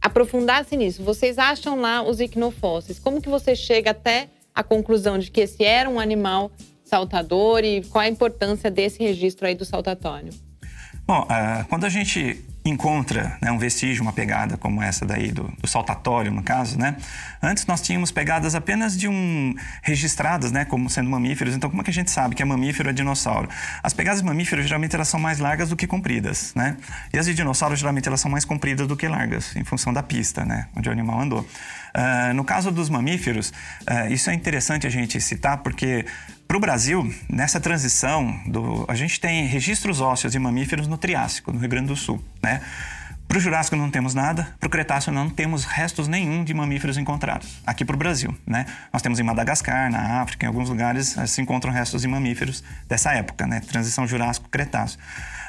aprofundasse 0.01 0.75
nisso. 0.75 1.03
Vocês 1.03 1.37
acham 1.37 1.79
lá 1.79 2.01
os 2.01 2.19
icnofósseis? 2.19 2.97
Como 2.97 3.21
que 3.21 3.29
você 3.29 3.55
chega 3.55 3.91
até 3.91 4.29
a 4.55 4.63
conclusão 4.63 5.19
de 5.19 5.29
que 5.29 5.41
esse 5.41 5.63
era 5.63 5.87
um 5.87 5.99
animal 5.99 6.51
saltador 6.83 7.63
e 7.63 7.83
qual 7.83 8.03
a 8.03 8.07
importância 8.07 8.71
desse 8.71 9.03
registro 9.03 9.45
aí 9.45 9.53
do 9.53 9.63
saltatório? 9.63 10.33
Bom, 11.05 11.21
uh, 11.21 11.67
quando 11.69 11.85
a 11.85 11.89
gente 11.89 12.43
encontra 12.65 13.37
né, 13.39 13.51
um 13.51 13.59
vestígio, 13.59 14.01
uma 14.01 14.11
pegada 14.11 14.57
como 14.57 14.81
essa 14.81 15.05
daí 15.05 15.31
do, 15.31 15.43
do, 15.61 15.67
saltatório, 15.67 16.31
no 16.31 16.41
caso, 16.41 16.79
né? 16.79 16.97
Antes 17.41 17.67
nós 17.67 17.79
tínhamos 17.79 18.11
pegadas 18.11 18.55
apenas 18.55 18.97
de 18.97 19.07
um 19.07 19.53
registradas, 19.83 20.51
né, 20.51 20.65
como 20.65 20.89
sendo 20.89 21.07
mamíferos. 21.07 21.55
Então 21.55 21.69
como 21.69 21.81
é 21.81 21.85
que 21.85 21.91
a 21.91 21.93
gente 21.93 22.09
sabe 22.09 22.33
que 22.33 22.41
é 22.41 22.45
mamífero 22.45 22.89
ou 22.89 22.91
é 22.91 22.93
dinossauro? 22.93 23.47
As 23.83 23.93
pegadas 23.93 24.21
de 24.21 24.25
mamíferos 24.25 24.65
geralmente 24.65 24.95
elas 24.95 25.07
são 25.07 25.19
mais 25.19 25.37
largas 25.37 25.69
do 25.69 25.75
que 25.75 25.85
compridas, 25.85 26.53
né? 26.55 26.75
E 27.13 27.19
as 27.19 27.27
de 27.27 27.35
dinossauro 27.35 27.75
geralmente 27.75 28.07
elas 28.07 28.19
são 28.19 28.31
mais 28.31 28.43
compridas 28.43 28.87
do 28.87 28.97
que 28.97 29.07
largas, 29.07 29.55
em 29.55 29.63
função 29.63 29.93
da 29.93 30.01
pista, 30.01 30.43
né, 30.43 30.67
onde 30.75 30.89
o 30.89 30.91
animal 30.91 31.21
andou. 31.21 31.47
Uh, 31.95 32.33
no 32.33 32.43
caso 32.43 32.71
dos 32.71 32.89
mamíferos, 32.89 33.53
uh, 33.83 34.11
isso 34.11 34.29
é 34.29 34.33
interessante 34.33 34.85
a 34.85 34.89
gente 34.89 35.21
citar 35.21 35.59
porque 35.59 36.05
para 36.47 36.57
o 36.57 36.59
Brasil, 36.59 37.13
nessa 37.29 37.59
transição, 37.59 38.39
do, 38.45 38.85
a 38.87 38.95
gente 38.95 39.19
tem 39.19 39.45
registros 39.45 39.99
ósseos 39.99 40.33
de 40.33 40.39
mamíferos 40.39 40.87
no 40.87 40.97
Triássico, 40.97 41.51
no 41.51 41.59
Rio 41.59 41.69
Grande 41.69 41.87
do 41.87 41.95
Sul. 41.95 42.23
Né? 42.41 42.61
Para 43.27 43.39
o 43.39 43.41
Jurássico 43.41 43.75
não 43.75 43.89
temos 43.89 44.13
nada, 44.13 44.47
para 44.59 44.67
o 44.67 44.69
Cretáceo 44.69 45.11
não 45.11 45.29
temos 45.29 45.65
restos 45.65 46.07
nenhum 46.07 46.43
de 46.43 46.53
mamíferos 46.53 46.97
encontrados, 46.97 47.59
aqui 47.65 47.83
para 47.83 47.95
o 47.95 47.97
Brasil. 47.97 48.37
Né? 48.45 48.65
Nós 48.93 49.01
temos 49.01 49.19
em 49.19 49.23
Madagascar, 49.23 49.91
na 49.91 50.21
África, 50.21 50.45
em 50.45 50.47
alguns 50.47 50.69
lugares 50.69 51.17
eh, 51.17 51.25
se 51.25 51.41
encontram 51.41 51.73
restos 51.73 52.03
de 52.03 52.07
mamíferos 52.07 52.63
dessa 52.87 53.11
época, 53.13 53.47
né? 53.47 53.59
transição 53.61 54.07
Jurássico-Cretáceo. 54.07 54.99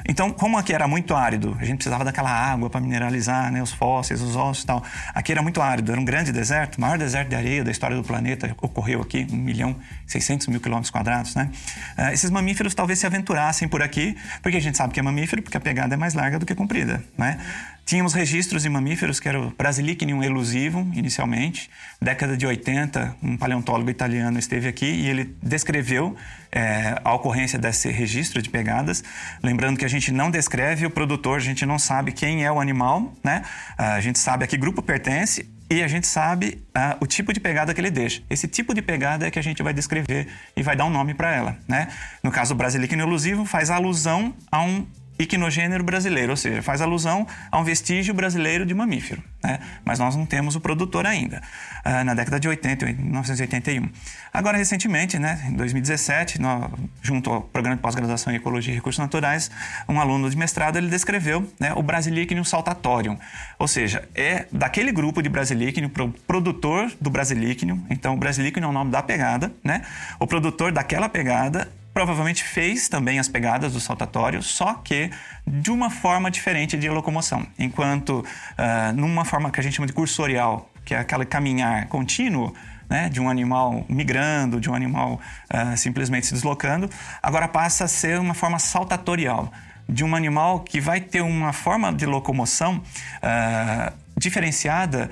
Então, 0.08 0.30
como 0.30 0.56
aqui 0.56 0.72
era 0.72 0.86
muito 0.86 1.14
árido, 1.14 1.56
a 1.60 1.64
gente 1.64 1.76
precisava 1.76 2.04
daquela 2.04 2.30
água 2.30 2.70
para 2.70 2.80
mineralizar 2.80 3.50
né, 3.50 3.62
os 3.62 3.72
fósseis, 3.72 4.20
os 4.20 4.36
ossos 4.36 4.62
e 4.62 4.66
tal. 4.66 4.82
Aqui 5.14 5.32
era 5.32 5.42
muito 5.42 5.60
árido, 5.60 5.90
era 5.90 6.00
um 6.00 6.04
grande 6.04 6.32
deserto, 6.32 6.76
o 6.76 6.80
maior 6.80 6.98
deserto 6.98 7.28
de 7.28 7.34
areia 7.36 7.64
da 7.64 7.70
história 7.70 7.96
do 7.96 8.04
planeta 8.04 8.54
ocorreu 8.60 9.00
aqui, 9.00 9.26
1 9.30 9.36
milhão 9.36 9.76
600 10.06 10.46
mil 10.46 10.60
quilômetros 10.60 10.90
quadrados, 10.90 11.34
né? 11.34 11.50
Uh, 11.98 12.12
esses 12.12 12.30
mamíferos 12.30 12.74
talvez 12.74 12.98
se 12.98 13.06
aventurassem 13.06 13.68
por 13.68 13.82
aqui, 13.82 14.16
porque 14.42 14.56
a 14.56 14.60
gente 14.60 14.76
sabe 14.76 14.92
que 14.92 15.00
é 15.00 15.02
mamífero, 15.02 15.42
porque 15.42 15.56
a 15.56 15.60
pegada 15.60 15.94
é 15.94 15.96
mais 15.96 16.14
larga 16.14 16.38
do 16.38 16.46
que 16.46 16.54
comprida, 16.54 17.02
né? 17.18 17.38
Tínhamos 17.86 18.14
registros 18.14 18.64
de 18.64 18.68
mamíferos 18.68 19.20
que 19.20 19.28
era 19.28 19.40
o 19.40 19.50
Brasilicnium 19.52 20.20
elusivum, 20.20 20.90
inicialmente. 20.92 21.70
Década 22.02 22.36
de 22.36 22.44
80, 22.44 23.14
um 23.22 23.36
paleontólogo 23.36 23.88
italiano 23.88 24.40
esteve 24.40 24.66
aqui 24.66 24.86
e 24.86 25.08
ele 25.08 25.36
descreveu 25.40 26.16
é, 26.50 27.00
a 27.04 27.14
ocorrência 27.14 27.60
desse 27.60 27.88
registro 27.92 28.42
de 28.42 28.50
pegadas. 28.50 29.04
Lembrando 29.40 29.78
que 29.78 29.84
a 29.84 29.88
gente 29.88 30.10
não 30.10 30.32
descreve 30.32 30.84
o 30.84 30.90
produtor, 30.90 31.36
a 31.36 31.40
gente 31.40 31.64
não 31.64 31.78
sabe 31.78 32.10
quem 32.10 32.44
é 32.44 32.50
o 32.50 32.60
animal, 32.60 33.14
né? 33.22 33.42
A 33.78 34.00
gente 34.00 34.18
sabe 34.18 34.42
a 34.42 34.48
que 34.48 34.56
grupo 34.56 34.82
pertence 34.82 35.48
e 35.70 35.80
a 35.80 35.86
gente 35.86 36.08
sabe 36.08 36.60
uh, 36.76 36.96
o 37.00 37.06
tipo 37.06 37.32
de 37.32 37.38
pegada 37.38 37.72
que 37.72 37.80
ele 37.80 37.92
deixa. 37.92 38.20
Esse 38.28 38.48
tipo 38.48 38.74
de 38.74 38.82
pegada 38.82 39.28
é 39.28 39.30
que 39.30 39.38
a 39.38 39.42
gente 39.42 39.62
vai 39.62 39.72
descrever 39.72 40.26
e 40.56 40.62
vai 40.62 40.74
dar 40.74 40.86
um 40.86 40.90
nome 40.90 41.14
para 41.14 41.32
ela, 41.32 41.56
né? 41.68 41.86
No 42.20 42.32
caso, 42.32 42.52
o 42.52 42.56
Brasilicnium 42.56 43.06
elusivo 43.06 43.44
faz 43.44 43.70
alusão 43.70 44.34
a 44.50 44.60
um 44.60 44.84
equinogênero 45.18 45.82
brasileiro, 45.82 46.30
ou 46.30 46.36
seja, 46.36 46.62
faz 46.62 46.80
alusão 46.80 47.26
a 47.50 47.58
um 47.58 47.64
vestígio 47.64 48.12
brasileiro 48.12 48.66
de 48.66 48.74
mamífero, 48.74 49.22
né? 49.42 49.58
mas 49.84 49.98
nós 49.98 50.14
não 50.14 50.26
temos 50.26 50.56
o 50.56 50.60
produtor 50.60 51.06
ainda, 51.06 51.42
uh, 51.84 52.04
na 52.04 52.14
década 52.14 52.38
de 52.38 52.48
80, 52.48 52.86
1981. 52.86 53.88
Agora, 54.32 54.58
recentemente, 54.58 55.18
né, 55.18 55.46
em 55.48 55.54
2017, 55.54 56.40
no, 56.40 56.70
junto 57.02 57.30
ao 57.30 57.42
Programa 57.42 57.76
de 57.76 57.82
Pós-Graduação 57.82 58.32
em 58.32 58.36
Ecologia 58.36 58.72
e 58.72 58.76
Recursos 58.76 58.98
Naturais, 58.98 59.50
um 59.88 59.98
aluno 60.00 60.28
de 60.28 60.36
mestrado 60.36 60.76
ele 60.76 60.88
descreveu 60.88 61.50
né, 61.58 61.72
o 61.74 61.82
Brasilicnium 61.82 62.44
saltatorium, 62.44 63.18
ou 63.58 63.66
seja, 63.66 64.06
é 64.14 64.46
daquele 64.52 64.92
grupo 64.92 65.22
de 65.22 65.28
Brasilicnium, 65.28 65.88
pro 65.88 66.10
produtor 66.26 66.92
do 67.00 67.08
Brasilicnium, 67.10 67.84
então 67.88 68.14
o 68.14 68.16
Brasilicnium 68.16 68.68
é 68.68 68.70
o 68.70 68.72
nome 68.72 68.90
da 68.90 69.02
pegada, 69.02 69.52
né? 69.64 69.82
o 70.18 70.26
produtor 70.26 70.72
daquela 70.72 71.08
pegada 71.08 71.68
provavelmente 71.96 72.44
fez 72.44 72.90
também 72.90 73.18
as 73.18 73.26
pegadas 73.26 73.72
do 73.72 73.80
saltatório, 73.80 74.42
só 74.42 74.74
que 74.74 75.10
de 75.46 75.70
uma 75.70 75.88
forma 75.88 76.30
diferente 76.30 76.76
de 76.76 76.90
locomoção. 76.90 77.46
Enquanto 77.58 78.18
uh, 78.18 78.92
numa 78.94 79.24
forma 79.24 79.50
que 79.50 79.58
a 79.58 79.62
gente 79.62 79.76
chama 79.76 79.86
de 79.86 79.94
cursorial, 79.94 80.70
que 80.84 80.92
é 80.94 80.98
aquele 80.98 81.24
caminhar 81.24 81.86
contínuo, 81.86 82.54
né, 82.86 83.08
de 83.08 83.18
um 83.18 83.30
animal 83.30 83.86
migrando, 83.88 84.60
de 84.60 84.68
um 84.68 84.74
animal 84.74 85.18
uh, 85.50 85.74
simplesmente 85.74 86.26
se 86.26 86.34
deslocando, 86.34 86.90
agora 87.22 87.48
passa 87.48 87.84
a 87.84 87.88
ser 87.88 88.20
uma 88.20 88.34
forma 88.34 88.58
saltatorial, 88.58 89.50
de 89.88 90.04
um 90.04 90.14
animal 90.14 90.60
que 90.60 90.82
vai 90.82 91.00
ter 91.00 91.22
uma 91.22 91.54
forma 91.54 91.90
de 91.94 92.04
locomoção 92.04 92.76
uh, 93.22 93.92
diferenciada 94.18 95.08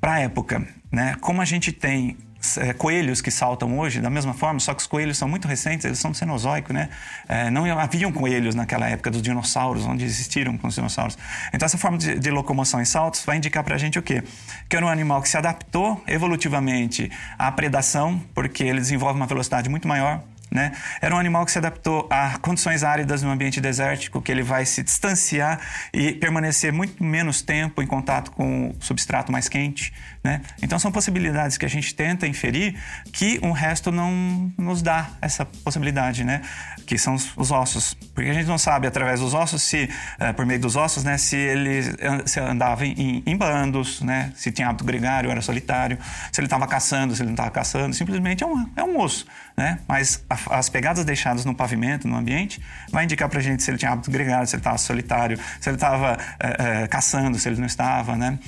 para 0.00 0.12
a 0.12 0.20
época. 0.20 0.64
Né? 0.92 1.16
Como 1.20 1.42
a 1.42 1.44
gente 1.44 1.72
tem 1.72 2.16
é, 2.56 2.72
coelhos 2.72 3.20
que 3.20 3.30
saltam 3.30 3.78
hoje 3.78 4.00
da 4.00 4.10
mesma 4.10 4.32
forma, 4.32 4.58
só 4.60 4.72
que 4.74 4.80
os 4.80 4.86
coelhos 4.86 5.18
são 5.18 5.28
muito 5.28 5.46
recentes, 5.46 5.84
eles 5.84 5.98
são 5.98 6.10
do 6.10 6.16
Cenozoico, 6.16 6.72
né? 6.72 6.88
É, 7.28 7.50
não 7.50 7.64
haviam 7.78 8.10
coelhos 8.10 8.54
naquela 8.54 8.88
época 8.88 9.10
dos 9.10 9.22
dinossauros, 9.22 9.84
onde 9.84 10.04
existiram 10.04 10.56
com 10.56 10.68
os 10.68 10.74
dinossauros. 10.74 11.18
Então, 11.52 11.66
essa 11.66 11.78
forma 11.78 11.98
de, 11.98 12.18
de 12.18 12.30
locomoção 12.30 12.80
em 12.80 12.84
saltos 12.84 13.24
vai 13.24 13.36
indicar 13.36 13.62
para 13.62 13.74
a 13.74 13.78
gente 13.78 13.98
o 13.98 14.02
quê? 14.02 14.22
Que 14.68 14.76
era 14.76 14.84
um 14.84 14.88
animal 14.88 15.20
que 15.22 15.28
se 15.28 15.36
adaptou 15.36 16.02
evolutivamente 16.06 17.10
à 17.38 17.52
predação, 17.52 18.20
porque 18.34 18.64
ele 18.64 18.80
desenvolve 18.80 19.18
uma 19.18 19.26
velocidade 19.26 19.68
muito 19.68 19.86
maior, 19.86 20.22
né? 20.50 20.72
Era 21.00 21.14
um 21.14 21.18
animal 21.18 21.46
que 21.46 21.52
se 21.52 21.58
adaptou 21.58 22.08
a 22.10 22.36
condições 22.38 22.82
áridas 22.82 23.22
no 23.22 23.30
ambiente 23.30 23.60
desértico, 23.60 24.20
que 24.20 24.32
ele 24.32 24.42
vai 24.42 24.66
se 24.66 24.82
distanciar 24.82 25.60
e 25.94 26.12
permanecer 26.12 26.72
muito 26.72 27.04
menos 27.04 27.40
tempo 27.40 27.80
em 27.80 27.86
contato 27.86 28.32
com 28.32 28.70
o 28.70 28.76
substrato 28.80 29.30
mais 29.30 29.48
quente. 29.48 29.92
Né? 30.22 30.42
Então 30.60 30.78
são 30.78 30.92
possibilidades 30.92 31.56
que 31.56 31.64
a 31.64 31.68
gente 31.68 31.94
tenta 31.94 32.26
inferir 32.26 32.78
que 33.10 33.38
o 33.42 33.52
resto 33.52 33.90
não 33.90 34.52
nos 34.58 34.82
dá 34.82 35.08
essa 35.22 35.46
possibilidade, 35.46 36.24
né? 36.24 36.42
Que 36.84 36.98
são 36.98 37.14
os 37.14 37.50
ossos, 37.50 37.94
porque 38.14 38.28
a 38.28 38.34
gente 38.34 38.46
não 38.46 38.58
sabe 38.58 38.86
através 38.86 39.20
dos 39.20 39.32
ossos 39.32 39.62
se, 39.62 39.88
uh, 40.20 40.34
por 40.34 40.44
meio 40.44 40.60
dos 40.60 40.76
ossos, 40.76 41.04
né, 41.04 41.16
se 41.16 41.36
ele 41.36 41.80
se 42.26 42.38
andava 42.38 42.84
em, 42.84 43.22
em, 43.24 43.36
bandos, 43.36 44.02
né? 44.02 44.30
Se 44.36 44.52
tinha 44.52 44.68
hábito 44.68 44.84
gregário, 44.84 45.30
era 45.30 45.40
solitário, 45.40 45.98
se 46.30 46.38
ele 46.38 46.46
estava 46.46 46.66
caçando, 46.66 47.16
se 47.16 47.22
ele 47.22 47.28
não 47.28 47.34
estava 47.34 47.50
caçando, 47.50 47.94
simplesmente 47.94 48.44
é 48.44 48.46
um, 48.46 48.70
é 48.76 48.84
um 48.84 48.98
osso, 49.00 49.26
né? 49.56 49.78
Mas 49.88 50.22
a, 50.28 50.58
as 50.58 50.68
pegadas 50.68 51.02
deixadas 51.02 51.46
no 51.46 51.54
pavimento, 51.54 52.06
no 52.06 52.16
ambiente, 52.16 52.60
vai 52.90 53.04
indicar 53.04 53.26
para 53.30 53.38
a 53.38 53.42
gente 53.42 53.62
se 53.62 53.70
ele 53.70 53.78
tinha 53.78 53.92
hábito 53.92 54.10
gregário, 54.10 54.46
se 54.46 54.54
ele 54.54 54.60
estava 54.60 54.76
solitário, 54.76 55.38
se 55.58 55.70
ele 55.70 55.76
estava 55.76 56.12
uh, 56.12 56.84
uh, 56.84 56.88
caçando, 56.90 57.38
se 57.38 57.48
ele 57.48 57.58
não 57.58 57.66
estava, 57.66 58.16
né? 58.16 58.38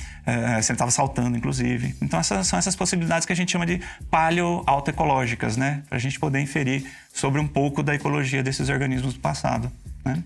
se 0.63 0.71
ele 0.71 0.77
estava 0.77 0.91
saltando, 0.93 1.37
inclusive 1.37 1.62
inclusive. 1.63 1.95
Então, 2.03 2.19
essas 2.19 2.47
são 2.47 2.59
essas 2.59 2.77
possibilidades 2.77 3.27
que 3.27 3.33
a 3.33 3.37
gente 3.37 3.53
chama 3.53 3.67
de 3.67 3.81
paleo-autoecológicas, 4.11 5.57
né? 5.57 5.83
Para 5.89 5.97
a 5.97 6.01
gente 6.01 6.19
poder 6.19 6.41
inferir 6.41 6.85
sobre 7.13 7.41
um 7.41 7.47
pouco 7.47 7.83
da 7.83 7.95
ecologia 7.95 8.43
desses 8.43 8.69
organismos 8.69 9.15
do 9.15 9.21
passado, 9.21 9.71
né? 10.05 10.23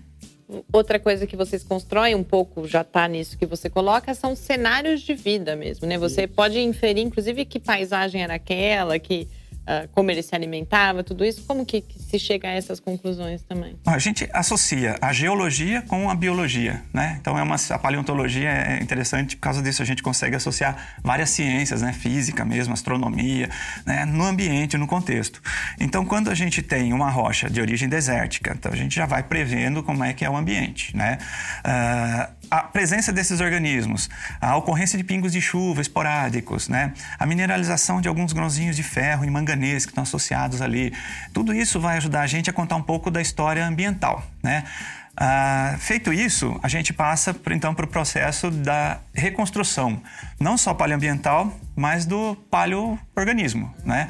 Outra 0.71 0.97
coisa 0.97 1.27
que 1.27 1.35
vocês 1.35 1.61
constroem 1.61 2.15
um 2.15 2.23
pouco, 2.23 2.65
já 2.67 2.81
está 2.81 3.05
nisso 3.07 3.37
que 3.37 3.45
você 3.45 3.69
coloca, 3.69 4.13
são 4.13 4.33
cenários 4.33 5.01
de 5.01 5.13
vida 5.13 5.55
mesmo, 5.57 5.85
né? 5.85 5.97
Você 5.97 6.25
pode 6.25 6.59
inferir, 6.59 7.03
inclusive, 7.03 7.43
que 7.43 7.59
paisagem 7.59 8.23
era 8.23 8.35
aquela, 8.35 8.97
que 8.97 9.27
uh, 9.67 9.87
como 9.91 10.09
ele 10.09 10.21
se 10.21 10.33
alimentava, 10.33 11.03
tudo 11.03 11.25
isso. 11.25 11.43
Como 11.45 11.65
que, 11.65 11.81
que, 11.81 11.99
se 11.99 12.17
chega 12.17 12.47
a 12.47 12.51
essas 12.51 12.79
conclusões 12.79 13.41
também? 13.43 13.77
A 13.85 13.99
gente 13.99 14.27
associa 14.33 14.97
a 15.01 15.11
geologia 15.11 15.81
com 15.81 16.09
a 16.09 16.15
biologia, 16.15 16.81
né? 16.93 17.17
Então 17.19 17.37
é 17.37 17.43
uma 17.43 17.57
a 17.69 17.79
paleontologia 17.79 18.49
é 18.49 18.81
interessante 18.81 19.35
por 19.35 19.41
causa 19.41 19.61
disso 19.61 19.81
a 19.81 19.85
gente 19.85 20.01
consegue 20.01 20.35
associar 20.35 20.99
várias 21.03 21.29
ciências, 21.31 21.81
né? 21.81 21.91
Física 21.91 22.45
mesmo, 22.45 22.73
astronomia, 22.73 23.49
né? 23.85 24.05
No 24.05 24.23
ambiente, 24.23 24.77
no 24.77 24.87
contexto. 24.87 25.41
Então 25.79 26.05
quando 26.05 26.29
a 26.29 26.35
gente 26.35 26.61
tem 26.61 26.93
uma 26.93 27.09
rocha 27.09 27.49
de 27.49 27.59
origem 27.59 27.89
desértica, 27.89 28.53
então 28.57 28.71
a 28.71 28.75
gente 28.75 28.95
já 28.95 29.05
vai 29.05 29.23
prevendo 29.23 29.83
como 29.83 30.03
é 30.03 30.13
que 30.13 30.23
é 30.23 30.29
o 30.29 30.37
ambiente, 30.37 30.95
né? 30.95 31.17
Uh, 31.65 32.36
a 32.49 32.63
presença 32.63 33.11
desses 33.11 33.41
organismos, 33.41 34.09
a 34.39 34.55
ocorrência 34.55 34.97
de 34.97 35.03
pingos 35.03 35.31
de 35.31 35.41
chuva 35.41 35.81
esporádicos, 35.81 36.69
né? 36.69 36.93
a 37.19 37.25
mineralização 37.25 38.01
de 38.01 38.07
alguns 38.07 38.33
grãozinhos 38.33 38.75
de 38.75 38.83
ferro 38.83 39.25
e 39.25 39.29
manganês 39.29 39.85
que 39.85 39.91
estão 39.91 40.03
associados 40.03 40.61
ali, 40.61 40.93
tudo 41.33 41.53
isso 41.53 41.79
vai 41.79 41.97
ajudar 41.97 42.21
a 42.21 42.27
gente 42.27 42.49
a 42.49 42.53
contar 42.53 42.75
um 42.75 42.81
pouco 42.81 43.11
da 43.11 43.21
história 43.21 43.65
ambiental. 43.65 44.23
Né? 44.41 44.63
Ah, 45.19 45.75
feito 45.79 46.13
isso, 46.13 46.59
a 46.61 46.67
gente 46.67 46.93
passa 46.93 47.35
então 47.51 47.73
para 47.73 47.85
o 47.85 47.87
processo 47.87 48.51
da 48.51 48.99
reconstrução, 49.15 49.99
não 50.39 50.57
só 50.57 50.75
paleoambiental, 50.75 51.51
mas 51.75 52.05
do 52.05 52.35
paleoorganismo. 52.51 53.73
Né? 53.83 54.07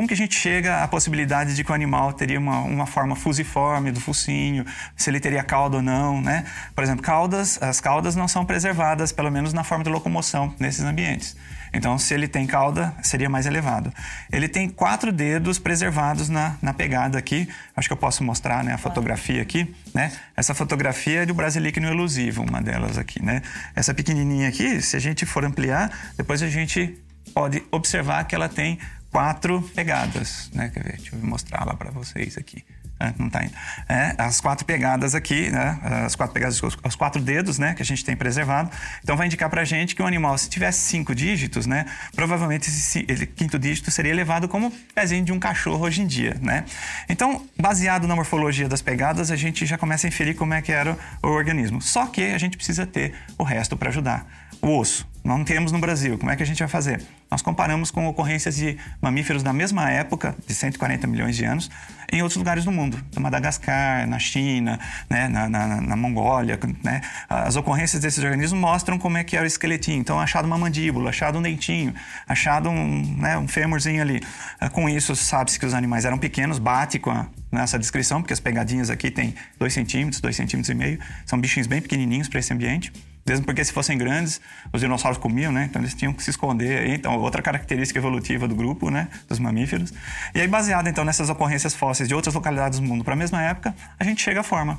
Como 0.00 0.08
que 0.08 0.14
a 0.14 0.16
gente 0.16 0.34
chega 0.34 0.82
à 0.82 0.88
possibilidade 0.88 1.54
de 1.54 1.62
que 1.62 1.70
o 1.70 1.74
animal 1.74 2.10
teria 2.14 2.38
uma, 2.38 2.60
uma 2.60 2.86
forma 2.86 3.14
fusiforme 3.14 3.92
do 3.92 4.00
focinho, 4.00 4.64
se 4.96 5.10
ele 5.10 5.20
teria 5.20 5.42
cauda 5.42 5.76
ou 5.76 5.82
não, 5.82 6.22
né? 6.22 6.46
Por 6.74 6.82
exemplo, 6.82 7.02
caudas, 7.02 7.62
as 7.62 7.82
caudas 7.82 8.16
não 8.16 8.26
são 8.26 8.46
preservadas, 8.46 9.12
pelo 9.12 9.30
menos 9.30 9.52
na 9.52 9.62
forma 9.62 9.84
de 9.84 9.90
locomoção 9.90 10.54
nesses 10.58 10.82
ambientes. 10.82 11.36
Então, 11.70 11.98
se 11.98 12.14
ele 12.14 12.26
tem 12.26 12.46
cauda, 12.46 12.94
seria 13.02 13.28
mais 13.28 13.44
elevado. 13.44 13.92
Ele 14.32 14.48
tem 14.48 14.70
quatro 14.70 15.12
dedos 15.12 15.58
preservados 15.58 16.30
na, 16.30 16.56
na 16.62 16.72
pegada 16.72 17.18
aqui. 17.18 17.46
Acho 17.76 17.86
que 17.86 17.92
eu 17.92 17.98
posso 17.98 18.24
mostrar 18.24 18.64
né, 18.64 18.72
a 18.72 18.78
fotografia 18.78 19.42
aqui. 19.42 19.70
Né? 19.92 20.10
Essa 20.34 20.54
fotografia 20.54 21.24
é 21.24 21.26
do 21.26 21.34
Brasilicno 21.34 21.86
elusivo, 21.86 22.42
uma 22.42 22.62
delas 22.62 22.96
aqui. 22.96 23.22
Né? 23.22 23.42
Essa 23.76 23.92
pequenininha 23.92 24.48
aqui, 24.48 24.80
se 24.80 24.96
a 24.96 24.98
gente 24.98 25.26
for 25.26 25.44
ampliar, 25.44 25.92
depois 26.16 26.42
a 26.42 26.48
gente 26.48 26.98
pode 27.34 27.62
observar 27.70 28.24
que 28.24 28.34
ela 28.34 28.48
tem 28.48 28.78
quatro 29.10 29.62
pegadas, 29.74 30.50
né? 30.54 30.70
Quer 30.72 30.84
ver? 30.84 30.96
Deixa 30.96 31.16
eu 31.16 31.20
mostrar 31.22 31.64
lá 31.66 31.74
para 31.74 31.90
vocês 31.90 32.38
aqui. 32.38 32.64
É, 33.00 33.14
não 33.18 33.30
tá 33.30 33.42
indo. 33.42 33.54
É, 33.88 34.14
as 34.18 34.42
quatro 34.42 34.66
pegadas 34.66 35.14
aqui, 35.14 35.48
né? 35.48 35.78
As 36.04 36.14
quatro 36.14 36.34
pegadas, 36.34 36.60
os 36.62 36.94
quatro 36.94 37.20
dedos, 37.20 37.58
né? 37.58 37.72
Que 37.72 37.80
a 37.80 37.84
gente 37.84 38.04
tem 38.04 38.14
preservado. 38.14 38.70
Então 39.02 39.16
vai 39.16 39.26
indicar 39.26 39.48
para 39.48 39.62
a 39.62 39.64
gente 39.64 39.96
que 39.96 40.02
o 40.02 40.06
animal, 40.06 40.36
se 40.36 40.50
tivesse 40.50 40.80
cinco 40.80 41.14
dígitos, 41.14 41.66
né? 41.66 41.86
Provavelmente 42.14 42.68
esse, 42.68 43.02
quinto 43.34 43.58
dígito 43.58 43.90
seria 43.90 44.14
levado 44.14 44.46
como 44.48 44.70
pezinho 44.94 45.24
de 45.24 45.32
um 45.32 45.40
cachorro 45.40 45.86
hoje 45.86 46.02
em 46.02 46.06
dia, 46.06 46.36
né? 46.42 46.66
Então, 47.08 47.46
baseado 47.58 48.06
na 48.06 48.14
morfologia 48.14 48.68
das 48.68 48.82
pegadas, 48.82 49.30
a 49.30 49.36
gente 49.36 49.64
já 49.64 49.78
começa 49.78 50.06
a 50.06 50.08
inferir 50.08 50.36
como 50.36 50.52
é 50.52 50.60
que 50.60 50.70
era 50.70 50.96
o 51.22 51.28
organismo. 51.28 51.80
Só 51.80 52.06
que 52.06 52.22
a 52.22 52.38
gente 52.38 52.58
precisa 52.58 52.84
ter 52.84 53.14
o 53.38 53.44
resto 53.44 53.78
para 53.78 53.88
ajudar. 53.88 54.26
O 54.62 54.76
osso, 54.78 55.08
não 55.24 55.44
temos 55.44 55.72
no 55.72 55.78
Brasil. 55.78 56.18
Como 56.18 56.30
é 56.30 56.36
que 56.36 56.42
a 56.42 56.46
gente 56.46 56.58
vai 56.58 56.68
fazer? 56.68 57.02
Nós 57.30 57.40
comparamos 57.40 57.90
com 57.90 58.06
ocorrências 58.06 58.56
de 58.56 58.76
mamíferos 59.00 59.42
da 59.42 59.52
mesma 59.52 59.90
época, 59.90 60.34
de 60.46 60.54
140 60.54 61.06
milhões 61.06 61.36
de 61.36 61.44
anos, 61.44 61.70
em 62.12 62.20
outros 62.20 62.36
lugares 62.36 62.64
do 62.64 62.72
mundo. 62.72 63.02
No 63.14 63.22
Madagascar, 63.22 64.06
na 64.06 64.18
China, 64.18 64.80
né, 65.08 65.28
na, 65.28 65.48
na, 65.48 65.80
na, 65.80 65.96
Mongólia. 65.96 66.58
Né? 66.82 67.00
As 67.28 67.56
ocorrências 67.56 68.02
desses 68.02 68.22
organismos 68.22 68.60
mostram 68.60 68.98
como 68.98 69.16
é 69.16 69.24
que 69.24 69.36
era 69.36 69.44
o 69.44 69.46
esqueletinho. 69.46 69.98
Então, 69.98 70.18
achado 70.18 70.44
uma 70.44 70.58
mandíbula, 70.58 71.10
achado 71.10 71.38
um 71.38 71.42
dentinho, 71.42 71.94
achado 72.26 72.68
um, 72.68 73.16
né, 73.18 73.38
um 73.38 73.46
fêmurzinho 73.46 74.02
ali. 74.02 74.20
Ah, 74.58 74.68
com 74.68 74.88
isso, 74.88 75.14
sabe-se 75.16 75.58
que 75.58 75.64
os 75.64 75.72
animais 75.72 76.04
eram 76.04 76.18
pequenos, 76.18 76.58
bate 76.58 76.98
com 76.98 77.10
a, 77.10 77.26
nessa 77.52 77.78
descrição, 77.78 78.20
porque 78.20 78.32
as 78.32 78.40
pegadinhas 78.40 78.90
aqui 78.90 79.10
têm 79.10 79.34
2 79.58 79.72
centímetros, 79.72 80.20
2 80.20 80.36
centímetros 80.36 80.68
e 80.70 80.74
meio. 80.74 80.98
São 81.24 81.38
bichinhos 81.38 81.66
bem 81.66 81.80
pequenininhos 81.80 82.28
para 82.28 82.40
esse 82.40 82.52
ambiente. 82.52 82.92
Mesmo 83.26 83.44
porque 83.44 83.64
se 83.64 83.72
fossem 83.72 83.96
grandes, 83.98 84.40
os 84.72 84.80
dinossauros 84.80 85.18
comiam, 85.18 85.52
né? 85.52 85.66
Então 85.68 85.80
eles 85.80 85.94
tinham 85.94 86.12
que 86.12 86.22
se 86.22 86.30
esconder. 86.30 86.88
Então, 86.88 87.16
outra 87.18 87.42
característica 87.42 87.98
evolutiva 87.98 88.48
do 88.48 88.54
grupo, 88.54 88.90
né? 88.90 89.08
Dos 89.28 89.38
mamíferos. 89.38 89.92
E 90.34 90.40
aí, 90.40 90.48
baseado 90.48 90.88
então 90.88 91.04
nessas 91.04 91.28
ocorrências 91.28 91.74
fósseis 91.74 92.08
de 92.08 92.14
outras 92.14 92.34
localidades 92.34 92.78
do 92.80 92.86
mundo 92.86 93.04
para 93.04 93.14
a 93.14 93.16
mesma 93.16 93.42
época, 93.42 93.74
a 93.98 94.04
gente 94.04 94.22
chega 94.22 94.40
à 94.40 94.42
forma. 94.42 94.78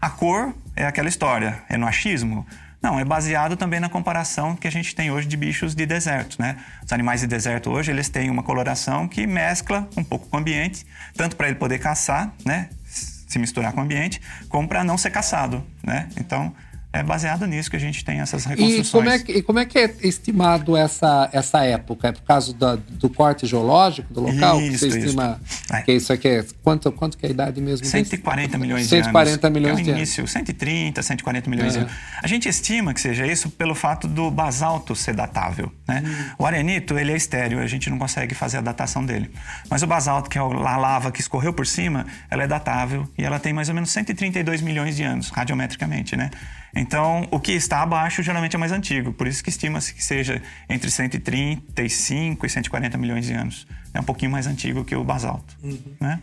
A 0.00 0.08
cor 0.08 0.54
é 0.74 0.86
aquela 0.86 1.08
história, 1.08 1.62
é 1.68 1.76
no 1.76 1.86
achismo? 1.86 2.46
Não, 2.82 2.98
é 2.98 3.04
baseado 3.04 3.56
também 3.56 3.78
na 3.78 3.90
comparação 3.90 4.56
que 4.56 4.66
a 4.66 4.70
gente 4.70 4.94
tem 4.94 5.10
hoje 5.10 5.28
de 5.28 5.36
bichos 5.36 5.74
de 5.74 5.84
deserto, 5.84 6.40
né? 6.40 6.56
Os 6.82 6.90
animais 6.92 7.20
de 7.20 7.26
deserto 7.26 7.70
hoje, 7.70 7.90
eles 7.90 8.08
têm 8.08 8.30
uma 8.30 8.42
coloração 8.42 9.06
que 9.06 9.26
mescla 9.26 9.86
um 9.98 10.02
pouco 10.02 10.26
com 10.28 10.38
o 10.38 10.40
ambiente, 10.40 10.86
tanto 11.14 11.36
para 11.36 11.48
ele 11.48 11.56
poder 11.56 11.78
caçar, 11.78 12.32
né? 12.46 12.70
Se 12.84 13.38
misturar 13.38 13.74
com 13.74 13.80
o 13.80 13.84
ambiente, 13.84 14.20
como 14.48 14.66
para 14.66 14.82
não 14.82 14.96
ser 14.96 15.10
caçado, 15.10 15.62
né? 15.82 16.08
Então, 16.16 16.54
é 16.92 17.04
baseado 17.04 17.46
nisso 17.46 17.70
que 17.70 17.76
a 17.76 17.80
gente 17.80 18.04
tem 18.04 18.18
essas 18.18 18.44
reconstruções. 18.44 18.88
E 18.88 18.90
como 18.90 19.08
é 19.08 19.18
que, 19.18 19.42
como 19.42 19.58
é, 19.60 19.64
que 19.64 19.78
é 19.78 19.94
estimado 20.02 20.76
essa, 20.76 21.30
essa 21.32 21.64
época? 21.64 22.08
É 22.08 22.12
por 22.12 22.22
causa 22.22 22.52
do, 22.52 22.76
do 22.76 23.08
corte 23.08 23.46
geológico 23.46 24.12
do 24.12 24.20
local? 24.20 24.60
Isso, 24.60 24.70
que 24.70 24.78
você 24.78 24.98
estima 24.98 25.40
isso. 25.44 25.84
que 25.84 25.92
isso 25.92 26.12
aqui 26.12 26.28
é. 26.28 26.44
Quanto, 26.64 26.90
quanto 26.90 27.16
que 27.16 27.26
é 27.26 27.28
a 27.28 27.32
idade 27.32 27.60
mesmo? 27.60 27.86
140 27.86 28.58
milhões 28.58 28.88
140 28.88 29.38
de 29.38 29.46
anos. 29.46 29.60
milhões 29.60 29.78
é 29.78 29.82
de 29.82 29.90
início, 29.90 30.22
anos. 30.22 30.32
130, 30.32 31.02
140 31.02 31.50
milhões 31.50 31.76
é. 31.76 31.78
de 31.78 31.84
anos. 31.84 31.92
A 32.20 32.26
gente 32.26 32.48
estima 32.48 32.92
que 32.92 33.00
seja 33.00 33.24
isso 33.24 33.50
pelo 33.50 33.76
fato 33.76 34.08
do 34.08 34.28
basalto 34.28 34.96
ser 34.96 35.14
datável. 35.14 35.72
Né? 35.86 36.02
Hum. 36.04 36.34
O 36.40 36.46
arenito, 36.46 36.98
ele 36.98 37.12
é 37.12 37.16
estéreo, 37.16 37.60
a 37.60 37.68
gente 37.68 37.88
não 37.88 37.98
consegue 37.98 38.34
fazer 38.34 38.58
a 38.58 38.60
datação 38.60 39.06
dele. 39.06 39.30
Mas 39.68 39.84
o 39.84 39.86
basalto, 39.86 40.28
que 40.28 40.38
é 40.38 40.40
a 40.40 40.76
lava 40.76 41.12
que 41.12 41.20
escorreu 41.20 41.52
por 41.52 41.68
cima, 41.68 42.04
ela 42.28 42.42
é 42.42 42.48
datável 42.48 43.08
e 43.16 43.24
ela 43.24 43.38
tem 43.38 43.52
mais 43.52 43.68
ou 43.68 43.76
menos 43.76 43.92
132 43.92 44.60
milhões 44.60 44.96
de 44.96 45.04
anos, 45.04 45.30
radiometricamente, 45.30 46.16
né? 46.16 46.30
Então, 46.74 47.26
o 47.30 47.40
que 47.40 47.52
está 47.52 47.82
abaixo 47.82 48.22
geralmente 48.22 48.56
é 48.56 48.58
mais 48.58 48.72
antigo, 48.72 49.12
por 49.12 49.26
isso 49.26 49.42
que 49.42 49.50
estima-se 49.50 49.94
que 49.94 50.02
seja 50.02 50.40
entre 50.68 50.90
135 50.90 52.46
e 52.46 52.48
140 52.48 52.96
milhões 52.96 53.26
de 53.26 53.32
anos. 53.32 53.66
É 53.92 54.00
um 54.00 54.04
pouquinho 54.04 54.30
mais 54.30 54.46
antigo 54.46 54.84
que 54.84 54.94
o 54.94 55.02
basalto, 55.02 55.56
uhum. 55.62 55.78
né? 56.00 56.20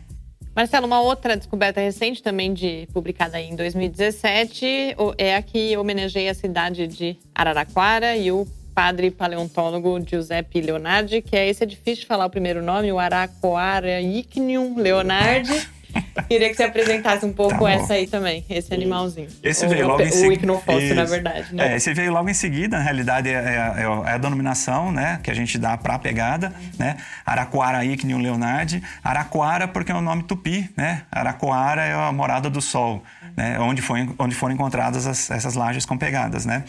Marcelo, 0.56 0.88
uma 0.88 1.02
outra 1.02 1.38
descoberta 1.38 1.80
recente, 1.80 2.24
também 2.24 2.52
de 2.52 2.88
publicada 2.92 3.40
em 3.40 3.56
2017, 3.56 4.96
é 5.16 5.36
a 5.36 5.42
que 5.42 5.78
homenageia 5.78 6.32
a 6.32 6.34
cidade 6.34 6.88
de 6.88 7.16
Araraquara 7.36 8.18
e 8.18 8.32
o 8.32 8.48
padre 8.74 9.12
paleontólogo 9.12 10.00
Giuseppe 10.04 10.62
Leonardi, 10.62 11.22
que 11.22 11.36
é 11.36 11.48
esse 11.48 11.64
é 11.64 11.66
difícil 11.66 12.02
de 12.02 12.08
falar 12.08 12.26
o 12.26 12.30
primeiro 12.30 12.64
nome, 12.64 12.92
o 12.92 12.98
Araquara 12.98 14.02
Icnium 14.02 14.78
Leonardi. 14.78 15.68
Queria 16.28 16.50
que 16.50 16.56
você 16.56 16.64
apresentasse 16.64 17.26
um 17.26 17.34
pouco 17.34 17.64
tá 17.64 17.72
essa 17.72 17.94
aí 17.94 18.08
também, 18.08 18.46
esse 18.50 18.74
animalzinho. 18.74 19.28
Esse 19.42 19.66
o, 19.66 19.70
veio 19.70 19.88
logo 19.88 20.02
em 20.02 20.12
seguida. 20.12 20.54
O 20.54 20.96
na 20.96 21.06
verdade. 21.06 21.56
Né? 21.56 21.74
É, 21.74 21.76
esse 21.76 21.94
veio 21.94 22.12
logo 22.12 22.30
em 22.30 22.34
seguida, 22.34 22.78
na 22.78 22.84
realidade, 22.84 23.30
é, 23.30 23.34
é, 23.34 23.82
é 23.82 24.14
a 24.14 24.18
denominação 24.18 24.92
né, 24.92 25.20
que 25.24 25.32
a 25.32 25.34
gente 25.34 25.58
dá 25.58 25.78
para 25.78 25.96
a 25.96 26.00
pegada, 26.00 26.54
né? 26.78 26.98
Araquara 27.26 27.84
Icnium 27.86 28.20
leonardi. 28.20 28.82
Araquara 29.04 29.68
porque 29.68 29.92
é 29.92 29.96
o 29.96 30.00
um 30.00 30.02
nome 30.02 30.24
tupi, 30.24 30.70
né? 30.76 31.04
Araquara 31.12 31.84
é 31.84 31.94
a 31.94 32.12
morada 32.12 32.50
do 32.50 32.62
sol, 32.62 33.04
né? 33.36 33.60
Onde, 33.60 33.82
foi, 33.82 34.10
onde 34.20 34.36
foram 34.36 34.54
encontradas 34.54 35.08
as, 35.08 35.30
essas 35.32 35.56
lajes 35.56 35.86
com 35.86 35.98
pegadas, 35.98 36.46
né? 36.46 36.64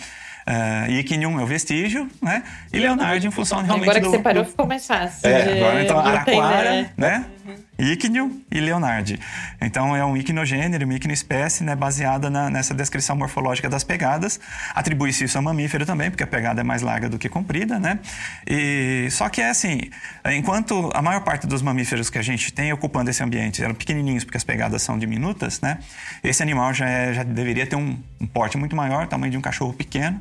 Uh, 0.49 0.91
Icnium 0.93 1.39
é 1.39 1.43
o 1.43 1.47
vestígio, 1.47 2.09
né? 2.23 2.43
E 2.73 2.79
Leonardo 2.79 3.27
em 3.27 3.31
função 3.31 3.61
realmente 3.61 3.91
agora 3.91 4.01
do... 4.01 4.07
Agora 4.07 4.17
que 4.17 4.17
você 4.17 4.23
parou, 4.23 4.45
ficou 4.47 4.67
mais 4.67 4.87
fácil. 4.87 5.29
É, 5.29 5.61
agora 5.61 5.83
então 5.83 5.99
Araquara, 5.99 6.91
né? 6.97 7.19
Uhum. 7.19 7.38
Ícneo 7.79 8.43
e 8.51 8.61
Leonardi. 8.61 9.19
Então 9.61 9.95
é 9.95 10.05
um 10.05 10.17
icnogênero, 10.17 10.85
uma 10.85 10.95
icnoespécie, 10.95 11.65
né, 11.65 11.75
baseada 11.75 12.29
na, 12.29 12.51
nessa 12.51 12.75
descrição 12.75 13.17
morfológica 13.17 13.69
das 13.69 13.85
pegadas. 13.85 14.41
Atribui-se 14.75 15.25
isso 15.25 15.39
a 15.39 15.43
mamífero 15.43 15.87
também, 15.87 16.11
porque 16.11 16.23
a 16.23 16.27
pegada 16.27 16.61
é 16.61 16.65
mais 16.65 16.83
larga 16.83 17.09
do 17.09 17.19
que 17.19 17.29
comprida, 17.29 17.79
né? 17.79 17.99
E 18.47 19.09
só 19.11 19.29
que 19.29 19.41
é 19.41 19.51
assim, 19.51 19.81
enquanto 20.33 20.91
a 20.95 21.03
maior 21.03 21.21
parte 21.23 21.47
dos 21.47 21.63
mamíferos 21.63 22.11
que 22.11 22.19
a 22.19 22.23
gente 22.23 22.53
tem 22.53 22.73
ocupando 22.73 23.11
esse 23.11 23.23
ambiente 23.23 23.63
eram 23.63 23.75
pequenininhos, 23.75 24.25
porque 24.25 24.37
as 24.37 24.45
pegadas 24.45 24.83
são 24.83 24.99
diminutas, 24.99 25.61
né? 25.61 25.79
Esse 26.23 26.43
animal 26.43 26.75
já, 26.75 26.89
é, 26.89 27.15
já 27.15 27.23
deveria 27.23 27.67
ter 27.67 27.77
um, 27.77 27.99
um 28.21 28.27
porte 28.27 28.57
muito 28.57 28.75
maior, 28.75 29.07
tamanho 29.07 29.31
de 29.31 29.39
um 29.39 29.41
cachorro 29.41 29.73
pequeno, 29.73 30.21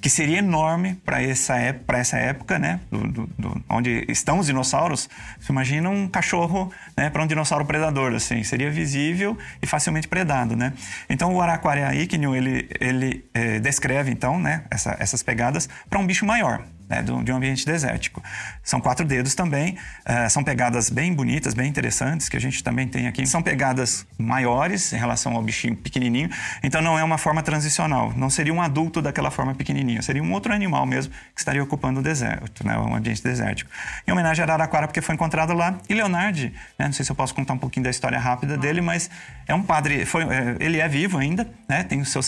que 0.00 0.10
seria 0.10 0.38
enorme 0.38 0.94
para 1.04 1.22
essa, 1.22 1.56
essa 1.88 2.16
época, 2.18 2.58
né? 2.58 2.80
Do, 2.90 3.08
do, 3.08 3.30
do, 3.38 3.64
onde 3.68 4.04
estão 4.08 4.38
os 4.38 4.46
dinossauros. 4.46 5.08
Você 5.40 5.52
imagina 5.52 5.88
um 5.88 6.08
cachorro 6.08 6.67
né, 6.96 7.10
para 7.10 7.22
um 7.22 7.26
dinossauro 7.26 7.64
predador, 7.64 8.14
assim, 8.14 8.42
seria 8.42 8.70
visível 8.70 9.36
e 9.62 9.66
facilmente 9.66 10.08
predado, 10.08 10.56
né? 10.56 10.72
Então 11.08 11.34
o 11.34 11.40
Araquaria 11.40 11.94
ícneo, 11.94 12.34
ele, 12.34 12.68
ele 12.80 13.24
é, 13.34 13.58
descreve, 13.58 14.10
então, 14.10 14.38
né, 14.38 14.64
essa, 14.70 14.96
essas 14.98 15.22
pegadas 15.22 15.68
para 15.88 15.98
um 15.98 16.06
bicho 16.06 16.24
maior, 16.24 16.62
né, 16.88 17.02
de 17.02 17.32
um 17.32 17.36
ambiente 17.36 17.64
desértico. 17.66 18.22
São 18.62 18.80
quatro 18.80 19.04
dedos 19.04 19.34
também, 19.34 19.76
uh, 20.06 20.30
são 20.30 20.42
pegadas 20.42 20.90
bem 20.90 21.12
bonitas, 21.12 21.54
bem 21.54 21.68
interessantes, 21.68 22.28
que 22.28 22.36
a 22.36 22.40
gente 22.40 22.62
também 22.62 22.88
tem 22.88 23.06
aqui. 23.06 23.26
São 23.26 23.42
pegadas 23.42 24.06
maiores 24.16 24.92
em 24.92 24.96
relação 24.96 25.34
ao 25.34 25.42
bichinho 25.42 25.76
pequenininho, 25.76 26.30
então 26.62 26.80
não 26.80 26.98
é 26.98 27.04
uma 27.04 27.18
forma 27.18 27.42
transicional, 27.42 28.12
não 28.16 28.30
seria 28.30 28.52
um 28.52 28.62
adulto 28.62 29.02
daquela 29.02 29.30
forma 29.30 29.54
pequenininha, 29.54 30.02
seria 30.02 30.22
um 30.22 30.32
outro 30.32 30.52
animal 30.52 30.86
mesmo 30.86 31.12
que 31.34 31.40
estaria 31.40 31.62
ocupando 31.62 32.00
o 32.00 32.02
deserto, 32.02 32.66
né, 32.66 32.78
um 32.78 32.94
ambiente 32.94 33.22
desértico. 33.22 33.70
Em 34.06 34.12
homenagem 34.12 34.42
a 34.42 34.46
Araraquara, 34.46 34.86
porque 34.86 35.00
foi 35.00 35.14
encontrado 35.14 35.52
lá, 35.52 35.78
e 35.88 35.94
Leonardo, 35.94 36.50
né, 36.78 36.86
não 36.86 36.92
sei 36.92 37.04
se 37.04 37.12
eu 37.12 37.16
posso 37.16 37.34
contar 37.34 37.54
um 37.54 37.58
pouquinho 37.58 37.84
da 37.84 37.90
história 37.90 38.18
rápida 38.18 38.56
dele, 38.56 38.80
mas 38.80 39.10
é 39.46 39.54
um 39.54 39.62
padre, 39.62 40.04
foi, 40.04 40.22
é, 40.24 40.56
ele 40.60 40.80
é 40.80 40.88
vivo 40.88 41.18
ainda, 41.18 41.48
né, 41.68 41.82
tem 41.82 42.00
os 42.00 42.10
seus 42.10 42.26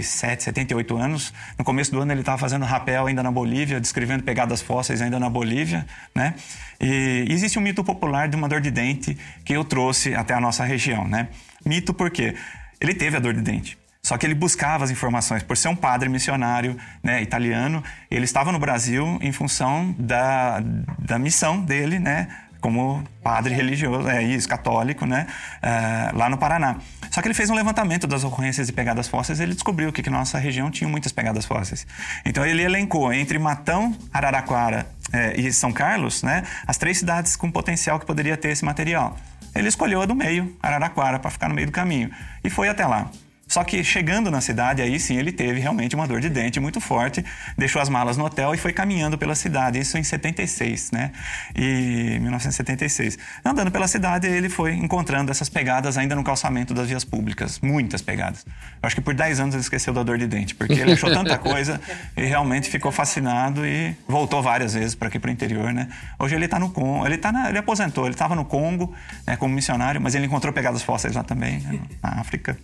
77, 0.00 0.44
78 0.44 0.96
anos. 0.96 1.34
No 1.58 1.64
começo 1.64 1.90
do 1.90 2.00
ano 2.00 2.12
ele 2.12 2.20
estava 2.20 2.38
fazendo 2.38 2.64
rapel 2.64 3.06
ainda 3.06 3.22
na 3.22 3.30
Bolívia, 3.30 3.80
descrevendo 3.80 4.22
pegadas 4.22 4.62
fósseis 4.62 5.02
ainda 5.02 5.18
na 5.18 5.28
Bolívia, 5.28 5.86
né? 6.14 6.34
E 6.80 7.26
existe 7.28 7.58
um 7.58 7.62
mito 7.62 7.84
popular 7.84 8.28
de 8.28 8.36
uma 8.36 8.48
dor 8.48 8.60
de 8.60 8.70
dente 8.70 9.18
que 9.44 9.52
eu 9.52 9.64
trouxe 9.64 10.14
até 10.14 10.32
a 10.34 10.40
nossa 10.40 10.64
região, 10.64 11.06
né? 11.06 11.28
Mito 11.64 11.92
porque 11.92 12.34
ele 12.80 12.94
teve 12.94 13.16
a 13.16 13.20
dor 13.20 13.34
de 13.34 13.42
dente. 13.42 13.78
Só 14.04 14.18
que 14.18 14.26
ele 14.26 14.34
buscava 14.34 14.82
as 14.82 14.90
informações. 14.90 15.44
Por 15.44 15.56
ser 15.56 15.68
um 15.68 15.76
padre 15.76 16.08
missionário 16.08 16.76
né, 17.02 17.22
italiano, 17.22 17.84
ele 18.10 18.24
estava 18.24 18.50
no 18.50 18.58
Brasil 18.58 19.18
em 19.22 19.30
função 19.30 19.94
da, 19.96 20.60
da 20.98 21.18
missão 21.20 21.60
dele, 21.64 22.00
né? 22.00 22.26
Como 22.62 23.04
padre 23.22 23.54
religioso, 23.54 24.08
é 24.08 24.22
isso, 24.22 24.48
católico, 24.48 25.04
né? 25.04 25.26
Uh, 25.62 26.16
lá 26.16 26.30
no 26.30 26.38
Paraná. 26.38 26.76
Só 27.10 27.20
que 27.20 27.28
ele 27.28 27.34
fez 27.34 27.50
um 27.50 27.54
levantamento 27.54 28.06
das 28.06 28.24
ocorrências 28.24 28.66
de 28.66 28.72
pegadas 28.72 29.06
fósseis 29.06 29.38
e 29.38 29.42
ele 29.42 29.52
descobriu 29.52 29.92
que, 29.92 30.02
que 30.02 30.08
nossa 30.08 30.38
região 30.38 30.70
tinha 30.70 30.88
muitas 30.88 31.12
pegadas 31.12 31.44
fósseis. 31.44 31.86
Então 32.24 32.46
ele 32.46 32.62
elencou 32.62 33.12
entre 33.12 33.38
Matão, 33.38 33.94
Araraquara 34.10 34.86
é, 35.12 35.38
e 35.38 35.52
São 35.52 35.72
Carlos, 35.72 36.22
né, 36.22 36.42
as 36.66 36.78
três 36.78 36.96
cidades 36.98 37.36
com 37.36 37.50
potencial 37.50 38.00
que 38.00 38.06
poderia 38.06 38.34
ter 38.36 38.48
esse 38.48 38.64
material. 38.64 39.18
Ele 39.54 39.68
escolheu 39.68 40.00
a 40.00 40.06
do 40.06 40.14
meio, 40.14 40.56
Araraquara, 40.62 41.18
para 41.18 41.30
ficar 41.30 41.48
no 41.48 41.54
meio 41.54 41.66
do 41.66 41.72
caminho. 41.72 42.10
E 42.42 42.48
foi 42.48 42.68
até 42.68 42.86
lá. 42.86 43.10
Só 43.52 43.62
que 43.62 43.84
chegando 43.84 44.30
na 44.30 44.40
cidade, 44.40 44.80
aí 44.80 44.98
sim 44.98 45.18
ele 45.18 45.30
teve 45.30 45.60
realmente 45.60 45.94
uma 45.94 46.08
dor 46.08 46.22
de 46.22 46.30
dente 46.30 46.58
muito 46.58 46.80
forte, 46.80 47.22
deixou 47.54 47.82
as 47.82 47.88
malas 47.90 48.16
no 48.16 48.24
hotel 48.24 48.54
e 48.54 48.56
foi 48.56 48.72
caminhando 48.72 49.18
pela 49.18 49.34
cidade, 49.34 49.78
isso 49.78 49.98
em 49.98 50.02
76, 50.02 50.90
né? 50.90 51.12
E 51.54 52.18
1976. 52.18 53.18
Andando 53.44 53.70
pela 53.70 53.86
cidade, 53.86 54.26
ele 54.26 54.48
foi 54.48 54.72
encontrando 54.72 55.30
essas 55.30 55.50
pegadas 55.50 55.98
ainda 55.98 56.16
no 56.16 56.24
calçamento 56.24 56.72
das 56.72 56.88
vias 56.88 57.04
públicas, 57.04 57.60
muitas 57.60 58.00
pegadas. 58.00 58.46
Eu 58.46 58.86
acho 58.86 58.94
que 58.94 59.02
por 59.02 59.12
10 59.12 59.40
anos 59.40 59.54
ele 59.54 59.60
esqueceu 59.60 59.92
da 59.92 60.02
dor 60.02 60.16
de 60.16 60.26
dente, 60.26 60.54
porque 60.54 60.72
ele 60.72 60.92
achou 60.92 61.12
tanta 61.12 61.36
coisa 61.36 61.78
e 62.16 62.24
realmente 62.24 62.70
ficou 62.70 62.90
fascinado 62.90 63.66
e 63.66 63.94
voltou 64.08 64.42
várias 64.42 64.72
vezes 64.72 64.94
para 64.94 65.08
aqui 65.08 65.18
para 65.18 65.28
o 65.28 65.30
interior, 65.30 65.74
né? 65.74 65.90
Hoje 66.18 66.34
ele 66.34 66.46
está 66.46 66.58
no 66.58 66.70
Congo, 66.70 67.04
ele 67.04 67.18
tá 67.18 67.30
na, 67.30 67.50
ele 67.50 67.58
aposentou, 67.58 68.06
ele 68.06 68.14
estava 68.14 68.34
no 68.34 68.46
Congo, 68.46 68.94
né, 69.26 69.36
como 69.36 69.54
missionário, 69.54 70.00
mas 70.00 70.14
ele 70.14 70.24
encontrou 70.24 70.54
pegadas 70.54 70.82
fósseis 70.82 71.14
lá 71.14 71.22
também, 71.22 71.60
né, 71.60 71.80
na 72.02 72.18
África 72.18 72.56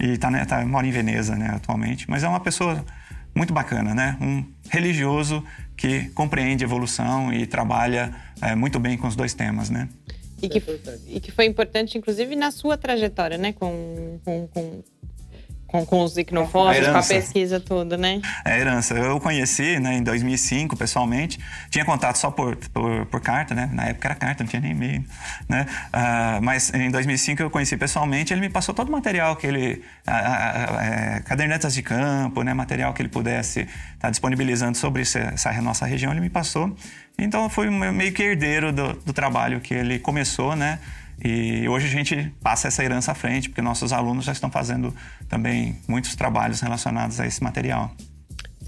e 0.00 0.16
tá, 0.16 0.30
né, 0.30 0.44
tá, 0.44 0.64
mora 0.64 0.86
em 0.86 0.90
Veneza, 0.90 1.36
né, 1.36 1.50
atualmente. 1.54 2.08
Mas 2.08 2.22
é 2.22 2.28
uma 2.28 2.40
pessoa 2.40 2.84
muito 3.34 3.52
bacana, 3.52 3.94
né? 3.94 4.16
Um 4.20 4.44
religioso 4.68 5.44
que 5.76 6.08
compreende 6.10 6.64
evolução 6.64 7.32
e 7.32 7.46
trabalha 7.46 8.14
é, 8.40 8.54
muito 8.54 8.78
bem 8.80 8.96
com 8.96 9.06
os 9.06 9.14
dois 9.14 9.34
temas, 9.34 9.70
né? 9.70 9.88
E 10.42 10.48
que, 10.48 10.62
e 11.08 11.20
que 11.20 11.32
foi 11.32 11.46
importante, 11.46 11.98
inclusive, 11.98 12.36
na 12.36 12.50
sua 12.50 12.76
trajetória, 12.76 13.36
né? 13.36 13.52
Com, 13.52 14.20
com, 14.24 14.46
com 14.48 14.82
com, 15.68 15.84
com 15.84 16.02
os 16.02 16.16
icnofósseis, 16.16 16.88
com 16.88 16.96
a 16.96 17.02
pesquisa 17.02 17.60
toda, 17.60 17.96
né? 17.96 18.22
É 18.42 18.54
a 18.54 18.58
herança. 18.58 18.94
Eu 18.94 19.20
conheci 19.20 19.78
né, 19.78 19.98
em 19.98 20.02
2005, 20.02 20.74
pessoalmente. 20.74 21.38
Tinha 21.68 21.84
contato 21.84 22.16
só 22.16 22.30
por, 22.30 22.56
por, 22.56 23.04
por 23.06 23.20
carta, 23.20 23.54
né? 23.54 23.68
Na 23.72 23.84
época 23.84 24.08
era 24.08 24.14
carta, 24.14 24.42
não 24.42 24.48
tinha 24.48 24.60
nem 24.60 24.72
e-mail, 24.72 25.04
né? 25.46 25.66
Uh, 25.88 26.42
mas 26.42 26.72
em 26.72 26.90
2005 26.90 27.42
eu 27.42 27.50
conheci 27.50 27.76
pessoalmente. 27.76 28.32
Ele 28.32 28.40
me 28.40 28.48
passou 28.48 28.74
todo 28.74 28.88
o 28.88 28.92
material 28.92 29.36
que 29.36 29.46
ele... 29.46 29.84
Uh, 30.08 31.20
uh, 31.20 31.22
cadernetas 31.24 31.74
de 31.74 31.82
campo, 31.82 32.42
né? 32.42 32.54
Material 32.54 32.94
que 32.94 33.02
ele 33.02 33.10
pudesse 33.10 33.60
estar 33.60 33.70
tá 34.00 34.10
disponibilizando 34.10 34.78
sobre 34.78 35.02
essa, 35.02 35.18
essa 35.18 35.52
nossa 35.60 35.84
região, 35.84 36.10
ele 36.12 36.22
me 36.22 36.30
passou. 36.30 36.74
Então 37.18 37.42
eu 37.42 37.50
fui 37.50 37.68
meio 37.68 38.12
que 38.12 38.22
herdeiro 38.22 38.72
do, 38.72 38.94
do 38.94 39.12
trabalho 39.12 39.60
que 39.60 39.74
ele 39.74 39.98
começou, 39.98 40.56
né? 40.56 40.78
E 41.22 41.68
hoje 41.68 41.86
a 41.86 41.90
gente 41.90 42.32
passa 42.42 42.68
essa 42.68 42.84
herança 42.84 43.12
à 43.12 43.14
frente, 43.14 43.48
porque 43.48 43.60
nossos 43.60 43.92
alunos 43.92 44.24
já 44.24 44.32
estão 44.32 44.50
fazendo 44.50 44.94
também 45.28 45.76
muitos 45.88 46.14
trabalhos 46.14 46.60
relacionados 46.60 47.18
a 47.18 47.26
esse 47.26 47.42
material. 47.42 47.92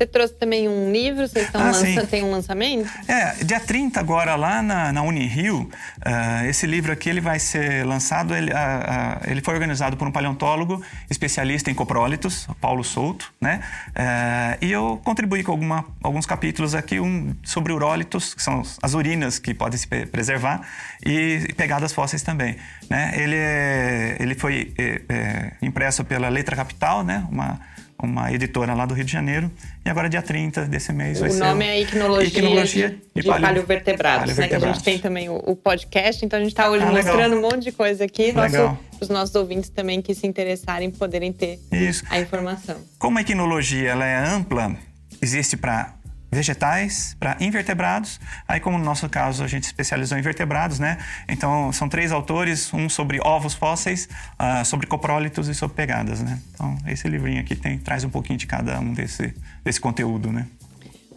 Você 0.00 0.06
trouxe 0.06 0.32
também 0.32 0.66
um 0.66 0.90
livro, 0.90 1.28
vocês 1.28 1.44
estão 1.44 1.60
ah, 1.60 1.64
lançando, 1.64 2.06
tem 2.06 2.24
um 2.24 2.30
lançamento? 2.30 2.90
É, 3.06 3.44
dia 3.44 3.60
30 3.60 4.00
agora 4.00 4.34
lá 4.34 4.62
na, 4.62 4.94
na 4.94 5.02
Unirio, 5.02 5.68
uh, 5.98 6.46
esse 6.48 6.66
livro 6.66 6.90
aqui 6.90 7.10
ele 7.10 7.20
vai 7.20 7.38
ser 7.38 7.84
lançado, 7.84 8.34
ele, 8.34 8.50
uh, 8.50 8.54
uh, 8.54 9.30
ele 9.30 9.42
foi 9.42 9.52
organizado 9.52 9.98
por 9.98 10.08
um 10.08 10.10
paleontólogo 10.10 10.82
especialista 11.10 11.70
em 11.70 11.74
coprólitos, 11.74 12.48
Paulo 12.62 12.82
Souto, 12.82 13.30
né? 13.38 13.60
e 14.62 14.72
eu 14.72 14.98
contribuí 15.04 15.42
com 15.42 15.52
alguma, 15.52 15.84
alguns 16.02 16.24
capítulos 16.24 16.74
aqui, 16.74 16.98
um 16.98 17.36
sobre 17.42 17.70
urólitos, 17.70 18.32
que 18.32 18.42
são 18.42 18.62
as 18.82 18.94
urinas 18.94 19.38
que 19.38 19.52
podem 19.52 19.78
se 19.78 19.86
preservar, 19.86 20.62
e 21.04 21.52
pegadas 21.58 21.92
fósseis 21.92 22.22
também, 22.22 22.56
né? 22.88 23.12
Ele, 23.16 23.36
é, 23.36 24.16
ele 24.18 24.34
foi 24.34 24.72
é, 24.78 25.02
é, 25.08 25.52
impresso 25.60 26.04
pela 26.04 26.28
Letra 26.30 26.56
Capital, 26.56 27.02
né? 27.02 27.26
Uma 27.30 27.60
uma 28.02 28.32
editora 28.32 28.74
lá 28.74 28.86
do 28.86 28.94
Rio 28.94 29.04
de 29.04 29.12
Janeiro. 29.12 29.50
E 29.84 29.90
agora, 29.90 30.08
dia 30.08 30.22
30 30.22 30.66
desse 30.66 30.92
mês, 30.92 31.18
o 31.18 31.22
vai 31.22 31.30
ser. 31.30 31.42
O 31.42 31.46
nome 31.46 31.66
é 31.66 31.80
Iquinologia 31.80 32.90
de, 33.14 33.22
de 33.22 33.28
Paleovertebrados, 33.28 34.36
né? 34.36 34.48
Que 34.48 34.54
a 34.54 34.60
gente 34.60 34.82
tem 34.82 34.98
também 34.98 35.28
o, 35.28 35.36
o 35.46 35.56
podcast, 35.56 36.24
então 36.24 36.38
a 36.38 36.42
gente 36.42 36.52
está 36.52 36.70
hoje 36.70 36.84
ah, 36.84 36.90
mostrando 36.90 37.36
um 37.36 37.40
monte 37.42 37.64
de 37.64 37.72
coisa 37.72 38.04
aqui. 38.04 38.32
Nosso, 38.32 38.78
os 39.00 39.08
nossos 39.08 39.34
ouvintes 39.34 39.70
também 39.70 40.00
que 40.00 40.14
se 40.14 40.26
interessarem 40.26 40.90
poderem 40.90 41.32
ter 41.32 41.58
Isso. 41.72 42.04
a 42.10 42.18
informação. 42.18 42.76
Como 42.98 43.18
a 43.18 43.20
Iquinologia 43.20 43.90
ela 43.90 44.06
é 44.06 44.16
ampla, 44.16 44.76
existe 45.20 45.56
para 45.56 45.94
vegetais 46.30 47.16
para 47.18 47.36
invertebrados. 47.40 48.20
Aí, 48.46 48.60
como 48.60 48.78
no 48.78 48.84
nosso 48.84 49.08
caso, 49.08 49.42
a 49.42 49.48
gente 49.48 49.64
especializou 49.64 50.16
em 50.16 50.22
vertebrados, 50.22 50.78
né? 50.78 50.98
Então, 51.28 51.72
são 51.72 51.88
três 51.88 52.12
autores, 52.12 52.72
um 52.72 52.88
sobre 52.88 53.20
ovos 53.20 53.54
fósseis, 53.54 54.08
uh, 54.38 54.64
sobre 54.64 54.86
coprólitos 54.86 55.48
e 55.48 55.54
sobre 55.54 55.76
pegadas, 55.76 56.20
né? 56.20 56.40
Então, 56.54 56.78
esse 56.86 57.08
livrinho 57.08 57.40
aqui 57.40 57.56
tem, 57.56 57.78
traz 57.78 58.04
um 58.04 58.10
pouquinho 58.10 58.38
de 58.38 58.46
cada 58.46 58.78
um 58.78 58.92
desse, 58.92 59.34
desse 59.64 59.80
conteúdo, 59.80 60.30
né? 60.30 60.46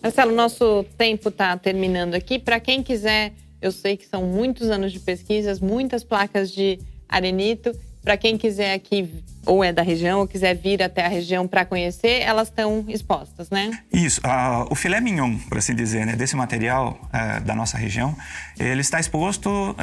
Marcelo, 0.01 0.35
nosso 0.35 0.83
tempo 0.97 1.29
está 1.29 1.55
terminando 1.57 2.15
aqui. 2.15 2.37
Para 2.37 2.59
quem 2.59 2.83
quiser 2.83 3.31
Eu 3.61 3.71
sei 3.71 3.95
que 3.95 4.05
são 4.05 4.25
muitos 4.25 4.69
anos 4.69 4.91
de 4.91 4.99
pesquisas, 4.99 5.61
muitas 5.61 6.03
placas 6.03 6.51
de 6.51 6.77
arenito. 7.07 7.73
Para 8.03 8.17
quem 8.17 8.37
quiser 8.37 8.73
aqui 8.73 9.23
ou 9.45 9.63
é 9.63 9.73
da 9.73 9.81
região 9.81 10.19
ou 10.19 10.27
quiser 10.27 10.55
vir 10.55 10.81
até 10.81 11.05
a 11.05 11.07
região 11.07 11.47
para 11.47 11.65
conhecer, 11.65 12.21
elas 12.21 12.47
estão 12.47 12.85
expostas, 12.87 13.49
né? 13.49 13.71
Isso. 13.91 14.21
Uh, 14.21 14.67
o 14.69 14.75
filé 14.75 14.99
mignon, 15.01 15.37
por 15.49 15.57
assim 15.57 15.75
dizer, 15.75 16.05
né, 16.05 16.15
desse 16.15 16.35
material 16.35 16.99
uh, 17.05 17.41
da 17.41 17.53
nossa 17.53 17.77
região, 17.77 18.15
ele 18.57 18.81
está 18.81 18.99
exposto 18.99 19.49
uh, 19.49 19.75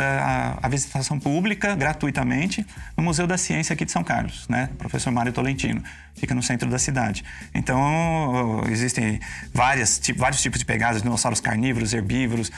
à 0.63 0.69
visitação 0.69 1.19
pública 1.19 1.75
gratuitamente 1.75 2.67
no 2.97 3.03
Museu 3.03 3.27
da 3.27 3.37
Ciência 3.37 3.75
aqui 3.75 3.85
de 3.85 3.93
São 3.93 4.03
Carlos, 4.03 4.49
né? 4.49 4.71
Professor 4.79 5.11
Mário 5.11 5.33
Tolentino. 5.33 5.83
Fica 6.15 6.35
no 6.35 6.43
centro 6.43 6.69
da 6.69 6.79
cidade. 6.79 7.25
Então, 7.55 8.63
existem 8.69 9.21
várias, 9.55 9.99
tipo, 9.99 10.21
vários 10.21 10.43
tipos 10.43 10.59
de 10.59 10.67
pegadas, 10.67 11.03
dinossauros 11.03 11.41
carnívoros, 11.41 11.95
herbívoros, 11.95 12.51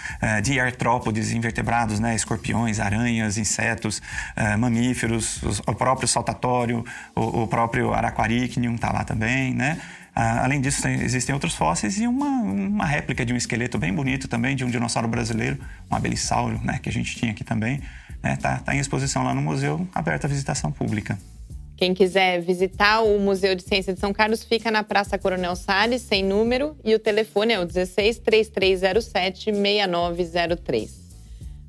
de 0.42 0.58
artrópodes, 0.58 1.30
invertebrados, 1.30 2.00
né? 2.00 2.14
Escorpiões, 2.16 2.80
aranhas, 2.80 3.38
insetos, 3.38 4.02
mamíferos, 4.58 5.40
o 5.64 5.74
próprio 5.74 6.08
saltatório, 6.08 6.84
o, 7.14 7.42
o 7.42 7.46
próprio 7.46 7.92
Araquaricnium 7.92 8.74
está 8.74 8.92
lá 8.92 9.04
também, 9.04 9.54
né? 9.54 9.80
Ah, 10.14 10.44
além 10.44 10.60
disso, 10.60 10.82
tem, 10.82 11.00
existem 11.00 11.32
outros 11.32 11.54
fósseis 11.54 11.98
e 11.98 12.06
uma, 12.06 12.26
uma 12.26 12.84
réplica 12.84 13.24
de 13.24 13.32
um 13.32 13.36
esqueleto 13.36 13.78
bem 13.78 13.92
bonito 13.92 14.28
também, 14.28 14.54
de 14.54 14.64
um 14.64 14.70
dinossauro 14.70 15.08
brasileiro, 15.08 15.58
um 15.90 15.96
abelisauro, 15.96 16.60
né, 16.62 16.78
que 16.82 16.88
a 16.88 16.92
gente 16.92 17.16
tinha 17.16 17.32
aqui 17.32 17.42
também. 17.42 17.80
Está 18.16 18.28
né, 18.28 18.36
tá, 18.36 18.58
tá 18.58 18.74
em 18.74 18.78
exposição 18.78 19.24
lá 19.24 19.32
no 19.32 19.40
museu, 19.40 19.86
aberto 19.94 20.26
à 20.26 20.28
visitação 20.28 20.70
pública. 20.70 21.18
Quem 21.76 21.94
quiser 21.94 22.40
visitar 22.40 23.00
o 23.00 23.18
Museu 23.18 23.56
de 23.56 23.62
Ciência 23.62 23.92
de 23.92 23.98
São 23.98 24.12
Carlos 24.12 24.44
fica 24.44 24.70
na 24.70 24.84
Praça 24.84 25.18
Coronel 25.18 25.56
Salles, 25.56 26.02
sem 26.02 26.22
número, 26.22 26.76
e 26.84 26.94
o 26.94 26.98
telefone 26.98 27.54
é 27.54 27.58
o 27.58 27.64
16 27.64 28.18
3307 28.18 29.52
6903. 29.52 31.02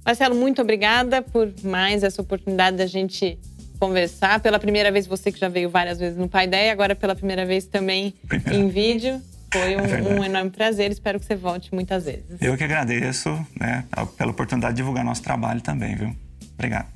Marcelo, 0.06 0.36
muito 0.36 0.62
obrigada 0.62 1.22
por 1.22 1.52
mais 1.64 2.04
essa 2.04 2.22
oportunidade 2.22 2.78
da 2.78 2.86
gente 2.86 3.40
conversar. 3.84 4.40
Pela 4.40 4.58
primeira 4.60 4.90
vez, 4.92 5.06
você 5.06 5.32
que 5.32 5.40
já 5.40 5.50
veio 5.50 5.70
várias 5.70 6.00
vezes 6.00 6.18
no 6.18 6.28
Pai 6.30 6.46
Ideia, 6.46 6.72
agora 6.72 6.96
pela 6.96 7.14
primeira 7.16 7.46
vez 7.46 7.66
também 7.66 8.14
primeira. 8.28 8.56
em 8.56 8.70
vídeo. 8.70 9.22
Foi 9.52 9.76
um, 9.76 9.82
é 9.82 10.02
um, 10.20 10.24
enorme 10.24 10.50
prazer, 10.50 10.92
espero 10.92 11.20
que 11.20 11.26
você 11.26 11.36
volte 11.36 11.76
muitas 11.76 12.06
vezes. 12.06 12.42
Eu 12.42 12.58
que 12.58 12.64
agradeço 12.64 13.30
né, 13.60 13.84
pela 14.18 14.32
oportunidade 14.32 14.74
de 14.74 14.78
divulgar 14.78 15.06
nosso 15.06 15.22
trabalho 15.22 15.62
também, 15.62 15.96
viu? 15.96 16.16
Obrigado. 16.56 16.88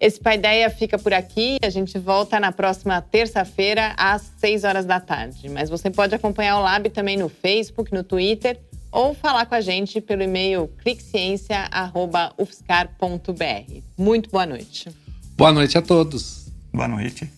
Esse 0.00 0.18
Pai 0.18 0.34
Ideia 0.34 0.68
fica 0.70 0.98
por 0.98 1.14
aqui. 1.14 1.58
A 1.62 1.70
gente 1.70 1.96
volta 1.98 2.40
na 2.40 2.50
próxima 2.50 3.00
terça-feira, 3.00 3.94
às 3.96 4.22
6 4.38 4.64
horas 4.64 4.84
da 4.84 4.98
tarde. 4.98 5.48
Mas 5.48 5.70
você 5.70 5.88
pode 5.88 6.12
acompanhar 6.12 6.58
o 6.58 6.62
Lab 6.62 6.90
também 6.90 7.16
no 7.16 7.28
Facebook, 7.28 7.94
no 7.94 8.02
Twitter 8.02 8.58
ou 8.90 9.14
falar 9.14 9.46
com 9.46 9.54
a 9.54 9.60
gente 9.60 10.00
pelo 10.00 10.24
e-mail 10.24 10.66
cliqueciência.ufscar.br. 10.82 13.82
Muito 13.96 14.28
boa 14.30 14.44
noite. 14.44 14.90
Boa 15.36 15.50
noite 15.50 15.78
a 15.78 15.82
todos. 15.82 16.46
Boa 16.72 16.86
noite. 16.86 17.30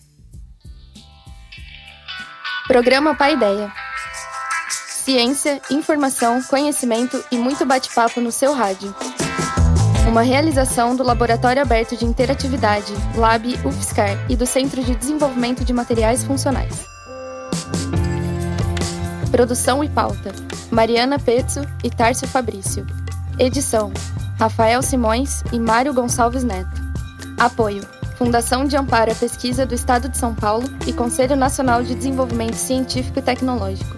Programa 2.67 3.15
Pai 3.15 3.33
Ideia. 3.33 3.71
Ciência, 4.69 5.61
informação, 5.69 6.41
conhecimento 6.43 7.23
e 7.31 7.37
muito 7.37 7.65
bate-papo 7.65 8.19
no 8.19 8.31
seu 8.31 8.53
rádio. 8.53 8.93
Uma 10.09 10.21
realização 10.21 10.95
do 10.95 11.03
Laboratório 11.03 11.61
Aberto 11.61 11.95
de 11.95 12.05
Interatividade, 12.05 12.93
Lab 13.15 13.47
UFSCar 13.65 14.29
e 14.29 14.35
do 14.35 14.45
Centro 14.45 14.83
de 14.83 14.95
Desenvolvimento 14.95 15.63
de 15.63 15.71
Materiais 15.71 16.23
Funcionais. 16.23 16.85
Produção 19.31 19.83
e 19.83 19.89
pauta: 19.89 20.33
Mariana 20.69 21.17
Pezzo 21.17 21.61
e 21.83 21.89
Tárcio 21.89 22.27
Fabrício. 22.27 22.85
Edição: 23.39 23.91
Rafael 24.37 24.81
Simões 24.81 25.43
e 25.53 25.59
Mário 25.59 25.93
Gonçalves 25.93 26.43
Neto. 26.43 26.84
Apoio: 27.37 27.83
Fundação 28.17 28.65
de 28.65 28.77
Amparo 28.77 29.11
à 29.11 29.15
Pesquisa 29.15 29.65
do 29.65 29.75
Estado 29.75 30.07
de 30.07 30.17
São 30.17 30.33
Paulo 30.33 30.69
e 30.87 30.93
Conselho 30.93 31.35
Nacional 31.35 31.83
de 31.83 31.93
Desenvolvimento 31.95 32.55
Científico 32.55 33.19
e 33.19 33.21
Tecnológico. 33.21 33.97